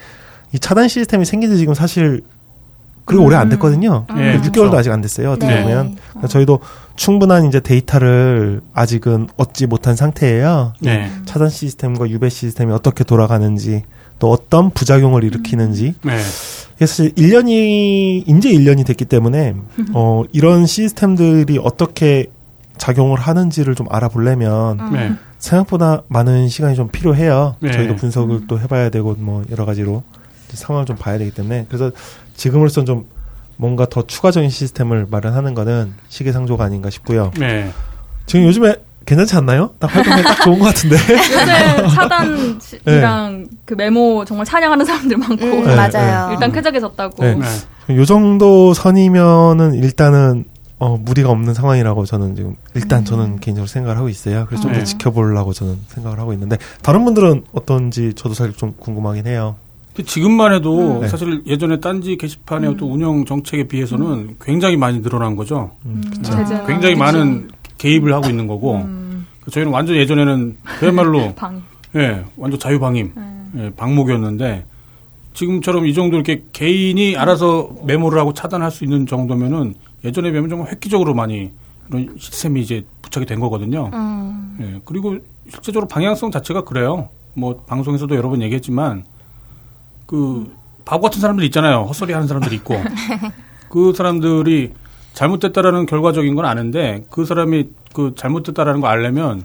[0.53, 2.21] 이 차단 시스템이 생긴 지 지금 사실
[3.05, 4.05] 그렇게 오래 안 됐거든요.
[4.15, 4.77] 네, 6개월도 그렇죠.
[4.77, 5.31] 아직 안 됐어요.
[5.31, 5.63] 어떻게 네.
[5.63, 6.59] 보면 그래서 저희도
[6.97, 10.73] 충분한 이제 데이터를 아직은 얻지 못한 상태예요.
[10.81, 11.09] 네.
[11.25, 13.83] 차단 시스템과 유배 시스템이 어떻게 돌아가는지
[14.21, 16.17] 또 어떤 부작용을 일으키는지 네.
[16.77, 19.55] 그래서 사실 1년이 이제 1년이 됐기 때문에
[19.93, 22.27] 어 이런 시스템들이 어떻게
[22.77, 25.13] 작용을 하는지를 좀 알아보려면 네.
[25.39, 27.55] 생각보다 많은 시간이 좀 필요해요.
[27.61, 27.71] 네.
[27.71, 30.03] 저희도 분석을 또 해봐야 되고 뭐 여러 가지로
[30.49, 31.91] 상황을 좀 봐야 되기 때문에 그래서
[32.35, 33.07] 지금으로선 좀
[33.57, 37.31] 뭔가 더 추가적인 시스템을 마련하는 거는 시기상조가 아닌가 싶고요.
[37.39, 37.71] 네.
[38.27, 38.75] 지금 요즘에
[39.11, 39.71] 괜찮지 않나요?
[39.77, 40.95] 딱 활동에 딱 좋은 것 같은데.
[41.11, 46.31] 요새 차단이랑 그 메모 정말 찬양하는 사람들 많고 음, 네, 맞아요.
[46.31, 47.21] 일단 쾌적해졌다고.
[47.21, 47.35] 네.
[47.35, 47.95] 네.
[47.97, 50.45] 요 정도 선이면은 일단은
[50.79, 54.45] 어, 무리가 없는 상황이라고 저는 지금 일단 저는 개인적으로 생각을 하고 있어요.
[54.47, 54.85] 그래서 좀더 네.
[54.85, 59.57] 지켜보려고 저는 생각을 하고 있는데 다른 분들은 어떤지 저도 사실 좀 궁금하긴 해요.
[60.05, 61.09] 지금만 해도 네.
[61.09, 65.71] 사실 예전에 딴지 게시판의 어떤 운영 정책에 비해서는 굉장히 많이 늘어난 거죠.
[65.85, 66.63] 음, 네.
[66.65, 66.95] 굉장히.
[66.95, 67.49] 많은
[67.81, 69.00] 개입을 하고 있는 거고 음,
[69.51, 71.61] 저희는 완전 예전에는 그야말로 방.
[71.95, 73.65] 예, 완전 자유방임, 네.
[73.65, 74.65] 예, 방목이었는데
[75.33, 80.71] 지금처럼 이 정도 이렇게 개인이 알아서 메모를 하고 차단할 수 있는 정도면은 예전에 비하면 정말
[80.71, 81.51] 획기적으로 많이
[81.89, 83.89] 이런 시스템이 이제 부착이 된 거거든요.
[83.93, 85.17] 음, 예, 그리고
[85.49, 87.09] 실제적으로 방향성 자체가 그래요.
[87.33, 89.03] 뭐 방송에서도 여러 번 얘기했지만
[90.05, 90.53] 그
[90.85, 91.83] 바보 같은 사람들 있잖아요.
[91.83, 92.75] 헛소리 하는 사람들이 있고
[93.69, 94.71] 그 사람들이
[95.13, 99.43] 잘못됐다라는 결과적인 건 아는데 그 사람이 그 잘못됐다라는 거 알려면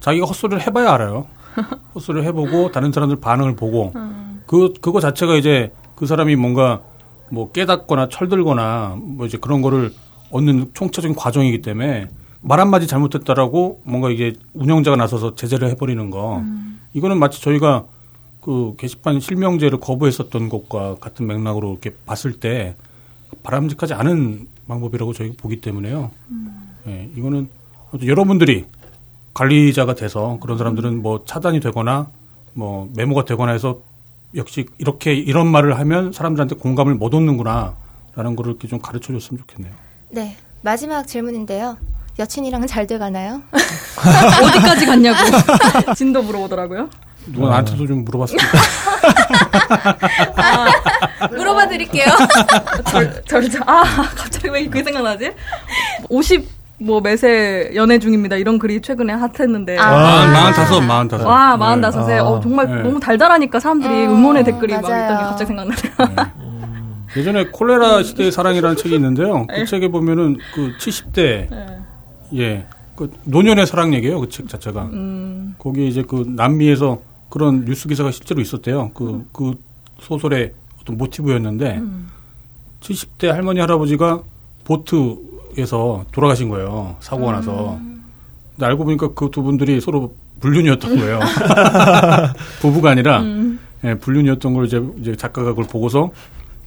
[0.00, 1.26] 자기가 헛소리를 해봐야 알아요.
[1.94, 3.92] 헛소리를 해보고 다른 사람들 반응을 보고.
[4.46, 6.82] 그 그거 자체가 이제 그 사람이 뭔가
[7.30, 9.92] 뭐 깨닫거나 철들거나 뭐 이제 그런 거를
[10.30, 12.08] 얻는 총체적인 과정이기 때문에
[12.40, 16.42] 말 한마디 잘못했다라고 뭔가 이게 운영자가 나서서 제재를 해버리는 거.
[16.94, 17.84] 이거는 마치 저희가
[18.40, 22.74] 그 게시판 실명제를 거부했었던 것과 같은 맥락으로 이렇게 봤을 때
[23.44, 26.10] 바람직하지 않은 방법이라고 저희가 보기 때문에요.
[26.88, 27.48] 예, 이거는
[27.90, 28.66] 아무튼 여러분들이
[29.34, 32.08] 관리자가 돼서 그런 사람들은 뭐 차단이 되거나
[32.54, 33.80] 뭐 메모가 되거나 해서
[34.34, 39.72] 역시 이렇게 이런 말을 하면 사람들한테 공감을 못 얻는구나라는 거를 이렇게 좀 가르쳐 줬으면 좋겠네요.
[40.10, 40.36] 네.
[40.62, 41.76] 마지막 질문인데요.
[42.18, 43.42] 여친이랑은 잘 돼가나요?
[44.44, 45.18] 어디까지 갔냐고
[45.96, 46.88] 진도 물어보더라고요.
[47.32, 48.46] 누가 나한테도 좀 물어봤으니까.
[51.30, 52.06] 물어봐 드릴게요.
[52.90, 53.82] 절, 절, 절, 아,
[54.16, 55.32] 갑자기 왜 그게 생각나지?
[56.08, 56.48] 50,
[56.78, 58.36] 뭐, 매세 연애 중입니다.
[58.36, 59.78] 이런 글이 최근에 핫했는데.
[59.78, 59.84] 아.
[59.84, 61.26] 아, 마흔다섯, 마흔다섯.
[61.26, 62.18] 와, 마흔다섯에, 네.
[62.18, 62.82] 어, 정말 네.
[62.82, 65.04] 너무 달달하니까 사람들이 어, 응원의 댓글이 막 맞아요.
[65.04, 65.92] 있던 게 갑자기 생각나네요.
[67.16, 69.46] 예전에 콜레라 시대의 사랑이라는 책이 있는데요.
[69.46, 69.64] 그 네.
[69.66, 71.66] 책에 보면은 그 70대 네.
[72.38, 72.66] 예.
[72.96, 74.20] 그 노년의 사랑 얘기예요.
[74.20, 74.84] 그 책 자체가.
[74.92, 75.54] 음.
[75.58, 78.90] 거기 이제 그 남미에서 그런 뉴스 기사가 실제로 있었대요.
[78.94, 79.54] 그, 그
[80.00, 80.52] 소설의
[80.82, 82.08] 어떤 모티브였는데, 음.
[82.80, 84.20] 70대 할머니, 할아버지가
[84.64, 86.96] 보트에서 돌아가신 거예요.
[87.00, 87.78] 사고가 나서.
[88.54, 91.20] 근데 알고 보니까 그 두 분들이 서로 불륜이었던 거예요.
[92.60, 93.58] 부부가 아니라, 음.
[93.84, 96.10] 예, 불륜이었던 걸 이제, 이제 작가가 그걸 보고서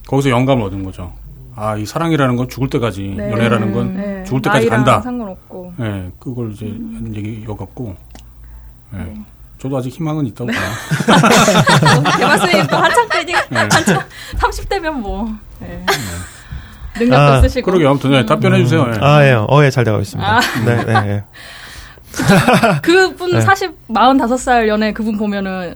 [0.08, 1.12] 거기서 영감을 얻은 거죠.
[1.54, 3.30] 아, 이 사랑이라는 건 죽을 때까지, 네.
[3.32, 4.24] 연애라는 건 네.
[4.24, 5.00] 죽을 때까지 간다.
[5.00, 5.72] 상관없고.
[5.80, 7.94] 예, 그걸 이제 하는 얘기여갖고,
[8.94, 8.98] 예.
[8.98, 9.14] 네.
[9.66, 10.70] 저도 아직 희망은 있다고 봐요.
[12.18, 13.58] 개발선생님 또 한참 때니까 네.
[13.60, 14.00] 한참
[14.38, 15.28] 30대면 뭐
[15.62, 15.84] 예.
[16.98, 17.66] 능력도 아, 없으시고.
[17.66, 18.86] 그러게 아무튼 네, 답변해 주세요.
[18.88, 18.98] 예.
[19.00, 19.32] 아, 예.
[19.32, 20.36] 어, 예, 잘 되고 있습니다.
[20.36, 20.40] 아.
[20.64, 21.24] 네, 네, 예.
[22.82, 23.40] 그분 네.
[23.40, 25.74] 40, 45살 연애 그분 보면은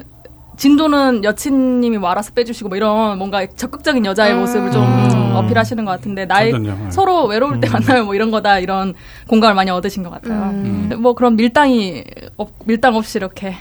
[0.57, 5.32] 진도는 여친님이 뭐 알아서 빼주시고 뭐 이런 뭔가 적극적인 여자의 모습을 좀 음.
[5.34, 6.84] 어필하시는 것 같은데 나이 잠깐요.
[6.84, 6.91] 네.
[6.91, 8.95] 서로 외로울 때 만나요 뭐 이런 거다 이런
[9.26, 10.51] 공감을 많이 얻으신 것 같아요.
[10.51, 10.93] 음.
[10.99, 12.05] 뭐 그런 밀당이
[12.36, 13.57] 없, 밀당 없이 이렇게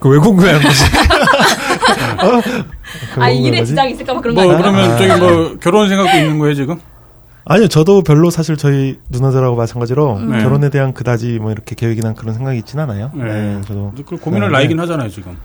[0.00, 0.84] 그왜 궁금해하는 거지?
[3.18, 3.20] 어?
[3.20, 3.64] 아 일에?
[3.64, 4.62] 지장이 있을까봐 그런 거 뭐 아니야?
[4.62, 4.96] 그러면 아.
[4.98, 6.80] 저기 뭐 결혼 생각도 있는 거예요 지금?
[7.48, 10.42] 아니요, 저도 별로 사실 저희 누나들하고 마찬가지로 네.
[10.42, 13.12] 결혼에 대한 그다지 뭐 이렇게 계획이나 그런 생각이 있진 않아요.
[13.14, 13.24] 네.
[13.24, 13.92] 네, 저도.
[14.04, 14.48] 그 네.
[14.48, 15.36] 나이긴 하잖아요 지금.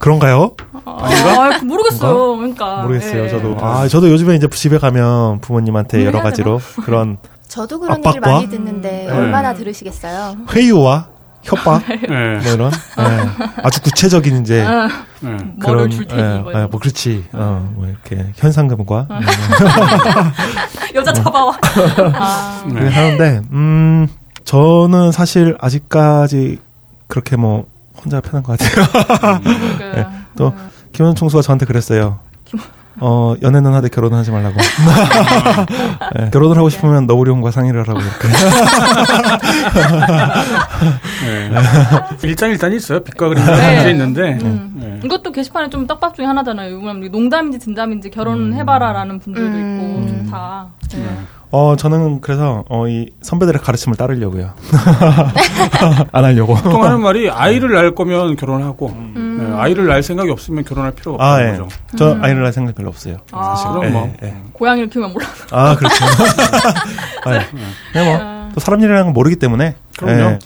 [0.00, 0.56] 그런가요?
[0.84, 2.36] 아, 그 모르겠어요.
[2.38, 3.28] 그러니까 모르겠어요, 예.
[3.28, 3.56] 저도.
[3.60, 8.10] 아, 저도 요즘에 이제 집에 가면 부모님한테 여러 가지로 그런 저도 그런 압박과?
[8.16, 9.10] 얘기를 많이 듣는데 네.
[9.12, 10.34] 얼마나 들으시겠어요?
[10.52, 11.06] 회유와
[11.44, 12.38] 협박, 네.
[12.42, 12.72] 뭐 이런?
[12.72, 14.88] 예, 아주 구체적인 이제 아,
[15.20, 15.36] 네.
[15.60, 19.06] 그런 줄 테니 예, 뭐 예, 뭐 그렇지, 어, 뭐 이렇게 현상금과.
[19.10, 19.20] 음,
[20.94, 21.56] 여자 잡아와.
[22.14, 22.88] 아, 네.
[22.88, 24.08] 하는데, 음,
[24.44, 26.58] 저는 사실 아직까지
[27.08, 27.66] 그렇게 뭐
[28.02, 28.86] 혼자 편한 것 같아요.
[29.78, 30.52] 그, 네, 또
[30.92, 32.20] 김원 총수가 저한테 그랬어요.
[33.00, 34.56] 어, 연애는 하되 결혼은 하지 말라고.
[36.16, 38.28] 네, 결혼을 하고 싶으면 너구리홍과 상의를 하라고 이렇게.
[41.24, 41.50] 네.
[42.22, 43.00] 일장 일단이 있어요.
[43.00, 43.90] 빛과 그림이 네.
[43.90, 44.38] 있는데.
[44.42, 44.72] 음.
[44.76, 45.00] 네.
[45.04, 46.78] 이것도 게시판에 좀 떡밥 중에 하나잖아요.
[47.10, 50.06] 농담인지 진담인지 결혼해봐라라는 분들도 음.
[50.14, 50.66] 있고 좋다.
[50.94, 51.04] 네.
[51.50, 54.50] 어, 저는 그래서, 어, 이 선배들의 가르침을 따르려고요.
[56.10, 56.54] 안 하려고.
[56.56, 58.88] 보통 하는 말이 아이를 낳을 거면 결혼하고
[59.50, 61.58] 네, 아이를 낳을 생각이 없으면 결혼할 필요가 아, 없다는 예.
[61.58, 61.76] 거죠.
[61.96, 63.18] 저 아이를 낳을 생각 별로 없어요.
[63.32, 63.54] 아.
[63.54, 63.68] 사실.
[63.70, 64.14] 그럼 예, 뭐.
[64.22, 64.36] 예.
[64.52, 65.26] 고양이를 키우면 몰라.
[65.50, 66.04] 아, 그렇죠.
[67.24, 67.46] 아, 예.
[67.92, 69.76] 그냥 뭐, 또 사람 일이라는 건 모르기 때문에.
[69.98, 70.20] 그럼요.
[70.22, 70.38] 예.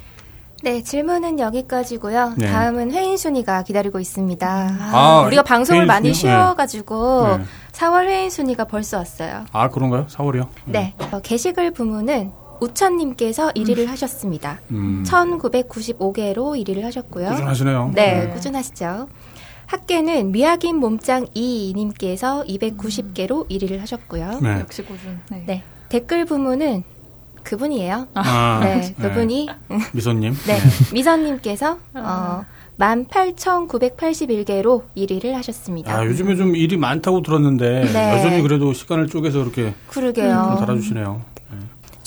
[0.63, 2.35] 네, 질문은 여기까지고요.
[2.37, 2.51] 네.
[2.51, 4.47] 다음은 회인 순위가 기다리고 있습니다.
[4.49, 6.13] 아, 아, 우리가 방송을 많이?
[6.13, 7.45] 쉬어가지고 네.
[7.73, 9.45] 4월 회인 순위가 벌써 왔어요.
[9.53, 10.07] 아 그런가요?
[10.09, 10.49] 4월이요?
[10.65, 14.61] 네, 어, 게시글 부문은 우천님께서 1위를 하셨습니다.
[14.71, 15.05] 음.
[15.07, 17.31] 1995개로 1위를 하셨고요.
[17.31, 17.93] 꾸준하시네요.
[17.95, 19.09] 네, 꾸준하시죠.
[19.67, 24.39] 학계는 미학인 몸짱 이님께서 290개로 1위를 하셨고요.
[24.43, 24.61] 네.
[24.61, 25.21] 역시 꾸준.
[25.31, 25.45] 네.
[25.47, 26.85] 네, 댓글 부문은
[27.43, 28.09] 그분이에요.
[28.15, 29.49] 아, 네, 그분이
[29.93, 30.35] 미소님.
[30.47, 30.59] 네,
[30.93, 32.45] 미선님께서 어,
[32.79, 35.97] 18,981개로 1위를 하셨습니다.
[35.97, 38.13] 아, 요즘에 좀 일이 많다고 들었는데 네.
[38.17, 40.55] 여전히 그래도 시간을 쪼개서 이렇게 그러게요.
[40.57, 41.21] 좀 달아주시네요.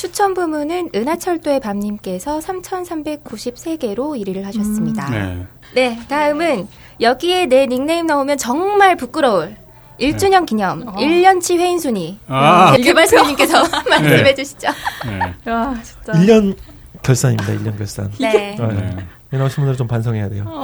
[0.02, 5.08] 추천 부문은 은하철도의 밤님께서 3,393개로 1위를 하셨습니다.
[5.12, 5.46] 네.
[5.76, 6.68] 네, 다음은
[7.00, 9.56] 여기에 내 닉네임 나오면 정말 부끄러울
[10.00, 12.18] 1주년 기념 1년치 회인 순위.
[12.28, 12.76] 아.
[12.78, 14.70] 개발사님께서 말씀해 주시죠.
[15.06, 15.52] 네.
[15.52, 16.14] 야, 진짜.
[16.14, 16.58] 1년
[17.04, 18.12] 결산입니다, 1년 결산.
[18.20, 18.58] 네.
[18.60, 18.96] 어, 네.
[19.30, 19.38] 네.
[19.38, 20.46] 나오신 분들 좀 반성해야 돼요.
[20.48, 20.64] 어.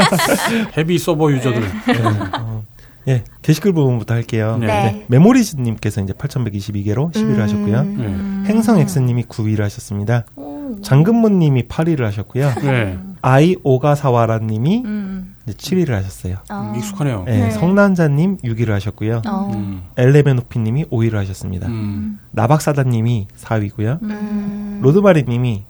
[0.78, 1.60] 헤비 서버 유저들.
[1.60, 2.02] 네,
[2.40, 2.64] 어,
[3.08, 4.56] 예, 게시글 부분부터 할게요.
[4.60, 4.66] 네.
[4.66, 5.04] 네.
[5.08, 7.40] 메모리즈님께서 이제 8,122개로 10위를 음.
[7.40, 7.82] 하셨고요.
[7.84, 8.48] 네.
[8.48, 10.24] 행성엑스님이 9위를 하셨습니다.
[10.36, 10.76] 오.
[10.82, 12.52] 장근무님이 8위를 하셨고요.
[12.62, 12.98] 네.
[13.20, 15.34] 아이 오가사와라님이 음.
[15.46, 16.36] 이제 7위를 하셨어요.
[16.50, 16.72] 어.
[16.76, 17.24] 익숙하네요.
[17.26, 17.50] 네, 네.
[17.50, 19.22] 성난자님 6위를 하셨고요.
[19.26, 19.50] 어.
[19.54, 19.82] 음.
[19.96, 21.68] 엘레베노피님이 5위를 하셨습니다.
[21.68, 22.18] 음.
[22.30, 24.02] 나박사다님이 4위고요.
[24.02, 24.78] 음.
[24.82, 25.64] 로드마리님이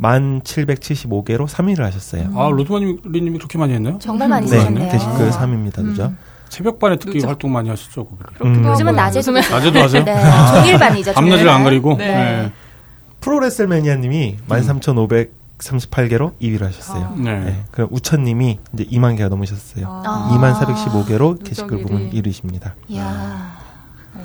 [0.00, 2.30] 1,775개로 3위를 하셨어요.
[2.34, 3.98] 아, 로드마니님이 그렇게 많이 했나요?
[3.98, 4.90] 정말 많이 네, 쓰셨네요.
[4.90, 6.12] 게시글 3위입니다, 그죠?
[6.50, 7.28] 새벽반에 특히 그렇죠.
[7.28, 8.04] 활동 많이 하시죠.
[8.04, 8.58] 그분이.
[8.58, 8.64] 음.
[8.64, 10.04] 요즘은 낮에 도 낮에도 하세요?
[10.04, 10.14] 네,
[10.54, 11.12] 종일반이죠.
[11.14, 11.48] 밤낮을.
[11.48, 11.96] 안 가리고.
[11.96, 12.08] 네.
[12.08, 12.52] 네.
[13.20, 17.14] 프로레슬매니아님이 13,538개로 2위를 하셨어요.
[17.18, 17.38] 네.
[17.38, 17.64] 네.
[17.70, 19.86] 그럼 우천님이 이제 2만 개가 넘으셨어요.
[19.88, 20.30] 아.
[20.34, 22.30] 2만 415개로 게시글 부분 일위.
[22.30, 22.72] 1위십니다.
[22.88, 23.58] 이야.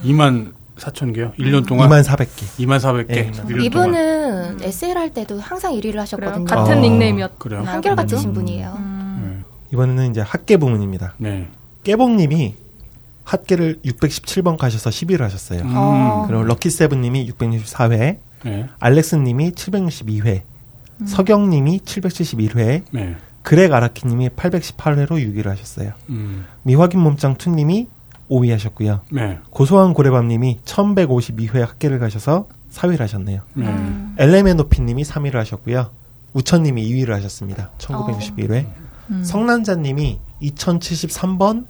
[0.04, 1.32] 2만 4천 개요?
[1.40, 1.90] 1년 동안?
[1.90, 2.66] 2만 400개.
[2.66, 3.08] 2만 400개.
[3.08, 3.32] 네.
[3.32, 3.62] 1년 동안.
[3.62, 6.02] 이분은 SL 할 때도 항상 1위를 그래요?
[6.02, 6.46] 하셨거든요.
[6.46, 6.82] 같은 아.
[6.82, 7.38] 닉네임이었.
[7.40, 7.64] 그래요?
[7.64, 8.34] 한결 같으신 음.
[8.34, 8.78] 분이에요.
[9.22, 9.40] 네.
[9.74, 11.14] 이번에는 이제 학계 부문입니다.
[11.18, 11.50] 네.
[11.86, 12.56] 깨봉님이
[13.24, 15.62] 학계를 617번 가셔서 10위를 하셨어요.
[15.62, 15.74] 음.
[15.76, 16.26] 어.
[16.28, 18.70] 그리고 럭키세븐님이 664회, 네.
[18.80, 20.42] 알렉스님이 762회,
[21.06, 23.16] 서경님이 771회, 네.
[23.42, 25.92] 그렉 아라키님이 818회로 6위를 하셨어요.
[26.10, 26.46] 음.
[26.64, 27.88] 미확인 몸짱 투님이
[28.30, 29.02] 5위 하셨고요.
[29.12, 29.40] 네.
[29.52, 33.42] 고소한 고래밤님이 1152회 학계를 가셔서 4위를 하셨네요.
[33.54, 33.68] 네.
[34.18, 35.92] 엘레멘오피님이 3위를 하셨고요.
[36.34, 37.72] 우천님이 2위를 하셨습니다.
[37.78, 38.66] 1961회.
[39.12, 39.24] 음.
[39.24, 41.66] 성난자님이 2073번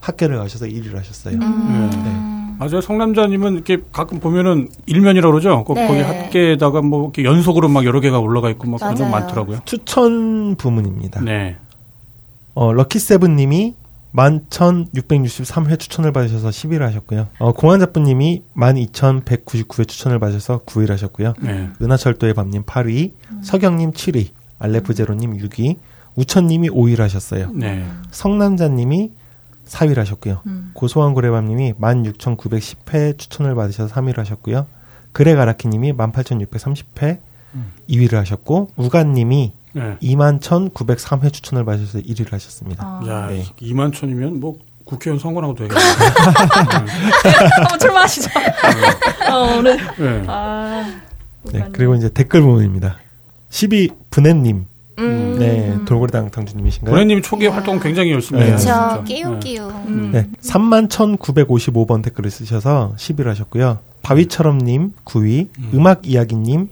[0.00, 1.36] 학계를 가셔서 1위를 하셨어요.
[1.36, 1.90] 음.
[1.90, 2.56] 네.
[2.58, 2.80] 맞아요.
[2.82, 5.64] 성남자님은 이렇게 가끔 보면은 일면이라고 그러죠.
[5.64, 5.86] 거, 네.
[5.86, 9.12] 거기 학계에다가 뭐 이렇게 연속으로 막 여러 개가 올라가 있고 막 그런 게 맞아요.
[9.12, 9.60] 많더라고요.
[9.64, 11.22] 추천 부문입니다.
[11.22, 11.56] 네.
[12.54, 13.74] 어, 럭키세븐님이
[14.14, 17.28] 11,663회 추천을 받으셔서 10위를 하셨고요.
[17.38, 21.34] 어, 공안자분님이 12,199회 추천을 받으셔서 9위를 하셨고요.
[21.40, 21.68] 네.
[21.80, 23.12] 은하철도의 밤님 8위,
[23.42, 24.28] 서경님 7위,
[24.58, 25.76] 알레프제로님 6위,
[26.16, 27.50] 우천님이 5위를 하셨어요.
[27.54, 27.86] 네.
[28.10, 29.12] 성남자님이
[29.70, 30.42] 4위를 하셨고요.
[30.46, 30.70] 음.
[30.74, 34.66] 고소한 고래밤님이 16,910회 추천을 받으셔서 3위를 하셨고요.
[35.12, 37.18] 그레가라키님이 18,630회
[37.88, 39.96] 2위를 하셨고 우간님이 네.
[40.02, 42.84] 21,903회 추천을 받으셔서 1위를 하셨습니다.
[42.84, 43.00] 아.
[43.08, 43.44] 야, 네.
[43.60, 45.80] 2만 천이면 뭐 국회의원 선거라고 되겠네.
[47.56, 48.28] 한번 출마하시죠.
[49.30, 49.76] 어, 오늘.
[49.98, 50.24] 네.
[50.26, 51.00] 아.
[51.52, 52.96] 네, 그리고 이제 댓글 부분입니다.
[53.50, 54.66] 12 분해님,
[55.00, 55.36] 음.
[55.38, 56.92] 네, 돌고래당 당주님이신가요?
[56.92, 58.56] 본회님이 초기에 활동 굉장히 열심히 네.
[58.56, 59.04] 해요.
[59.06, 59.70] 끼용끼용.
[59.88, 60.10] 음.
[60.12, 63.78] 네, 31,955번 댓글을 쓰셔서 10위를 하셨고요.
[64.02, 65.86] 바위처럼님 9위, 음.
[65.86, 66.68] 악 이야기님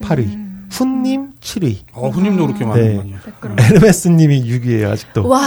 [0.00, 2.70] 8위, 훈님 7위, 어, 후님도 그렇게 네.
[2.70, 3.18] 많은 거 아니에요.
[3.58, 5.28] 에르메스님이 6위예요 아직도.
[5.28, 5.40] 와.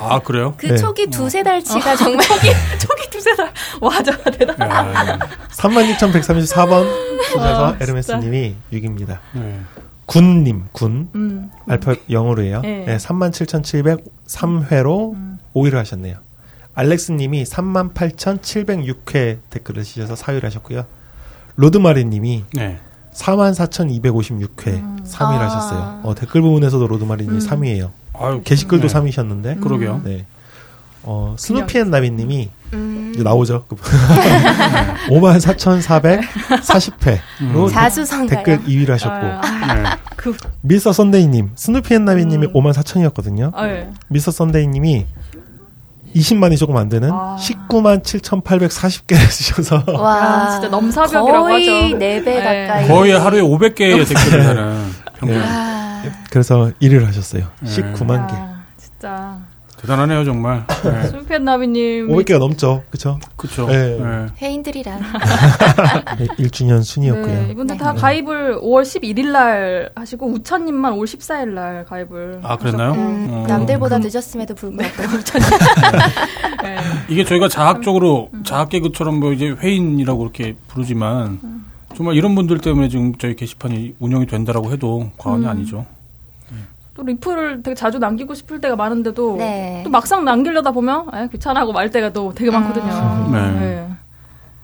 [0.00, 0.54] 아, 그래요?
[0.56, 0.76] 그 네.
[0.76, 2.24] 초기 두세 달치가 정말
[2.78, 3.50] 초기 두세 달.
[3.80, 4.56] 와, 저 대단.
[4.60, 5.18] 야,
[5.50, 6.86] 36,134번
[7.24, 9.18] 쓰셔서 와, 에르메스님이 6위입니다.
[9.34, 9.60] 네.
[10.06, 11.10] 군님, 군.
[11.14, 11.50] 음.
[11.66, 12.60] 알파 영어로예요.
[12.60, 12.84] 네.
[12.86, 16.16] 네, 37,703회로 5위를 하셨네요.
[16.74, 20.86] 알렉스 님이 38,706회 댓글을 쓰셔서 4위를 하셨고요.
[21.56, 22.78] 로드마리 님이 네.
[23.12, 25.44] 44,256회 3위를 아.
[25.44, 26.00] 하셨어요.
[26.02, 27.90] 어, 댓글 부분에서도 로드마리 님이 3위예요.
[28.14, 28.94] 아유, 게시글도 네.
[28.94, 29.60] 3위셨는데.
[29.60, 30.02] 그러게요.
[30.04, 30.26] 네.
[31.04, 33.12] 어, 스누피 앤 나비님이 음.
[33.14, 33.64] 이제 나오죠.
[35.08, 38.28] 54,440회로 자수성가요.
[38.28, 39.82] 댓글 2위를 하셨고 아, 네.
[40.16, 42.52] 그, 미스터 썬데이님 스누피 앤 나비님이 음.
[42.52, 43.52] 54,000이었거든요.
[43.54, 43.88] 아, 예.
[44.08, 45.06] 미스터 썬데이님이
[46.16, 47.36] 20만이 조금 안 되는 아.
[47.38, 50.14] 19만 7,840개를 쓰셔서 와.
[50.14, 51.96] 아, 진짜 넘사벽이라고 거의 하죠.
[51.98, 52.66] 네배 네.
[52.66, 52.88] 가까이.
[52.88, 55.38] 거의 하루에 500개의 댓글을 하는 평균.
[55.38, 55.44] 네.
[55.44, 56.02] 와.
[56.30, 57.46] 그래서 1위를 하셨어요.
[57.60, 57.70] 네.
[57.70, 58.34] 19만 개.
[58.36, 59.38] 아, 진짜.
[59.84, 60.64] 대단하네요, 정말.
[60.82, 61.08] 네.
[61.08, 62.08] 술팬 나비님.
[62.08, 62.82] 500개가 넘죠.
[62.88, 63.18] 그쵸?
[63.36, 63.66] 그쵸.
[63.66, 63.98] 네.
[63.98, 64.26] 네.
[64.40, 65.02] 회인들이란.
[66.18, 67.26] 네, 1주년 순이었고요.
[67.26, 68.00] 네, 이분들 다 네.
[68.00, 72.40] 가입을 5월 11일 날 하시고 우천님만 5월 14일 날 가입을.
[72.42, 72.92] 아, 그랬나요?
[72.92, 73.44] 음, 어.
[73.46, 74.94] 남들보다 늦었음에도 불구하고.
[76.62, 76.76] 네.
[77.08, 81.40] 이게 저희가 자학적으로 자학 개그처럼 뭐 이제 회인이라고 이렇게 부르지만
[81.94, 85.50] 정말 이런 분들 때문에 지금 저희 게시판이 운영이 된다라고 해도 과언이 음.
[85.50, 85.84] 아니죠.
[86.94, 89.82] 또 리플을 되게 자주 남기고 싶을 때가 많은데도 네.
[89.84, 93.28] 또 막상 남기려다 보면 에, 귀찮아하고 말 때가 또 되게 많거든요.
[93.32, 93.50] 네.
[93.60, 93.88] 네.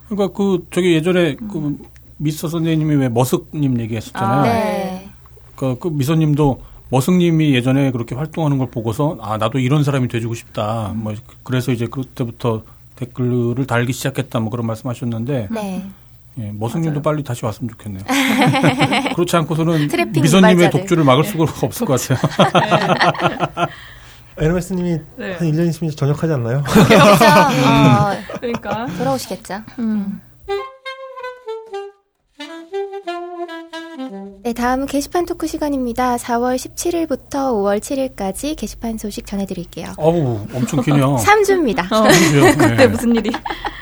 [0.07, 1.77] 그러니까 그 저기 예전에 그
[2.17, 4.39] 미스터 선생님이 왜 머쓱님 얘기했었잖아요.
[4.39, 5.09] 아, 네.
[5.55, 10.93] 그, 그 미소님도 머쓱님이 예전에 그렇게 활동하는 걸 보고서 아 나도 이런 사람이 돼주고 싶다.
[10.95, 11.13] 뭐
[11.43, 12.63] 그래서 이제 그때부터
[12.95, 14.39] 댓글을 달기 시작했다.
[14.39, 15.85] 뭐 그런 말씀하셨는데 네.
[16.39, 18.03] 예, 머쓱님도 빨리 다시 왔으면 좋겠네요.
[19.15, 19.89] 그렇지 않고서는
[20.63, 20.79] 유발자들.
[20.81, 23.67] 독주를 막을 수가 없을 것 같아요.
[24.37, 25.33] 에르메스님이 네.
[25.33, 26.63] 한 1년 있으면 전역하지 않나요?
[26.65, 27.25] 그렇죠.
[27.25, 28.85] 어, 그러니까.
[28.97, 29.61] 돌아오시겠죠.
[29.79, 30.21] 음.
[34.43, 36.15] 네, 다음은 게시판 토크 시간입니다.
[36.17, 39.93] 4월 17일부터 5월 7일까지 게시판 소식 전해드릴게요.
[39.97, 41.17] 어우 엄청 기네요.
[41.17, 41.83] 3주입니다.
[41.83, 42.57] 그죠?
[42.57, 42.87] 그때 네.
[42.87, 43.29] 무슨 일이?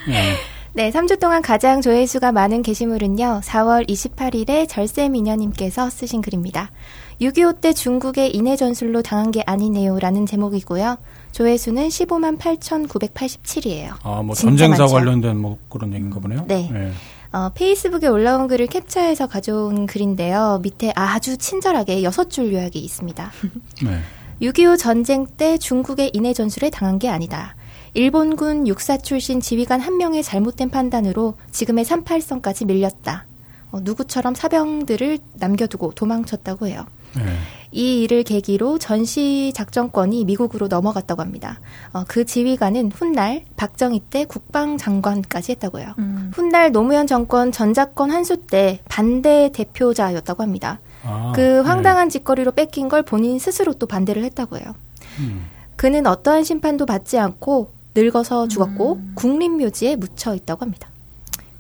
[0.08, 0.34] 네.
[0.74, 6.70] 네, 3주 동안 가장 조회수가 많은 게시물은요, 4월 28일에 절세미녀님께서 쓰신 글입니다.
[7.20, 10.98] 6.25 때 중국의 인해 전술로 당한 게 아니네요라는 제목이고요.
[11.32, 13.96] 조회수는 15만 8,987이에요.
[14.04, 14.94] 아, 뭐 전쟁사 많죠.
[14.94, 16.46] 관련된 뭐 그런 얘기인가 보네요.
[16.48, 16.70] 네.
[17.34, 20.60] 어, 페이스북에 올라온 글을 캡처해서 가져온 글인데요.
[20.62, 23.32] 밑에 아주 친절하게 여섯 줄 요약이 있습니다.
[23.86, 24.00] 네.
[24.42, 27.56] 6.25 전쟁 때 중국의 인해 전술에 당한 게 아니다.
[27.94, 33.26] 일본군 육사 출신 지휘관 한 명의 잘못된 판단으로 지금의 38선까지 밀렸다.
[33.72, 36.86] 어, 누구처럼 사병들을 남겨두고 도망쳤다고 해요.
[37.16, 37.24] 네.
[37.72, 41.60] 이 일을 계기로 전시 작전권이 미국으로 넘어갔다고 합니다.
[41.94, 45.94] 어, 그 지휘관은 훗날 박정희 때 국방장관까지 했다고 해요.
[46.00, 46.32] 음.
[46.34, 50.80] 훗날 노무현 정권 전작권 한수 때 반대 대표자였다고 합니다.
[51.04, 54.74] 아, 그 황당한 짓거리로 뺏긴 걸 본인 스스로 또 반대를 했다고 해요.
[55.20, 55.26] 네.
[55.26, 55.46] 음.
[55.76, 57.72] 그는 어떠한 심판도 받지 않고
[58.04, 60.88] 늙어서 죽었고 국립묘지에 묻혀 있다고 합니다.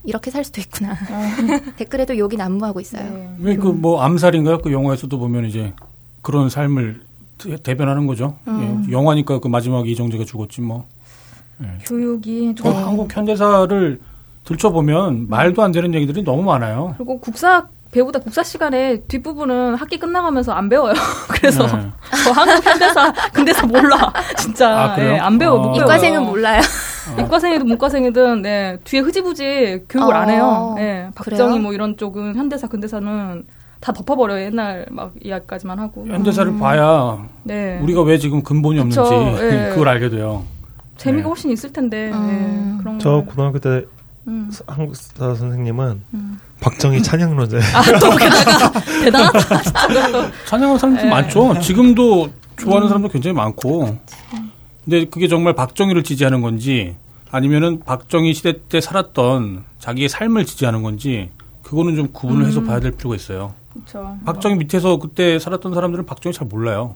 [0.05, 0.95] 이렇게 살 수도 있구나.
[1.77, 3.03] 댓글에도 욕이 난무하고 있어요.
[3.13, 3.35] 네.
[3.39, 4.59] 왜그뭐 암살인가요?
[4.59, 5.73] 그 영화에서도 보면 이제
[6.21, 7.01] 그런 삶을
[7.37, 8.37] 대- 대변하는 거죠.
[8.47, 8.85] 음.
[8.87, 10.85] 예, 영화니까 그 마지막에 이정재가 죽었지 뭐.
[11.85, 12.77] 교육이 그좀 네.
[12.83, 13.99] 한국 현대사를
[14.45, 16.93] 들춰보면 말도 안 되는 얘기들이 너무 많아요.
[16.97, 20.93] 그리고 국사 배우다 국사 시간에 뒷부분은 학기 끝나가면서 안 배워요.
[21.29, 21.87] 그래서 네.
[22.23, 25.13] 저 한국 현대사 근대사 몰라 진짜 아, 그래요?
[25.13, 25.57] 예, 안 배워 어.
[25.57, 25.85] 못 배워요.
[25.85, 26.61] 이과생은 몰라요.
[27.19, 30.73] 이과생이든 문과생이든 네, 뒤에 흐지부지 교육을 어, 안 해요.
[30.77, 31.61] 네, 박정희 그래요?
[31.61, 33.45] 뭐 이런 쪽은 현대사 근대사는
[33.79, 34.43] 다 덮어버려요.
[34.45, 36.05] 옛날 막 이야기까지만 하고.
[36.05, 37.79] 현대사를 봐야 네.
[37.81, 39.69] 우리가 왜 지금 근본이 없는지 그쵸, 예.
[39.73, 40.43] 그걸 알게 돼요.
[40.97, 41.27] 재미가 네.
[41.29, 42.27] 훨씬 있을 텐데 음.
[42.77, 43.23] 네, 그런 저 거.
[43.25, 43.85] 고등학교 때
[44.29, 44.51] 음.
[44.67, 46.39] 한국사 선생님은 음.
[46.61, 47.57] 박정희 찬양론자.
[47.57, 48.71] 아또 게다가
[49.03, 50.31] 대단하다 진짜 그것도.
[50.47, 51.09] 찬양하는 사람들 네.
[51.09, 51.59] 많죠.
[51.59, 53.97] 지금도 좋아하는 사람도 굉장히 많고.
[54.85, 56.95] 근데 그게 정말 박정희를 지지하는 건지
[57.31, 61.29] 아니면은 박정희 시대 때 살았던 자기의 삶을 지지하는 건지
[61.63, 63.53] 그거는 좀 구분을 해서 봐야 될 필요가 있어요.
[63.73, 64.17] 그렇죠.
[64.25, 66.95] 박정희 밑에서 그때 살았던 사람들은 박정희 잘 몰라요.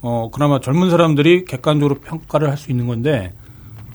[0.00, 3.32] 어, 그나마 젊은 사람들이 객관적으로 평가를 할 수 있는 건데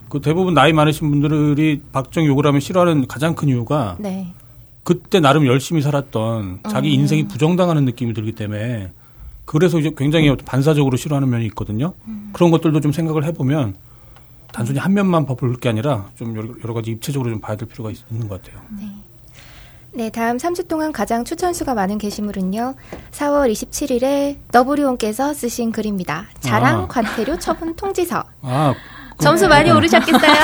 [0.10, 4.34] 그 대부분 나이 많으신 분들이 박정희 욕을 하면 싫어하는 가장 큰 이유가 네.
[4.84, 8.92] 그때 나름 열심히 살았던 자기 인생이 부정당하는 느낌이 들기 때문에
[9.46, 11.94] 그래서 이제 굉장히 반사적으로 싫어하는 면이 있거든요.
[12.34, 13.76] 그런 것들도 좀 생각을 해보면
[14.54, 18.28] 단순히 한 면만 볼게 아니라 좀 여러, 가지 입체적으로 좀 봐야 될 필요가 있, 는
[18.30, 18.62] 것 같아요.
[19.94, 22.76] 네, 다음 3주 동안 가장 추천수가 많은 게시물은요.
[23.12, 26.26] 4월 27일에 너브리온께서 쓰신 글입니다.
[26.40, 26.88] 자랑 아.
[26.88, 28.24] 관태료 처분 통지서.
[28.42, 30.22] 아, 그- 점수 많이 오르셨겠어요?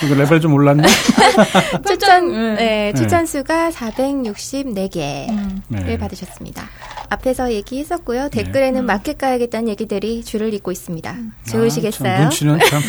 [0.00, 0.84] 그 레벨 좀 올랐네.
[1.86, 2.54] 추천, 네.
[2.54, 5.62] 네, 추천 수가 464개를 음.
[5.68, 5.98] 네.
[5.98, 6.62] 받으셨습니다.
[7.10, 8.28] 앞에서 얘기했었고요.
[8.28, 11.10] 댓글에는 마켓 가야겠다는 얘기들이 줄을 잇고 있습니다.
[11.12, 11.32] 음.
[11.48, 12.12] 좋으시겠어요?
[12.12, 12.82] 아, 참, 눈치는 참.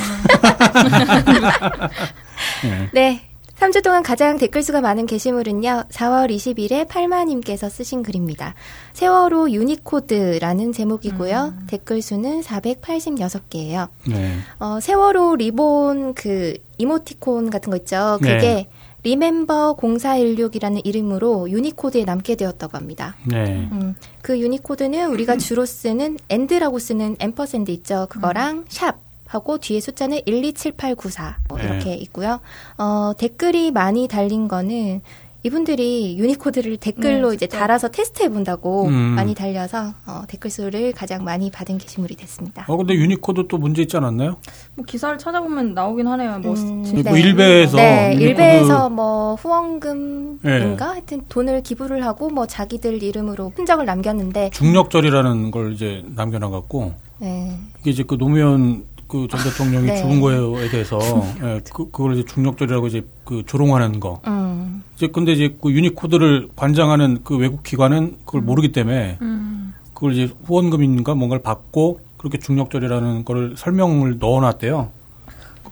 [2.94, 3.29] 네.
[3.60, 3.66] 네.
[3.68, 5.86] 3주 동안 가장 댓글 수가 많은 게시물은요.
[5.90, 8.56] 4월 20일에 팔마님께서 쓰신 글입니다.
[8.94, 11.56] 세월호 유니코드라는 제목이고요.
[11.68, 13.90] 댓글 수는 486개예요.
[14.08, 14.38] 네.
[14.60, 18.18] 어, 세월호 리본 그 이모티콘 같은 거 있죠.
[18.22, 18.70] 그게 네.
[19.04, 23.16] Remember 0416이라는 이름으로 유니코드에 남게 되었다고 합니다.
[23.26, 23.70] 네.
[23.72, 28.08] 음, 그 유니코드는 우리가 주로 쓰는 and라고 쓰는 ampersand 있죠.
[28.10, 31.64] 그거랑 샵 하고 뒤에 숫자는 127894 어, 네.
[31.64, 32.40] 이렇게 있고요.
[32.80, 35.02] 어, 댓글이 많이 달린 거는
[35.44, 37.48] 이분들이 유니코드를 댓글로 네, 이제.
[37.48, 38.92] 달아서 테스트해 본다고 음.
[38.94, 42.66] 많이 달려서 어, 댓글 수를 가장 많이 받은 게시물이 됐습니다.
[42.68, 44.36] 어, 근데 유니코드 또 문제 있지 않았나요?
[44.76, 46.40] 뭐 기사를 찾아보면 나오긴 하네요.
[46.40, 50.76] 뭐 음, 진짜 뭐 일베에서 네, 유니코드- 일베에서 뭐 후원금인가 네.
[50.78, 57.58] 하여튼 돈을 기부를 하고 뭐 자기들 이름으로 흔적을 남겼는데 중력절이라는 걸 이제 남겨놔갖고 네.
[57.80, 59.98] 이게 이제 그 노무현 그전 대통령이 네.
[59.98, 61.00] 죽은 거에 대해서
[61.44, 64.22] 예, 그 그걸 이제 중력절이라고 이제 그 조롱하는 거.
[64.28, 64.84] 음.
[64.96, 69.74] 이제 근데 이제 그 유니코드를 관장하는 그 외국 기관은 그걸 모르기 때문에 음.
[69.94, 74.92] 그걸 이제 후원금인가 뭔가를 받고 그렇게 중력절이라는 거를 설명을 넣어놨대요.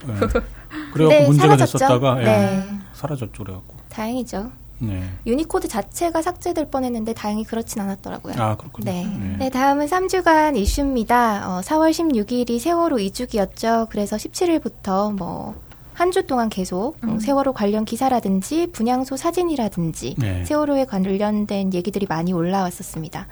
[0.08, 0.14] 예.
[0.94, 1.78] 그래갖고 네, 문제가 사라졌죠?
[1.78, 2.64] 됐었다가 예, 네.
[2.94, 3.76] 사라졌죠 그래갖고.
[3.90, 4.52] 다행이죠.
[4.80, 5.04] 네.
[5.26, 8.36] 유니코드 자체가 삭제될 뻔했는데 다행히 그렇진 않았더라고요.
[8.38, 8.92] 아 그렇군요.
[8.92, 9.06] 네.
[9.06, 9.36] 네.
[9.38, 11.58] 네, 다음은 3주간 이슈입니다.
[11.58, 13.88] 어, 4월 16일이 세월호 2주기였죠.
[13.90, 15.56] 그래서 17일부터 뭐,
[15.94, 20.46] 한주 동안 계속 음, 세월호 관련 기사라든지 분향소 사진이라든지 네.
[20.46, 23.28] 세월호에 관련된 얘기들이 많이 올라왔었습니다.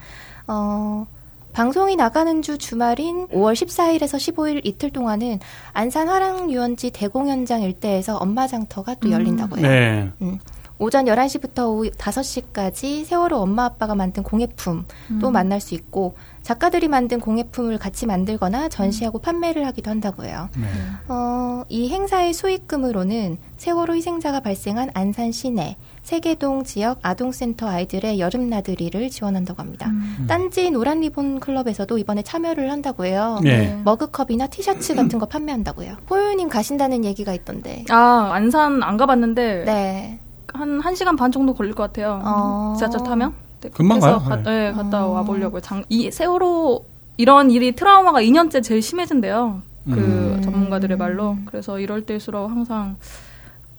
[0.47, 1.05] 어,
[1.53, 5.39] 방송이 나가는 주 주말인 5월 14일에서 15일 이틀 동안은
[5.71, 9.67] 안산 화랑유원지 대공연장 일대에서 엄마 장터가 또 열린다고 해요.
[9.67, 10.11] 네.
[10.21, 10.39] 음.
[10.77, 14.85] 오전 11시부터 오후 5시까지 세월호 엄마 아빠가 만든 공예품
[15.21, 20.49] 또 만날 수 있고 작가들이 만든 공예품을 같이 만들거나 전시하고 판매를 하기도 한다고 해요.
[20.55, 20.67] 네.
[21.07, 29.09] 어, 이 행사의 수익금으로는 세월호 희생자가 발생한 안산 시내 세계동 지역 아동센터 아이들의 여름 나들이를
[29.09, 29.91] 지원한다고 합니다.
[30.27, 33.39] 딴지 노란 리본 클럽에서도 이번에 참여를 한다고 해요.
[33.41, 33.79] 네.
[33.83, 35.95] 머그컵이나 티셔츠 같은 거 판매한다고요.
[36.09, 37.85] 호요님 가신다는 얘기가 있던데.
[37.89, 40.19] 아 안산 안 가봤는데 네.
[40.55, 42.21] 한 1시간 반 정도 걸릴 것 같아요.
[42.23, 42.73] 어.
[42.77, 43.33] 지하철 타면?
[43.61, 44.17] 네, 금방 가요.
[44.19, 44.43] 가, 네.
[44.43, 45.11] 네, 갔다 어.
[45.11, 45.61] 와 보려고요.
[45.61, 46.85] 장, 이 세월호
[47.17, 49.61] 이런 일이 트라우마가 2년째 제일 심해진대요.
[49.85, 50.41] 그 음.
[50.41, 51.37] 전문가들의 말로.
[51.45, 52.97] 그래서 이럴 때일수록 항상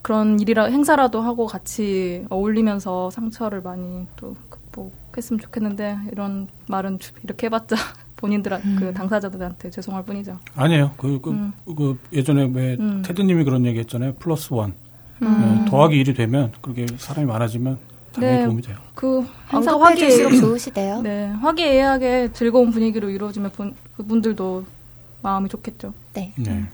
[0.03, 7.47] 그런 일이라 행사라도 하고 같이 어울리면서 상처를 많이 또 극복했으면 좋겠는데 이런 말은 주- 이렇게
[7.47, 7.75] 해봤자
[8.17, 8.77] 본인들 음.
[8.79, 10.39] 그 당사자들한테 죄송할 뿐이죠.
[10.55, 10.93] 아니에요.
[10.97, 11.53] 그, 그, 음.
[11.67, 13.03] 그 예전에 왜 음.
[13.05, 14.15] 테드님이 그런 얘기 했잖아요.
[14.15, 14.75] plus one.
[15.23, 15.63] 음.
[15.65, 17.79] 네, 더하기 일이 되면 그렇게 사람이 많아지면
[18.13, 18.45] 당연히 네.
[18.45, 18.77] 도움이 돼요.
[18.95, 21.03] 그 행사 언급해줄수록 화기애 좋으시대요.
[21.03, 24.65] 네 화기애애하게 즐거운 분위기로 이루어지면 분, 그분들도
[25.23, 25.93] 마음이 좋겠죠.
[26.15, 26.33] 네.
[26.37, 26.65] 네.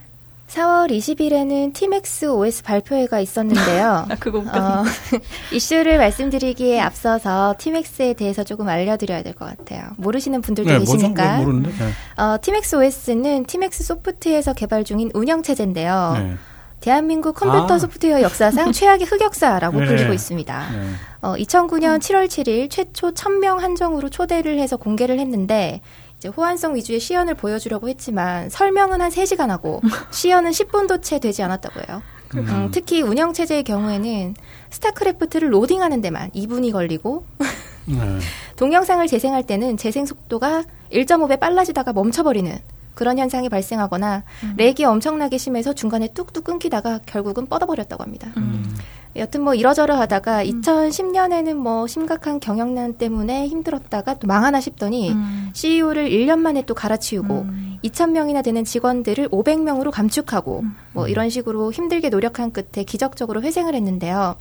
[0.47, 4.05] 4월 20일에는 티맥스 OS 발표회가 있었는데요.
[4.51, 4.81] 아.
[4.81, 4.83] 어,
[5.51, 9.89] 이슈를 말씀드리기에 앞서서 티맥스에 대해서 조금 알려드려야 될 것 같아요.
[9.97, 10.79] 모르시는 분들도 네?
[10.79, 11.37] 계시니까.
[11.37, 11.69] 뭐 모르는데.
[11.71, 12.21] 네.
[12.21, 16.13] 어, 티맥스 OS는 티맥스 소프트에서 개발 중인 운영 체제인데요.
[16.19, 16.35] 네.
[16.83, 17.79] 대한민국 컴퓨터 아.
[17.79, 19.85] 소프트웨어 역사상 최악의 흑역사라고 네.
[19.85, 20.71] 불리고 있습니다.
[20.71, 20.89] 네.
[21.21, 25.79] 어, 2009년 7월 7일 최초 1000명 한정으로 초대를 해서 공개를 했는데
[26.17, 29.79] 이제 호환성 위주의 시연을 보여주려고 했지만 설명은 한 3시간 하고
[30.11, 32.01] 시연은 10분도 채 되지 않았다고 해요.
[32.35, 34.35] 음, 특히 운영 체제의 경우에는
[34.71, 37.23] 스타크래프트를 로딩하는 데만 2분이 걸리고
[37.87, 38.19] 네.
[38.57, 42.59] 동영상을 재생할 때는 재생 속도가 1.5배 빨라지다가 멈춰버리는
[42.93, 44.23] 그런 현상이 발생하거나
[44.57, 48.31] 렉이 엄청나게 심해서 중간에 뚝뚝 끊기다가 결국은 뻗어버렸다고 합니다.
[49.15, 55.51] 여튼 뭐 이러저러 하다가 2010년에는 뭐 심각한 경영난 때문에 힘들었다가 또 망하나 싶더니 음.
[55.53, 57.45] CEO를 1년 만에 또 갈아치우고
[57.83, 60.63] 2,000명이나 되는 직원들을 500명으로 감축하고
[60.93, 64.35] 뭐 이런 식으로 힘들게 노력한 끝에 기적적으로 회생을 했는데요.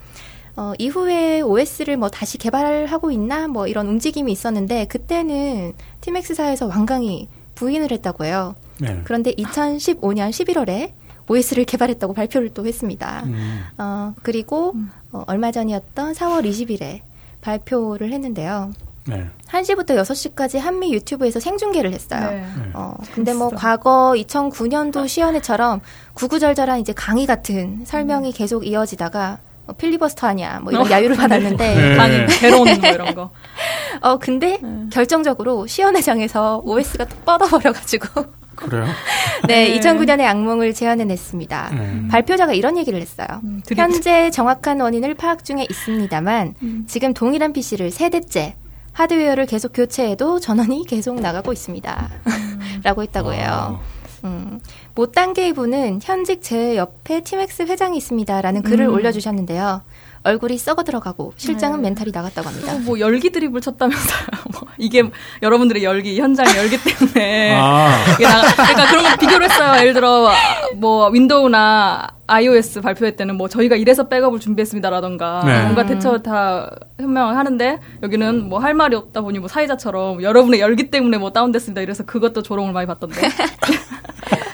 [0.57, 7.91] 어, 이후에 OS를 뭐 다시 개발하고 있나 뭐 이런 움직임이 있었는데 그때는 팀엑스사에서 완강히 부인을
[7.93, 8.55] 했다고 해요.
[8.81, 9.01] 네.
[9.05, 10.93] 그런데 2015년 11월에
[11.29, 13.23] OS를 개발했다고 발표를 또 했습니다.
[13.27, 13.63] 음.
[13.79, 14.75] 어, 그리고
[15.13, 17.01] 어, 얼마 전이었던 4월 20일에
[17.41, 18.73] 발표를 했는데요.
[19.07, 19.29] 네.
[19.49, 22.31] 1시부터 6시까지 한미 유튜브에서 생중계를 했어요.
[22.31, 22.45] 네.
[22.75, 25.81] 어, 근데 뭐 과거 2009년도 시연회처럼
[26.15, 29.39] 구구절절한 이제 강의 같은 설명이 계속 이어지다가
[29.73, 31.97] 어, 필리버스터 하냐 뭐 이런 야유를 받았는데 네.
[31.97, 33.31] 강의 개론 뭐 이런 거.
[34.01, 34.59] 어 근데
[34.93, 38.87] 결정적으로 시연회장에서 OS가 또 뻗어버려가지고 그래요?
[39.49, 39.81] 네, 네.
[39.81, 41.71] 2009년에 악몽을 재현해냈습니다.
[41.75, 42.09] 네.
[42.09, 43.27] 발표자가 이런 얘기를 했어요.
[43.45, 43.63] 음.
[43.75, 46.85] 현재 정확한 원인을 파악 중에 있습니다만 음.
[46.87, 48.57] 지금 동일한 PC를 세 대째
[48.93, 52.11] 하드웨어를 계속 교체해도 전원이 계속 나가고 있습니다.
[52.27, 52.81] 음.
[52.85, 53.81] 라고 했다고 해요.
[54.25, 54.61] 음,
[54.95, 58.95] 모 단계이분은 현직 제 옆에 팀엑스 회장이 있습니다라는 글을 음.
[58.95, 59.83] 올려주셨는데요.
[60.25, 61.89] 얼굴이 썩어 들어가고 실장은 네.
[61.89, 62.73] 멘탈이 나갔다고 합니다.
[62.85, 64.27] 또뭐 열기 드립을 쳤다면서요.
[64.53, 65.03] 뭐 이게
[65.43, 68.05] 여러분들의 열기 현장의 열기 때문에 아.
[68.15, 69.81] 이게 나가, 그러니까 그런 거 비교를 했어요.
[69.81, 70.31] 예를 들어
[70.77, 75.63] 뭐 윈도우나 iOS 발표회 때는 뭐 저희가 이래서 백업을 준비했습니다라던가 네.
[75.63, 80.89] 뭔가 대처 다 해명을 하는데 여기는 뭐 할 말이 없다 보니 뭐 사회자처럼 여러분의 열기
[80.89, 81.81] 때문에 뭐 다운됐습니다.
[81.81, 83.21] 이래서 그것도 조롱을 많이 받던데.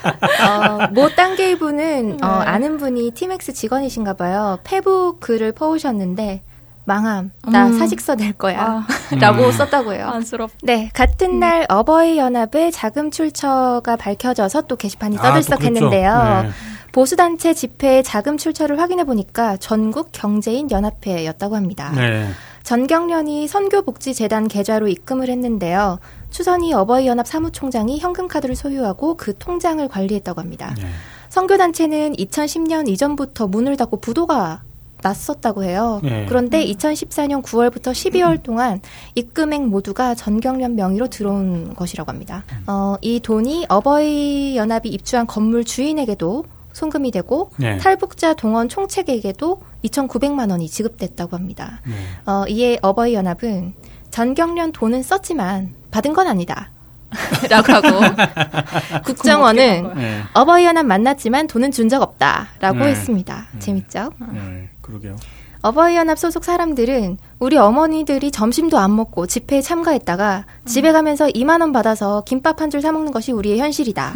[0.05, 4.59] 어, 모 단계이분은 어, 아는 분이 티맥스 직원이신가 봐요.
[4.65, 6.43] 페북 글을 퍼오셨는데
[6.89, 7.79] 망함, 나 음.
[7.79, 8.63] 사직서 낼 거야.
[8.63, 8.87] 아.
[9.21, 9.53] 라고 음.
[9.53, 10.09] 썼다고 해요.
[10.09, 10.51] 안쓰럽.
[10.63, 16.11] 네, 같은 날 어버이 연합의 자금 출처가 밝혀져서 또 게시판이 아, 또 떠들썩했는데요.
[16.11, 16.43] 그랬죠.
[16.43, 16.51] 네.
[16.93, 21.93] 보수단체 집회의 자금 출처를 확인해 보니까 전국 경제인 연합회였다고 합니다.
[21.95, 22.29] 네.
[22.63, 25.99] 전경련이 선교복지재단 계좌로 입금을 했는데요.
[26.31, 30.75] 추선이 어버이연합 사무총장이 현금카드를 소유하고 그 통장을 관리했다고 합니다.
[30.79, 30.87] 네.
[31.31, 34.63] 선교단체는 2010년 이전부터 문을 닫고 부도가
[35.03, 36.01] 났었다고 해요.
[36.03, 36.27] 네.
[36.29, 38.81] 그런데 2014년 9월부터 12월 동안
[39.15, 42.45] 입금액 모두가 전경련 명의로 들어온 것이라고 합니다.
[42.67, 47.77] 어, 이 돈이 어버이 연합이 입주한 건물 주인에게도 송금이 되고 네.
[47.79, 51.81] 탈북자 동원 총책에게도 2,900만 원이 지급됐다고 합니다.
[51.85, 51.93] 네.
[52.31, 53.75] 어, 이에 어버이 연합은
[54.11, 56.71] 전경련 돈은 썼지만 받은 건 아니다.
[57.49, 57.89] 라고 하고
[59.05, 60.23] 국정원은 네.
[60.35, 62.89] 어버이 연합 만났지만 돈은 준 적 없다라고 네.
[62.89, 63.47] 했습니다.
[63.59, 64.11] 재밌죠?
[64.33, 64.69] 네.
[64.83, 65.17] 그러게요.
[65.63, 71.73] 어버이 연합 소속 사람들은 우리 어머니들이 점심도 안 먹고 집회에 참가했다가 집에 가면서 2만 원
[71.73, 74.13] 받아서 김밥 한 줄 사 먹는 것이 우리의 현실이다.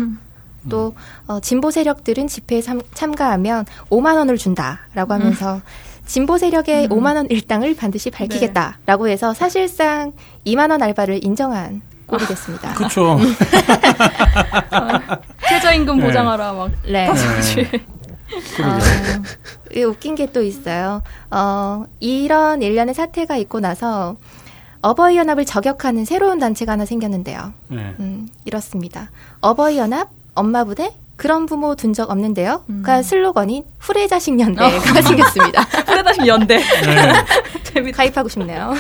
[0.69, 0.95] 또
[1.27, 5.61] 어, 진보 세력들은 집회에 참, 참가하면 5만 원을 준다라고 하면서
[6.07, 10.13] 진보 세력의 5만 원 일당을 반드시 밝히겠다라고 해서 사실상
[10.47, 12.75] 2만 원 알바를 인정한 꼴이 됐습니다.
[12.75, 13.19] 그렇죠.
[15.49, 16.07] 최저임금 네.
[16.07, 16.71] 보장하라 막.
[16.85, 17.09] 네.
[17.09, 17.71] 네.
[18.63, 18.79] 어,
[19.75, 21.03] 이 웃긴 게 또 있어요.
[21.31, 24.17] 어, 이런 일련의 사태가 있고 나서
[24.81, 27.53] 어버이 연합을 저격하는 새로운 단체가 하나 생겼는데요.
[27.69, 27.95] 네.
[28.01, 29.11] 음, 이렇습니다.
[29.41, 32.65] 어버이 연합 엄마 부대 그런 부모 둔 적 없는데요.
[32.83, 35.63] 가 슬로건인 후레자식 연대가 생겼습니다.
[35.87, 36.57] 후레다시 연대.
[36.59, 37.13] 네.
[37.65, 37.97] 재밌다.
[37.99, 38.75] 가입하고 싶네요.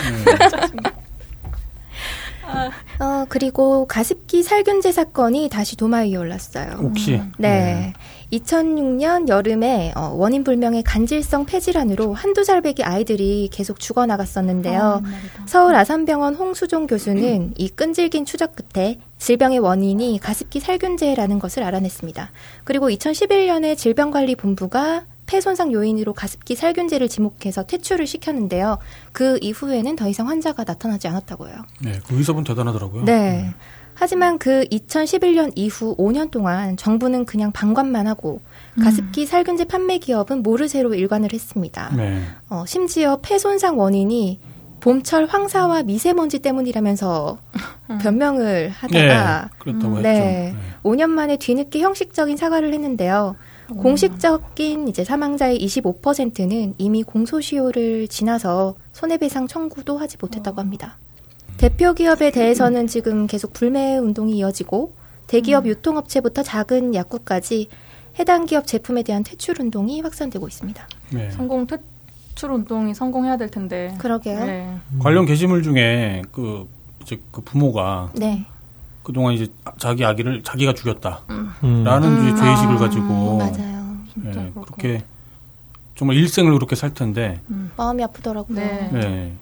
[3.01, 6.79] 어, 그리고 가습기 살균제 사건이 다시 도마 위에 올랐어요.
[6.81, 7.93] 혹시 네.
[8.33, 15.03] 2006년 여름에 어, 원인 불명의 간질성 폐질환으로 한두 살배기 아이들이 계속 죽어나갔었는데요.
[15.47, 22.31] 서울 아산병원 홍수종 교수는 이 끈질긴 추적 끝에 질병의 원인이 가습기 살균제라는 것을 알아냈습니다.
[22.65, 28.79] 그리고 2011년에 질병관리본부가 폐 손상 요인으로 가습기 살균제를 지목해서 퇴출을 시켰는데요.
[29.13, 31.57] 그 이후에는 더 이상 환자가 나타나지 않았다고 해요.
[31.81, 32.01] 네.
[32.07, 33.05] 그 의사분 대단하더라고요.
[33.05, 33.55] 네.
[33.95, 38.41] 하지만 그 2011년 이후 5년 동안 정부는 그냥 방관만 하고
[38.83, 41.95] 가습기 살균제 판매 기업은 모르쇠로 일관을 했습니다.
[41.97, 42.23] 네.
[42.49, 44.41] 어, 심지어 폐 손상 원인이
[44.81, 47.39] 봄철 황사와 미세먼지 때문이라면서
[48.03, 48.69] 변명을 네.
[48.69, 49.73] 하다가 네.
[49.73, 50.01] 했죠.
[50.01, 50.55] 네.
[50.83, 53.37] 5년 만에 뒤늦게 형식적인 사과를 했는데요.
[53.79, 60.99] 공식적인 이제 사망자의 25%는 이미 공소시효를 지나서 손해배상 청구도 하지 못했다고 합니다.
[61.63, 64.95] 대표 기업에 대해서는 지금 계속 불매 운동이 이어지고
[65.29, 67.69] 대기업 유통업체부터 작은 약국까지
[68.19, 70.89] 해당 기업 제품에 대한 퇴출 운동이 확산되고 있습니다.
[71.11, 71.31] 네.
[71.31, 73.95] 성공 퇴출 운동이 성공해야 될 텐데.
[73.99, 74.45] 그러게요.
[74.45, 74.77] 네.
[74.99, 76.69] 관련 게시물 중에 그
[77.01, 78.45] 이제 그 부모가 네.
[79.05, 79.47] 그동안 이제
[79.79, 81.21] 자기 아기를 자기가 죽였다.
[81.31, 81.85] 음.
[81.85, 83.97] 라는 이제 죄의식을 아, 가지고 맞아요.
[84.13, 85.05] 진짜 예, 그렇게
[85.95, 87.41] 정말 일생을 그렇게 살 텐데
[87.77, 88.57] 마음이 아프더라고요.
[88.57, 89.33] 네.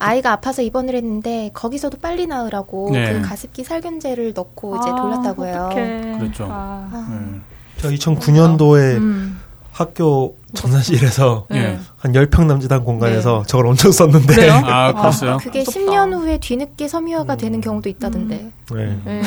[0.00, 0.06] 네.
[0.06, 3.12] 아이가 아파서 입원을 했는데 거기서도 빨리 나으라고 네.
[3.12, 5.68] 그 가습기 살균제를 넣고 이제 아, 돌렸다고 해요.
[5.70, 6.18] 어떡해.
[6.18, 6.48] 그랬죠.
[6.50, 6.88] 아.
[6.92, 7.40] 아, 네.
[7.78, 9.40] 저 2009년도에 음.
[9.72, 11.78] 학교 전산실에서 네.
[11.98, 14.34] 한 10평 남짓한 공간에서 저걸 엄청 썼는데.
[14.34, 14.52] 그래요?
[14.64, 15.36] 아, 그랬어요?
[15.36, 15.80] 그게 무섭다.
[15.80, 18.50] 10년 후에 뒤늦게 섬유화가 되는 경우도 있다던데.
[18.74, 18.98] 네.
[19.04, 19.22] 네.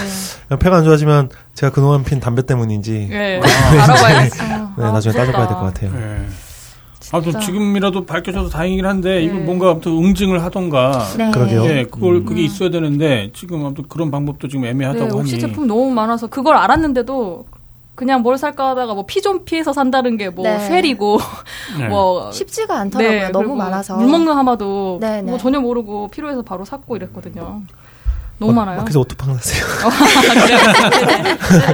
[0.59, 3.39] 폐가 안 좋아지면 제가 그동안 핀 담배 때문인지 네.
[3.39, 4.43] 알아봐야겠어.
[4.77, 5.91] 네, 나중에 따져봐야 될 것 같아요.
[7.11, 7.17] 네.
[7.17, 7.39] 아무튼.
[7.41, 9.39] 지금이라도 밝혀져서 다행이긴 한데 이거 네.
[9.43, 11.31] 뭔가 아무튼 응징을 하던가 네.
[11.31, 11.65] 그러게요.
[11.65, 12.25] 예, 그걸 음.
[12.25, 16.55] 그게 있어야 되는데 지금 아무튼 그런 방법도 지금 애매하다고 네, 하니 제품 너무 많아서 그걸
[16.57, 17.45] 알았는데도
[17.95, 20.59] 그냥 뭘 살까 하다가 뭐 피 좀 피해서 산다는 게뭐 네.
[20.59, 21.19] 쉘이고
[21.79, 21.87] 네.
[21.89, 23.19] 뭐 쉽지가 않더라고요.
[23.19, 23.97] 네, 너무 많아서.
[23.97, 25.37] 물 먹는 하마도 네, 뭐 네.
[25.37, 27.61] 전혀 모르고 필요해서 바로 샀고 이랬거든요.
[28.41, 28.79] 너무 많아요.
[28.79, 29.63] 어, 그래서 오토팡 사세요.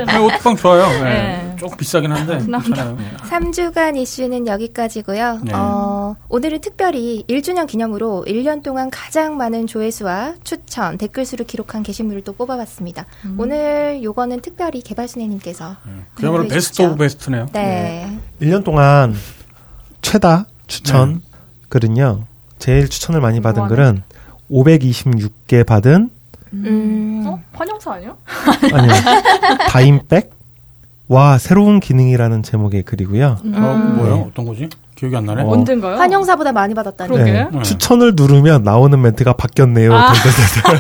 [0.06, 0.88] 네, 오토빵 좋아요.
[1.02, 1.04] 네.
[1.04, 1.56] 네.
[1.58, 2.98] 조금 비싸긴 한데 괜찮아요.
[2.98, 3.12] 네.
[3.30, 5.40] 3주간 이슈는 여기까지고요.
[5.44, 5.54] 네.
[5.56, 12.24] 어, 오늘은 특별히 1주년 기념으로 1년 동안 가장 많은 조회수와 추천, 댓글 수를 기록한 게시물을
[12.24, 13.06] 또 뽑아봤습니다.
[13.38, 15.78] 오늘 요거는 특별히 개발순애님께서
[16.16, 16.82] 그야말로 공유해 best.
[16.82, 17.48] of best네요.
[17.54, 18.20] 네.
[18.42, 19.16] 1년 동안
[20.02, 21.22] 최다 추천
[21.70, 22.26] 글은요.
[22.60, 23.68] 제일 추천을 많이 받은?
[23.68, 24.04] 글은
[24.52, 26.10] 526개 받은
[26.54, 27.24] 음.
[27.28, 27.40] 어?
[27.54, 28.18] 환영사 아니요?
[28.74, 28.92] 아니요.
[29.70, 30.32] 다임백
[31.08, 33.38] 와 새로운 기능이라는 제목의 글이고요.
[33.46, 33.54] 음.
[33.56, 34.16] 어, 뭐요?
[34.18, 34.24] 네.
[34.30, 34.70] 어떤 거지?
[34.98, 35.44] 기억이 안 나네.
[35.44, 35.50] 어.
[35.50, 35.96] 언젠가요?
[35.98, 37.12] 환영사보다 많이 받았다니.
[37.14, 37.32] 그러게.
[37.32, 37.48] 네.
[37.52, 37.62] 네.
[37.62, 39.94] 추천을 누르면 나오는 멘트가 바뀌었네요.
[39.94, 40.12] 아.
[40.12, 40.80] 덜덜덜덜.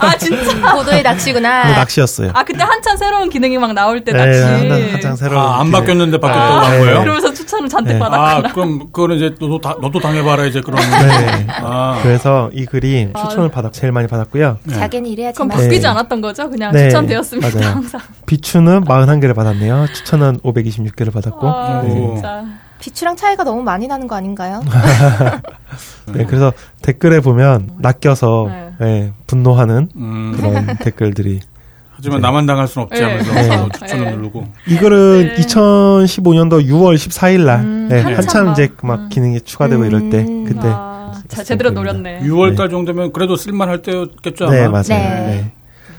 [0.00, 0.72] 아 진짜.
[0.76, 1.70] 고도의 낚시구나.
[1.76, 2.32] 낚시였어요.
[2.34, 4.92] 아 그때 한참 새로운 기능이 막 나올 때 네, 낚시.
[4.92, 5.42] 한참, 새로운.
[5.42, 5.72] 아, 안.
[5.72, 7.00] 바뀌었는데 바뀌었다고 아, 한 거예요?
[7.00, 7.98] 그러면서 추천을 잔뜩 네.
[7.98, 8.48] 받았구나.
[8.48, 10.80] 아, 그럼 그거는 이제 너도 다, 너도 당해봐라 이제 그런.
[10.80, 11.46] 네.
[11.62, 13.28] 아, 그래서 이 글이 아.
[13.28, 14.58] 추천을 받아 제일 많이 받았고요.
[14.64, 14.74] 네.
[14.74, 15.48] 자기는 이래야지만.
[15.48, 15.88] 그럼 바뀌지 네.
[15.88, 16.50] 않았던 거죠?
[16.50, 17.58] 그냥 네, 추천되었습니다.
[17.58, 17.74] 맞아요.
[17.76, 18.00] 항상.
[18.26, 19.86] 비추는 41개를 받았네요.
[19.94, 21.77] 추천은 526개를 받았고.
[21.78, 21.90] 아, 네.
[21.94, 22.44] 진짜.
[22.80, 24.62] 비추랑 차이가 너무 많이 나는 거 아닌가요?
[26.14, 26.52] 네, 그래서
[26.82, 28.70] 댓글에 보면 낚여서 네.
[28.78, 31.40] 네, 분노하는 음, 그런 댓글들이
[31.90, 32.22] 하지만 네.
[32.28, 33.08] 나만 당할 순 없지 네.
[33.08, 33.68] 하면서 네.
[33.72, 34.10] 추천을 네.
[34.12, 34.46] 누르고.
[34.68, 35.42] 이 글은 네.
[35.42, 39.08] 2015년도 6월 14일 날 음, 네, 한참 이제 막 음.
[39.08, 40.44] 기능이 추가되고 이럴 때 음.
[40.44, 41.70] 그때 아, 자, 제대로.
[41.70, 42.20] 노렸네.
[42.20, 42.54] 6월 네.
[42.54, 44.54] 달 정도면 그래도 쓸만할 때였겠죠 아마.
[44.54, 44.84] 네, 맞아요.
[44.86, 45.26] 네.
[45.26, 45.52] 네.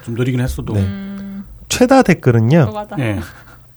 [0.03, 0.73] 좀 느리긴 했어도.
[0.73, 0.79] 네.
[0.79, 2.71] 음, 최다 댓글은요.
[2.99, 3.19] 예.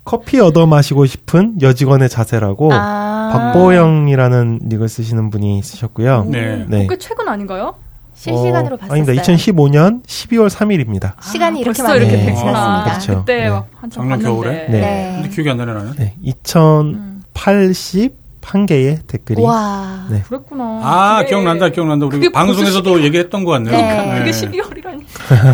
[0.05, 6.27] 커피 얻어 마시고 싶은 여직원의 자세라고 아~ 박보영이라는 닉을 쓰시는 분이 쓰셨고요.
[6.29, 6.67] 네.
[6.69, 6.87] 네.
[6.89, 7.75] 꽤 최근 아닌가요?
[8.15, 8.93] 실시간으로 어, 봤어요.
[8.93, 9.23] 아닙니다.
[9.23, 11.13] 2015년 12월 3일입니다.
[11.17, 12.23] 아, 시간이 이렇게 많이 이렇게 네.
[12.35, 12.59] 지났습니다.
[12.59, 12.91] 아, 네.
[12.91, 13.19] 그렇죠.
[13.21, 13.49] 그때 네.
[13.49, 14.25] 한참 작년 봤는데.
[14.25, 14.53] 겨울에?
[14.69, 14.81] 네.
[14.81, 15.13] 네.
[15.15, 15.95] 근데 기억이 안 나네요.
[15.97, 16.15] 네.
[16.23, 19.41] 2080 1개의 댓글이.
[19.43, 20.07] 와.
[20.11, 20.23] 네.
[20.23, 20.81] 그랬구나.
[20.83, 21.29] 아, 그래.
[21.29, 22.07] 기억난다, 기억난다.
[22.07, 23.75] 우리 방송에서도 얘기했던 것 같네요.
[23.75, 24.19] 그러니까 네.
[24.19, 25.03] 그게 12월이라니.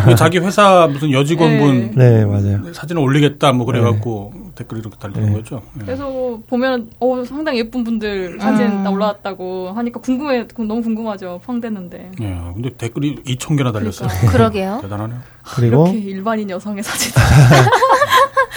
[0.05, 1.91] 그 자기 회사 무슨 여직원분.
[1.95, 2.09] 네.
[2.19, 2.61] 네, 맞아요.
[2.63, 4.41] 네, 사진을 올리겠다, 뭐 그래갖고 네.
[4.55, 5.33] 댓글이 이렇게 달리는 네.
[5.33, 5.61] 거죠.
[5.73, 5.85] 네.
[5.85, 8.87] 그래서 보면, 어, 상당히 예쁜 분들 사진 음.
[8.91, 11.39] 올라왔다고 하니까 궁금해, 너무 궁금하죠.
[11.45, 12.11] 펑대는데.
[12.21, 14.09] 예, 근데 댓글이 2,000개나 달렸어요.
[14.09, 14.31] 그러니까.
[14.31, 15.19] 그러게요 대단하네요.
[15.55, 15.87] 그리고.
[15.87, 17.11] 이렇게 일반인 여성의 사진.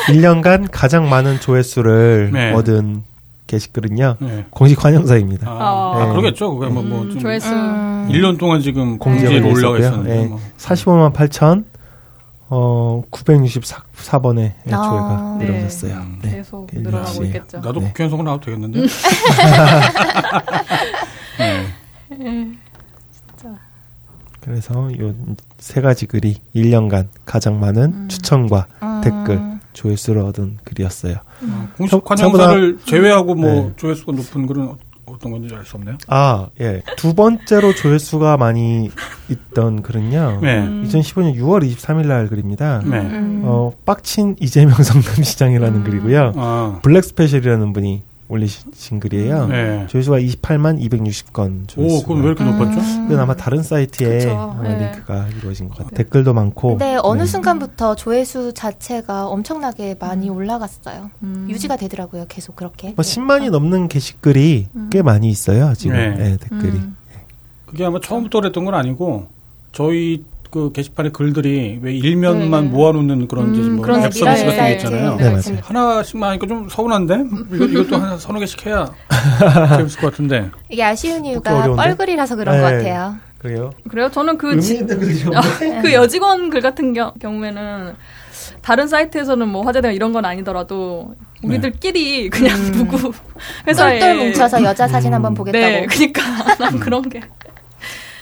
[0.08, 3.04] 1년간 가장 많은 조회수를 얻은
[3.52, 4.16] 게시글은요.
[4.22, 4.46] 예.
[4.50, 5.46] 공식 환영사입니다.
[5.48, 6.02] 아, 아.
[6.02, 6.56] 아, 그러겠죠.
[6.56, 7.52] 그게 뭐, 뭐, 음, 좀 조회수.
[7.52, 8.08] 음.
[8.10, 9.78] 1년 동안 지금 공지로 올라가 있었고요.
[9.78, 10.22] 있었는데.
[10.22, 10.26] 예.
[10.26, 10.40] 뭐.
[10.56, 11.64] 45만 8천
[12.54, 14.76] 어 964번의 아.
[14.82, 15.44] 조회가 네.
[15.44, 15.94] 이루어졌어요.
[15.96, 16.30] 음, 네.
[16.36, 17.24] 계속 그 늘어나고.
[17.24, 17.58] 있겠죠.
[17.58, 17.86] 나도 네.
[17.88, 18.80] 국회의원 선거 나와도 되겠는데.
[21.38, 21.66] 네.
[22.20, 22.46] 예.
[24.40, 25.14] 그래서 요
[25.58, 28.08] 세 가지 글이 1년간 가장 많은 음.
[28.08, 29.00] 추천과 음.
[29.04, 29.40] 댓글
[29.72, 31.14] 조회수를 얻은 글이었어요.
[31.42, 33.72] 어, 공식 참- 환영사를 제외하고 뭐 네.
[33.76, 35.96] 조회수가 높은 글은 어- 어떤 건지 알 수 없네요.
[36.08, 36.82] 아, 예.
[36.96, 38.88] 두 번째로 조회수가 많이
[39.28, 40.38] 있던 글은요.
[40.42, 40.60] 네.
[40.60, 40.84] 음.
[40.86, 42.80] 2015년 6월 23일 날 글입니다.
[42.84, 43.00] 네.
[43.00, 43.42] 음.
[43.44, 45.84] 어, 빡친 이재명 성남시장이라는 음.
[45.84, 46.32] 글이고요.
[46.36, 49.46] 아, 블랙 스페셜이라는 분이 올리신 글이에요.
[49.46, 49.86] 네.
[49.88, 51.94] 조회수가 28만 260건 조회수.
[51.96, 52.80] 오, 그건 왜 이렇게 높았죠?
[53.06, 54.30] 이건 아마 다른 사이트에 그쵸.
[54.30, 54.86] 아마 네.
[54.92, 55.90] 링크가 이루어진 것 같아요.
[55.96, 56.78] 댓글도 많고.
[56.78, 57.26] 근데 어느 네.
[57.26, 61.10] 순간부터 조회수 자체가 엄청나게 많이 올라갔어요.
[61.22, 61.46] 음.
[61.50, 62.24] 유지가 되더라고요.
[62.28, 62.88] 계속 그렇게.
[62.96, 64.88] 뭐 10만이 넘는 게시글이 음.
[64.90, 65.74] 꽤 많이 있어요.
[65.74, 66.10] 지금 네.
[66.10, 66.72] 네, 댓글이.
[66.72, 66.96] 음.
[67.66, 69.28] 그게 아마 처음부터 그랬던 건 아니고
[69.72, 72.70] 저희 그 게시판에 글들이 왜 일면만 네.
[72.70, 75.16] 모아놓는 그런 이제 음, 뭐 그런 앱 서비스 같은 게 있잖아요.
[75.16, 75.66] 네, 맞습니다.
[75.66, 77.24] 하나씩만 하니까 좀 서운한데
[77.54, 78.92] 이거, 이것도 한 서너 개씩 해야
[79.78, 80.50] 재밌을 것 같은데.
[80.68, 81.74] 이게 아쉬운 이유가?
[81.74, 82.76] 뻘글이라서 그런 것 네.
[82.76, 83.16] 같아요.
[83.38, 83.70] 그래요?
[83.88, 84.10] 그래요?
[84.10, 85.30] 저는 그, 지- 글이죠.
[85.80, 87.94] 그 여직원 글 같은 겨- 경우에는
[88.60, 93.10] 다른 사이트에서는 뭐 화제되는 이런 건 아니더라도 우리들끼리 그냥 누구
[93.66, 95.64] 회사에 똘똘 뭉쳐서 여자 사진 한번 보겠다고.
[95.64, 96.22] 네, 그러니까
[96.60, 97.20] 난 그런 게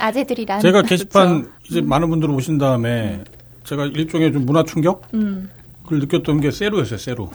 [0.00, 0.60] 아재들이란.
[0.60, 3.22] 제가 게시판 이제 많은 분들 오신 다음에
[3.64, 5.48] 제가 일종의 좀 문화 충격 음.
[5.84, 7.30] 그걸 느꼈던 게 세루였어요, 세루.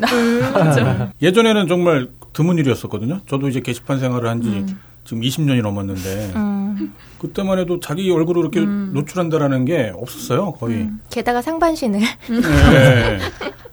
[0.53, 1.11] 맞아.
[1.21, 3.21] 예전에는 정말 드문 일이었었거든요.
[3.27, 4.79] 저도 이제 게시판 생활을 한지 음.
[5.03, 8.91] 지금 20년이 넘었는데 음, 그때만 해도 자기 얼굴을 이렇게 음.
[8.93, 10.89] 노출한다라는 게 없었어요, 거의.
[11.09, 11.99] 게다가 상반신을.
[11.99, 13.19] 네.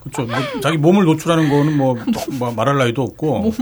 [0.00, 0.22] 그렇죠.
[0.24, 1.96] 뭐 자기 몸을 노출하는 거는 뭐,
[2.38, 3.52] 뭐 말할 나위도 없고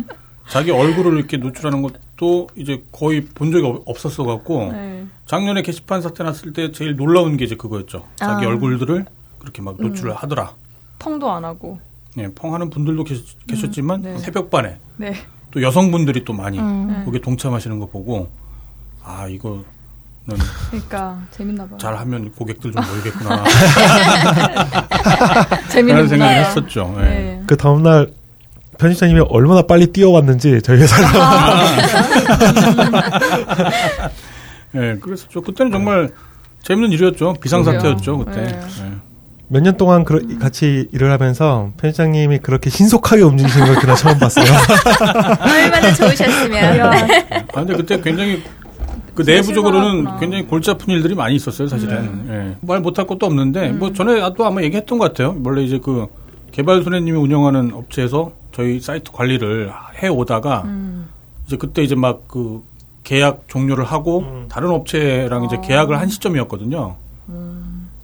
[0.49, 5.07] 자기 얼굴을 이렇게 노출하는 것 도 이제 거의 본 적이 없- 없었어 갖고 네.
[5.25, 8.05] 작년에 게시판 사태 났을 때 제일 놀라운 게 이제 그거였죠.
[8.17, 8.49] 자기 아.
[8.51, 9.07] 얼굴들을
[9.39, 10.17] 그렇게 막 노출을 음.
[10.19, 10.53] 하더라.
[10.99, 11.81] 펑도 안 하고
[12.19, 14.19] 예, 펑하는 분들도 계셨, 계셨지만 네.
[14.19, 15.15] 새벽반에 네.
[15.51, 17.03] 또 여성분들이 또 많이 음.
[17.07, 18.29] 거기에 동참하시는 거 보고
[19.03, 19.65] 아 이거는
[20.69, 21.79] 그러니까 재밌나 봐요.
[21.79, 23.45] 잘하면 고객들 좀 모이겠구나
[25.71, 26.37] 재밌는 생각을.
[26.45, 26.95] 했었죠.
[26.99, 27.03] 예.
[27.03, 27.43] 네.
[27.47, 28.13] 그 다음 날
[28.81, 31.07] 편집자님이 얼마나 빨리 뛰어왔는지 저희 회사로
[34.77, 36.11] 예, 그래서 저 그때는 정말
[36.63, 37.35] 재밌는 일이었죠.
[37.41, 38.41] 비상사태였죠 그때.
[38.43, 38.61] 네.
[38.83, 38.91] 예.
[39.49, 44.45] 몇년 동안 그러- 같이 일을 하면서 편집장님이 그렇게 신속하게 움직이시는 걸 그날 처음 봤어요.
[45.43, 46.81] 얼마나 좋으셨으면.
[46.81, 47.07] 아
[47.53, 48.43] 근데 그때 굉장히
[49.15, 50.19] 그 내부적으로는.
[50.21, 52.27] 굉장히 골치 아픈 일들이 많이 있었어요 사실은.
[52.31, 52.57] 예.
[52.61, 55.37] 말 못할 것도 없는데 뭐 전에 또 아마 얘기했던 것 같아요.
[55.45, 56.07] 원래 이제 그
[56.53, 59.73] 개발 손해님이 운영하는 업체에서 저희 사이트 관리를
[60.03, 61.09] 해 오다가 음.
[61.47, 62.63] 이제 그때 이제 막 그
[63.03, 66.97] 계약 종료를 하고 다른 업체랑 이제 계약을 한 시점이었거든요.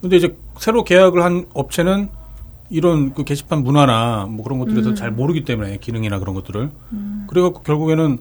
[0.01, 2.09] 근데 이제 새로 계약을 한 업체는
[2.71, 6.71] 이런 그 게시판 문화나 뭐 그런 것들에 대해서 잘 모르기 때문에 기능이나 그런 것들을
[7.29, 8.19] 그래갖고 결국에는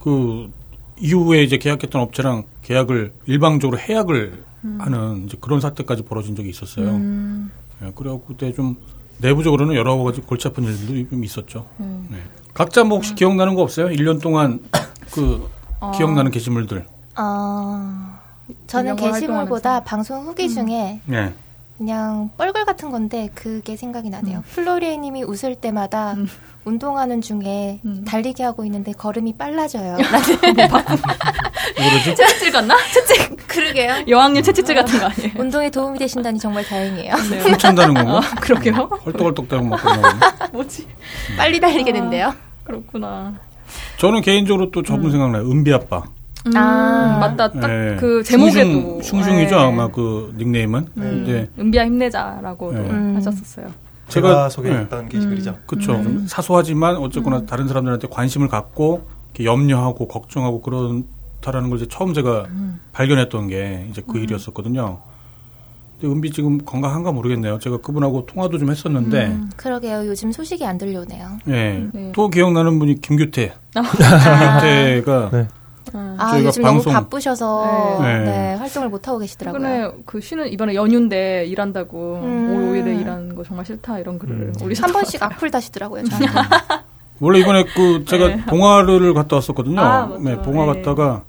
[0.00, 0.50] 그
[0.98, 4.44] 이후에 이제 계약했던 업체랑 계약을 일방적으로 해약을
[4.78, 6.88] 하는 이제 그런 사태까지 벌어진 적이 있었어요.
[6.88, 7.50] 음.
[7.82, 8.76] 예, 그래갖고 그때 좀
[9.22, 11.66] 내부적으로는 여러 가지 골치 아픈 일들도 좀 있었죠.
[11.78, 12.18] 네.
[12.52, 13.86] 각자 뭐 혹시 기억나는 거 없어요?
[13.86, 14.60] 1년 동안
[15.12, 15.48] 그
[15.80, 15.92] 어.
[15.92, 16.86] 기억나는 게시물들.
[17.16, 18.18] 어,
[18.66, 19.80] 저는 게시물보다.
[19.84, 21.32] 방송 후기 중에 네.
[21.82, 24.44] 그냥 뻘글 같은 건데 그게 생각이 나네요.
[24.54, 26.28] 플로리에님이 웃을 때마다 음.
[26.64, 28.04] 운동하는 중에 음.
[28.04, 29.96] 달리기 하고 있는데 걸음이 빨라져요.
[29.96, 30.38] 뭐지?
[32.14, 32.76] 채찍질 같나?
[32.94, 34.04] 채찍 그러게요.
[34.06, 35.32] 여왕님 채찍질 같은 거 아니에요?
[35.36, 37.16] 운동에 도움이 되신다니 정말 다행이에요.
[37.30, 37.40] 네.
[37.50, 38.18] 춤춘다는 건가?
[38.18, 38.74] 아, 그러게요.
[39.04, 40.18] 헐떡헐떡 대고 막 그러나
[40.54, 40.86] 뭐지?
[41.36, 42.32] 빨리 달리게 된대요.
[42.62, 43.34] 그렇구나.
[43.98, 45.50] 저는 개인적으로 또 저분 생각나요.
[45.50, 46.04] 은비 아빠.
[46.46, 47.18] 음, 아.
[47.20, 47.50] 맞다.
[47.52, 47.96] 딱 예.
[47.98, 49.60] 그 제목에도 슝슝, 슝슝이죠 예.
[49.60, 50.80] 아마 그 닉네임은.
[50.96, 53.14] 음, 근데 은비야 힘내자라고도 네.
[53.14, 53.66] 하셨었어요.
[54.08, 55.56] 제가 제가- 소개했던 게시글이죠.
[55.66, 55.92] 그렇죠.
[55.94, 56.02] 음.
[56.02, 62.46] 좀 사소하지만 어쨌거나 다른 사람들한테 관심을 갖고 이렇게 염려하고 걱정하고 그렇다라는 걸 이제 처음 제가
[62.50, 62.80] 음.
[62.92, 64.98] 발견했던 게 이제 그 일이었었거든요.
[66.00, 67.58] 근데 은비 지금 건강한가 모르겠네요.
[67.60, 69.50] 제가 그분하고 통화도 좀 했었는데, 음.
[69.56, 70.04] 그러게요.
[70.08, 71.38] 요즘 소식이 안 들려오네요.
[71.48, 71.88] 예.
[71.94, 72.12] 네.
[72.12, 73.54] 또 기억나는 분이 김규태.
[73.76, 73.82] 아.
[73.82, 75.48] 김규태가 네.
[76.18, 78.18] 아, 저희가 요즘 방송- 너무 바쁘셔서 네.
[78.18, 78.24] 네.
[78.24, 78.54] 네.
[78.54, 79.60] 활동을 못 하고 계시더라고요.
[79.60, 82.50] 이번에 그 쉬는 이번에 연휴인데 일한다고 음.
[82.56, 84.52] 올 5일에 일하는 거 정말 싫다 이런 글을 음.
[84.62, 86.02] 올리셨 한 번씩 악플 다시더라고요.
[87.20, 88.44] 원래 이번에 그 제가 네.
[88.46, 89.80] 봉화를 갔다 왔었거든요.
[89.80, 90.18] 아.
[90.20, 90.82] 네, 봉화 네.
[90.82, 91.22] 갔다가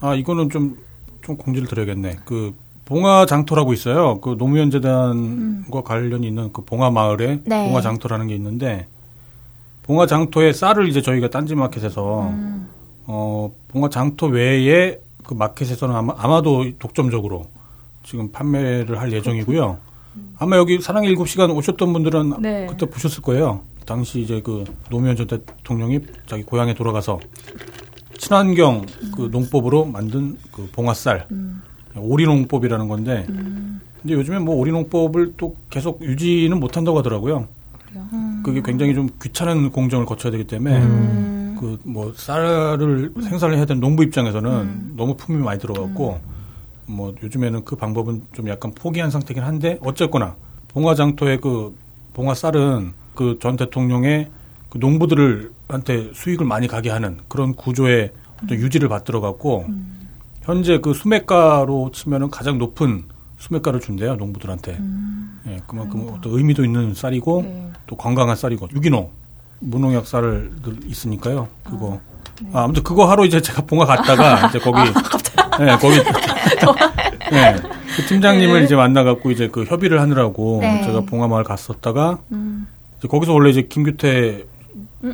[0.00, 0.76] 아 이거는 좀
[1.22, 2.16] 좀 공지를 드려야겠네.
[2.24, 2.54] 그
[2.86, 4.20] 봉화 장터라고 있어요.
[4.22, 7.66] 그 노무현 재단과 관련이 있는 그 봉화 마을에 네.
[7.68, 8.86] 봉화 장터라는 게 있는데
[9.82, 12.69] 봉화 장터에 쌀을 이제 저희가 딴지 마켓에서 음.
[13.12, 17.46] 어 봉화 장터 외에 그 마켓에서는 아마 아마도 독점적으로
[18.04, 19.78] 지금 판매를 할 예정이고요.
[20.38, 22.66] 아마 여기 사랑의 일곱 시간 오셨던 분들은 네.
[22.66, 23.62] 그때 보셨을 거예요.
[23.84, 27.18] 당시 이제 그 노무현 전 대통령이 자기 고향에 돌아가서
[28.16, 31.62] 친환경 그 농법으로 만든 그 봉화쌀 음.
[31.96, 37.48] 오리농법이라는 건데 근데 요즘에 뭐 오리농법을 또 계속 유지는 못한다고 하더라고요.
[38.44, 41.29] 그게 굉장히 좀 귀찮은 공정을 거쳐야 되기 때문에 음.
[41.60, 46.18] 그 뭐 쌀을 생산을 해야 되는 농부 입장에서는 너무 품이 많이 들어갔고
[46.86, 50.36] 뭐 요즘에는 그 방법은 좀 약간 포기한 상태긴 한데 어쨌거나
[50.68, 51.76] 봉화장터의 그
[52.14, 54.30] 봉화 쌀은 그 전 대통령의
[54.70, 58.12] 그 농부들한테 수익을 많이 가게 하는 그런 구조의
[58.42, 59.66] 어떤 유지를 받들어 갖고
[60.42, 63.04] 현재 그 수매가로 치면은 가장 높은
[63.38, 64.78] 수매가를 준대요 농부들한테.
[65.48, 67.72] 예, 그만큼 어떤 의미도 있는 쌀이고 네.
[67.86, 68.68] 또 건강한 쌀이고.
[68.74, 69.10] 유기농
[69.60, 71.48] 무농약 쌀들 있으니까요.
[71.64, 72.00] 그거
[72.52, 75.98] 아, 아무튼 그거 하러 이제 제가 봉화 갔다가 이제 거기 예, 거기
[77.30, 77.56] 네.
[77.96, 78.64] 그 팀장님을 네.
[78.64, 80.82] 이제 만나갖고 이제 그 협의를 하느라고 네.
[80.84, 82.66] 제가 봉화마을 갔었다가 음.
[82.98, 84.46] 이제 거기서 원래 이제 김규태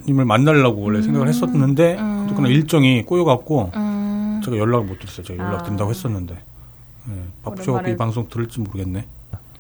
[0.06, 2.26] 님을 만나려고 원래 생각을 했었는데 음.
[2.30, 5.24] 그러나 일정이 꼬여갖고 음, 제가 연락을 못 드렸어요.
[5.26, 5.62] 제가 연락 아.
[5.64, 7.14] 된다고 했었는데 네,
[7.44, 9.04] 바쁘셔갖고 오랜만에- 이 방송 들을지 모르겠네.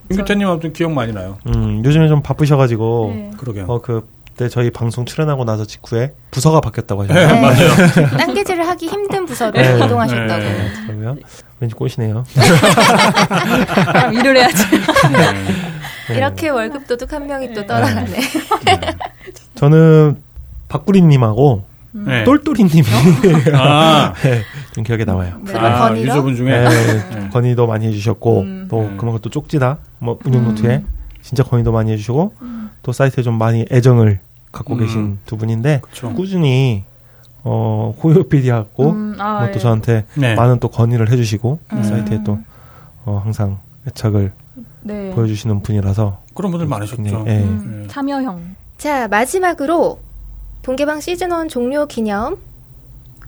[0.08, 1.38] 김규태님 아무튼 기억 많이 나요.
[1.48, 3.30] 음, 요즘에 좀 바쁘셔가지고 네.
[3.38, 3.64] 그러게요.
[3.68, 4.06] 어 그
[4.36, 7.40] 때 저희 방송 출연하고 나서 직후에 부서가 바뀌었다고 네, 하셨어요.
[7.40, 8.08] 맞아요.
[8.18, 9.76] 딴개질을 하기 힘든 부서로 네.
[9.76, 10.42] 이동하셨다고.
[10.42, 10.72] 네.
[10.86, 11.20] 그러면
[11.58, 12.24] 왠지 꼬시네요.
[13.92, 14.62] 그럼 일을 해야지.
[16.08, 16.14] 네.
[16.16, 18.20] 이렇게 월급 도둑 한 명이 또 떠나가네.
[19.54, 20.20] 저는
[20.68, 22.24] 박구리님하고 네.
[22.24, 22.84] 똘똘이님이
[23.54, 24.42] 아, 네,
[24.72, 25.40] 좀 기억에 남아요.
[25.46, 25.54] 네.
[25.56, 26.10] 아, 건의로?
[26.10, 27.28] 유저분 중에 네, 네.
[27.30, 28.66] 건의도 많이 해주셨고 음.
[28.70, 28.96] 또 음.
[28.98, 30.82] 그만큼 또 쪽지다 뭐 운영 노트에
[31.22, 32.34] 진짜 건의도 많이 해주시고
[32.82, 34.20] 또 사이트에 좀 많이 애정을
[34.56, 34.78] 갖고 음.
[34.78, 36.12] 계신 두 분인데 그쵸.
[36.14, 36.84] 꾸준히
[37.44, 39.58] 어 호요 PD하고 음, 아, 뭐또 예.
[39.58, 40.34] 저한테 네.
[40.34, 41.82] 많은 또 건의를 해주시고 음.
[41.82, 42.38] 사이트에 또
[43.04, 44.32] 어, 항상 애착을
[44.82, 45.10] 네.
[45.10, 47.02] 보여주시는 분이라서 그런 분들 많으셨죠.
[47.02, 47.44] 네, 예.
[47.44, 47.88] 음, 네.
[47.88, 48.56] 참여형.
[48.78, 50.00] 자, 마지막으로
[50.62, 52.38] 본개방 시즌 1 종료 기념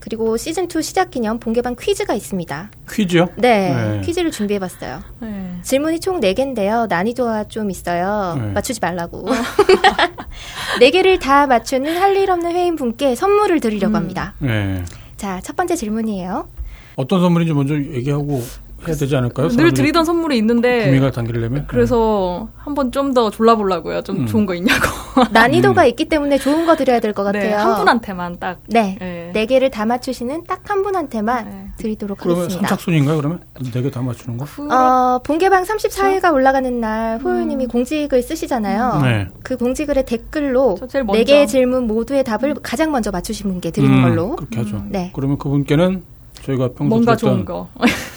[0.01, 2.70] 그리고 시즌2 시작 기념 본개방 퀴즈가 있습니다.
[2.91, 3.29] 퀴즈요?
[3.37, 4.01] 네, 네.
[4.03, 5.03] 퀴즈를 준비해봤어요.
[5.20, 5.57] 네.
[5.62, 6.89] 질문이 총 4개인데요.
[6.89, 8.37] 난이도가 좀 있어요.
[8.41, 8.53] 네.
[8.53, 9.27] 맞추지 말라고.
[10.81, 13.97] 4개를 다 맞추는 할 일 없는 회인 분께 선물을 드리려고 음.
[13.97, 14.35] 합니다.
[14.39, 14.83] 네.
[15.16, 16.49] 자, 첫 번째 질문이에요.
[16.97, 18.43] 어떤 선물인지 먼저 얘기하고
[18.87, 19.49] 해야 되지 않을까요?
[19.49, 24.03] 늘 드리던 선물이 있는데 구미가 당기려면 그래서 한번 좀 더 졸라보려고요.
[24.03, 24.27] 좀 음.
[24.27, 24.83] 좋은 거 있냐고.
[25.33, 27.43] 난이도가 있기 때문에 좋은 거 드려야 될 것 같아요.
[27.43, 28.59] 네, 한 분한테만 딱.
[28.69, 28.97] 네.
[29.01, 29.31] 네.
[29.33, 31.65] 네 개를 다 맞추시는 딱 한 분한테만 네.
[31.79, 32.69] 드리도록 그러면 하겠습니다.
[32.69, 33.17] 선착순인가요?
[33.17, 33.41] 그러면
[33.73, 34.45] 네 개 다 맞추는 거?
[34.71, 37.69] 어, 본개방 34회가 올라가는 날 호요님이 음.
[37.69, 39.01] 공지글 쓰시잖아요.
[39.03, 39.29] 네.
[39.43, 40.77] 그 공지글에 댓글로.
[41.13, 44.37] 네 개의 질문 모두의 답을 가장 먼저 맞추신 분께 드리는 음, 걸로.
[44.37, 44.85] 그렇게 하죠.
[44.91, 45.11] 네.
[45.15, 46.03] 그러면 그분께는
[46.43, 47.69] 저희가 평소 뭔가 좋은 거.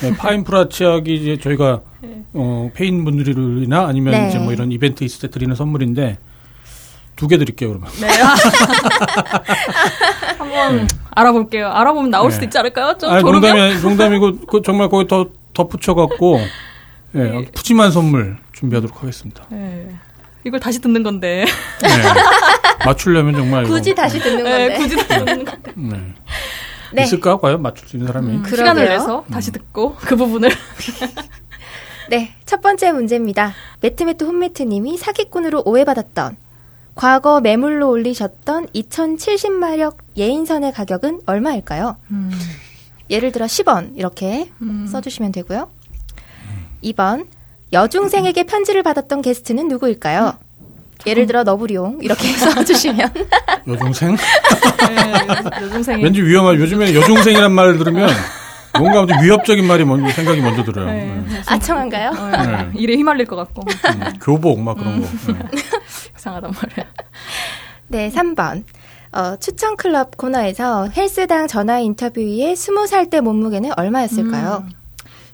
[0.01, 2.23] 네, 파인프라 치약이 이제 저희가 네.
[2.33, 4.29] 어, 페인 분들이나 아니면 네.
[4.29, 6.17] 이제 뭐 이런 이벤트 있을 때 드리는 선물인데
[7.17, 7.89] 두 개 드릴게요 그러면.
[7.99, 8.07] 네.
[10.37, 11.67] 한번 알아볼게요.
[11.69, 12.33] 알아보면 나올 네.
[12.33, 12.97] 수도 있지 않을까요?
[12.97, 13.23] 좀 아니?
[13.23, 16.39] 농담이 농담이고 그 정말 거기 더 덧붙여 갖고
[17.15, 19.43] 예, 푸짐한 선물 준비하도록 하겠습니다.
[19.49, 19.89] 네.
[20.45, 21.45] 이걸 다시 듣는 건데.
[21.81, 21.87] 네.
[22.85, 24.67] 맞추려면 정말 이거, 굳이 다시 듣는 건데.
[24.69, 26.13] 네, 굳이 듣는 건데.
[26.93, 27.01] 네.
[27.01, 27.03] 네.
[27.03, 28.33] 있을까 과연 맞출 수 있는 사람이?
[28.33, 28.45] 음.
[28.45, 30.49] 시간을 내서 다시 듣고 그 부분을.
[32.09, 33.53] 네, 첫 번째 문제입니다.
[33.79, 36.35] 매트매트 홈매트님이 사기꾼으로 오해받았던
[36.95, 41.95] 과거 매물로 올리셨던 2070마력 예인선의 가격은 얼마일까요?
[42.11, 42.31] 음.
[43.09, 44.87] 예를 들어 10원 이렇게 음.
[44.87, 45.69] 써주시면 되고요.
[46.83, 47.27] 2번
[47.71, 50.37] 여중생에게 편지를 받았던 게스트는 누구일까요?
[51.05, 53.09] 예를 들어 너부리용 이렇게 써주시면
[53.67, 54.15] 여중생?
[54.15, 56.03] 네, 여중생이.
[56.03, 58.09] 왠지 위험한 요즘에 여중생이란 말을 들으면
[58.77, 60.85] 뭔가 좀 위협적인 말이 먼저 생각이 먼저 들어요.
[60.85, 61.05] 네.
[61.27, 61.41] 네.
[61.47, 62.09] 아청한가요?
[62.09, 62.69] 어, 네.
[62.75, 63.63] 일에 휘말릴 것 같고.
[63.67, 65.07] 음, 교복 막 그런 거.
[65.33, 65.39] 네.
[66.17, 66.85] 이상하단 말이야.
[67.87, 68.63] 네, 3번.
[69.13, 74.63] 어, 추천 클럽 코너에서 헬스당 전화 인터뷰에 20살 때 몸무게는 얼마였을까요?
[74.65, 74.71] 음.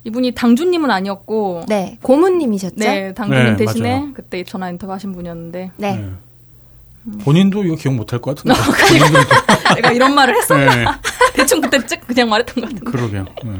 [0.08, 1.64] 이분이 당주님은 아니었고.
[1.68, 2.76] 네, 고문님이셨죠?
[2.76, 4.12] 네, 당주님 네, 대신에 맞아요.
[4.14, 5.70] 그때 전화 인터뷰 하신 분이었는데.
[5.76, 5.96] 네.
[5.96, 7.18] 네.
[7.24, 8.58] 본인도 이거 기억 못할 것 같은데.
[9.76, 10.74] 내가 이런 말을 했었나?
[10.74, 10.84] 네,
[11.34, 12.90] 대충 그때쯤 그냥 말했던 것 같은데.
[12.90, 13.24] 그러게요.
[13.44, 13.50] 네.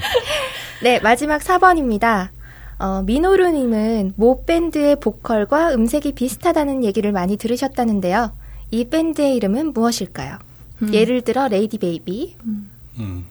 [0.82, 2.30] 네, 마지막 4번입니다.
[2.78, 8.32] 어, 미노루님은 모 밴드의 보컬과 음색이 비슷하다는 얘기를 많이 들으셨다는데요.
[8.70, 10.38] 이 밴드의 이름은 무엇일까요?
[10.82, 10.94] 음.
[10.94, 12.36] 예를 들어 레이디 베이비.
[12.44, 13.26] 음.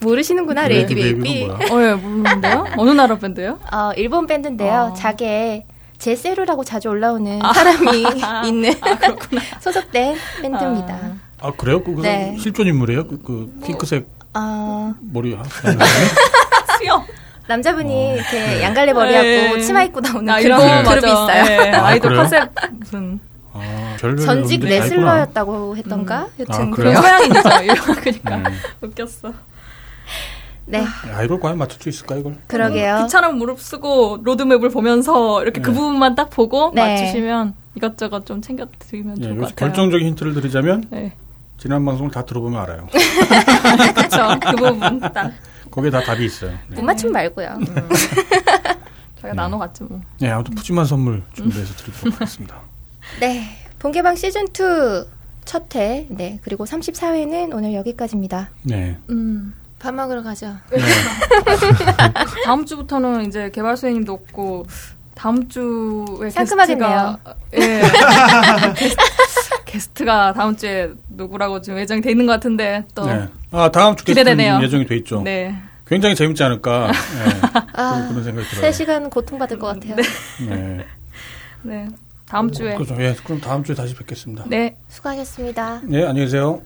[0.00, 1.44] 모르시는구나, 레이디, 베이비.
[1.70, 2.66] 어, 예, 모르는데요?
[2.76, 3.58] 어느 나라 밴드요?
[3.72, 4.90] 어, 일본 밴드인데요.
[4.92, 4.94] 어.
[4.94, 5.64] 자기의
[5.98, 8.04] 제세루라고 자주 올라오는 사람이
[8.46, 9.40] 있는 아, 그렇구나.
[9.60, 10.98] 소속된 밴드입니다.
[11.40, 11.82] 아 그래요?
[11.82, 12.36] 그, 그 네.
[12.38, 13.06] 실존 인물이에요?
[13.08, 15.36] 그, 그 핑크색 어, 머리
[16.78, 17.04] 수염.
[17.48, 19.60] 남자분이 이렇게 양갈래 머리하고 네.
[19.62, 21.40] 치마 입고 나오는 아, 그런 일본 그룹이 맞아.
[21.40, 21.44] 있어요.
[21.44, 22.14] 네, 아, 아이돌?
[22.16, 23.20] 컨셉 무슨
[23.54, 24.62] 아, 전직.
[24.62, 26.28] 레슬러였다고 했던가?
[26.38, 27.94] 여튼 아, 그런 서양 인자죠.
[27.94, 28.44] 그러니까 네.
[28.82, 29.32] 웃겼어.
[30.68, 30.84] 네,
[31.14, 32.36] 아, 이걸 과연 맞출 수 있을까 이걸?
[32.46, 33.02] 그러게요.
[33.02, 35.76] 귀찮은 무릎 쓰고 로드맵을 보면서 이렇게 그 네.
[35.76, 36.82] 부분만 딱 보고 네.
[36.82, 39.68] 맞추시면 이것저것 좀 챙겨 드리면 예, 좋을 요것 같아요.
[39.68, 41.14] 결정적인 힌트를 드리자면 네.
[41.56, 42.86] 지난 방송을 다 들어보면 알아요.
[43.94, 44.38] 그렇죠.
[44.40, 45.32] 그 부분 딱
[45.70, 46.50] 거기에 다 답이 있어요.
[46.68, 46.76] 네.
[46.76, 47.58] 못 맞추면 말고요.
[49.20, 50.00] 저희가 나눠 갔지 뭐.
[50.20, 52.60] 네, 아무튼 푸짐한 선물 준비해서 드리도록 하겠습니다.
[53.20, 53.44] 네,
[53.78, 58.50] 본개방 시즌 2 첫 회, 네 그리고 34회는 오늘 여기까지입니다.
[58.64, 58.98] 네.
[59.08, 59.54] 음.
[59.78, 60.56] 밥 먹으러 가죠.
[60.70, 60.78] 네.
[62.44, 64.66] 다음 주부터는 이제 개발 수혜님도 없고
[65.14, 67.18] 다음 주에 상큼하겠네요.
[67.22, 67.82] 게스트가 예.
[68.74, 73.28] 게스트, 게스트가 다음 주에 누구라고 지금 예정이 돼 있는 것 같은데 또 네.
[73.50, 74.60] 아, 다음 주 기대되네요.
[74.62, 75.22] 예정이 돼 있죠.
[75.22, 75.56] 네.
[75.86, 78.62] 굉장히 재밌지 않을까 네, 아, 그런 생각이 들어요.
[78.62, 79.96] 3 시간 고통받을 것 같아요.
[80.46, 80.84] 네.
[81.62, 81.88] 네.
[82.26, 82.74] 다음 주에.
[82.74, 82.94] 그렇죠.
[83.00, 84.44] 예, 그럼 다음 주에 다시 뵙겠습니다.
[84.46, 84.76] 네.
[84.88, 85.80] 수고하셨습니다.
[85.84, 86.60] 네, 안녕히 계세요.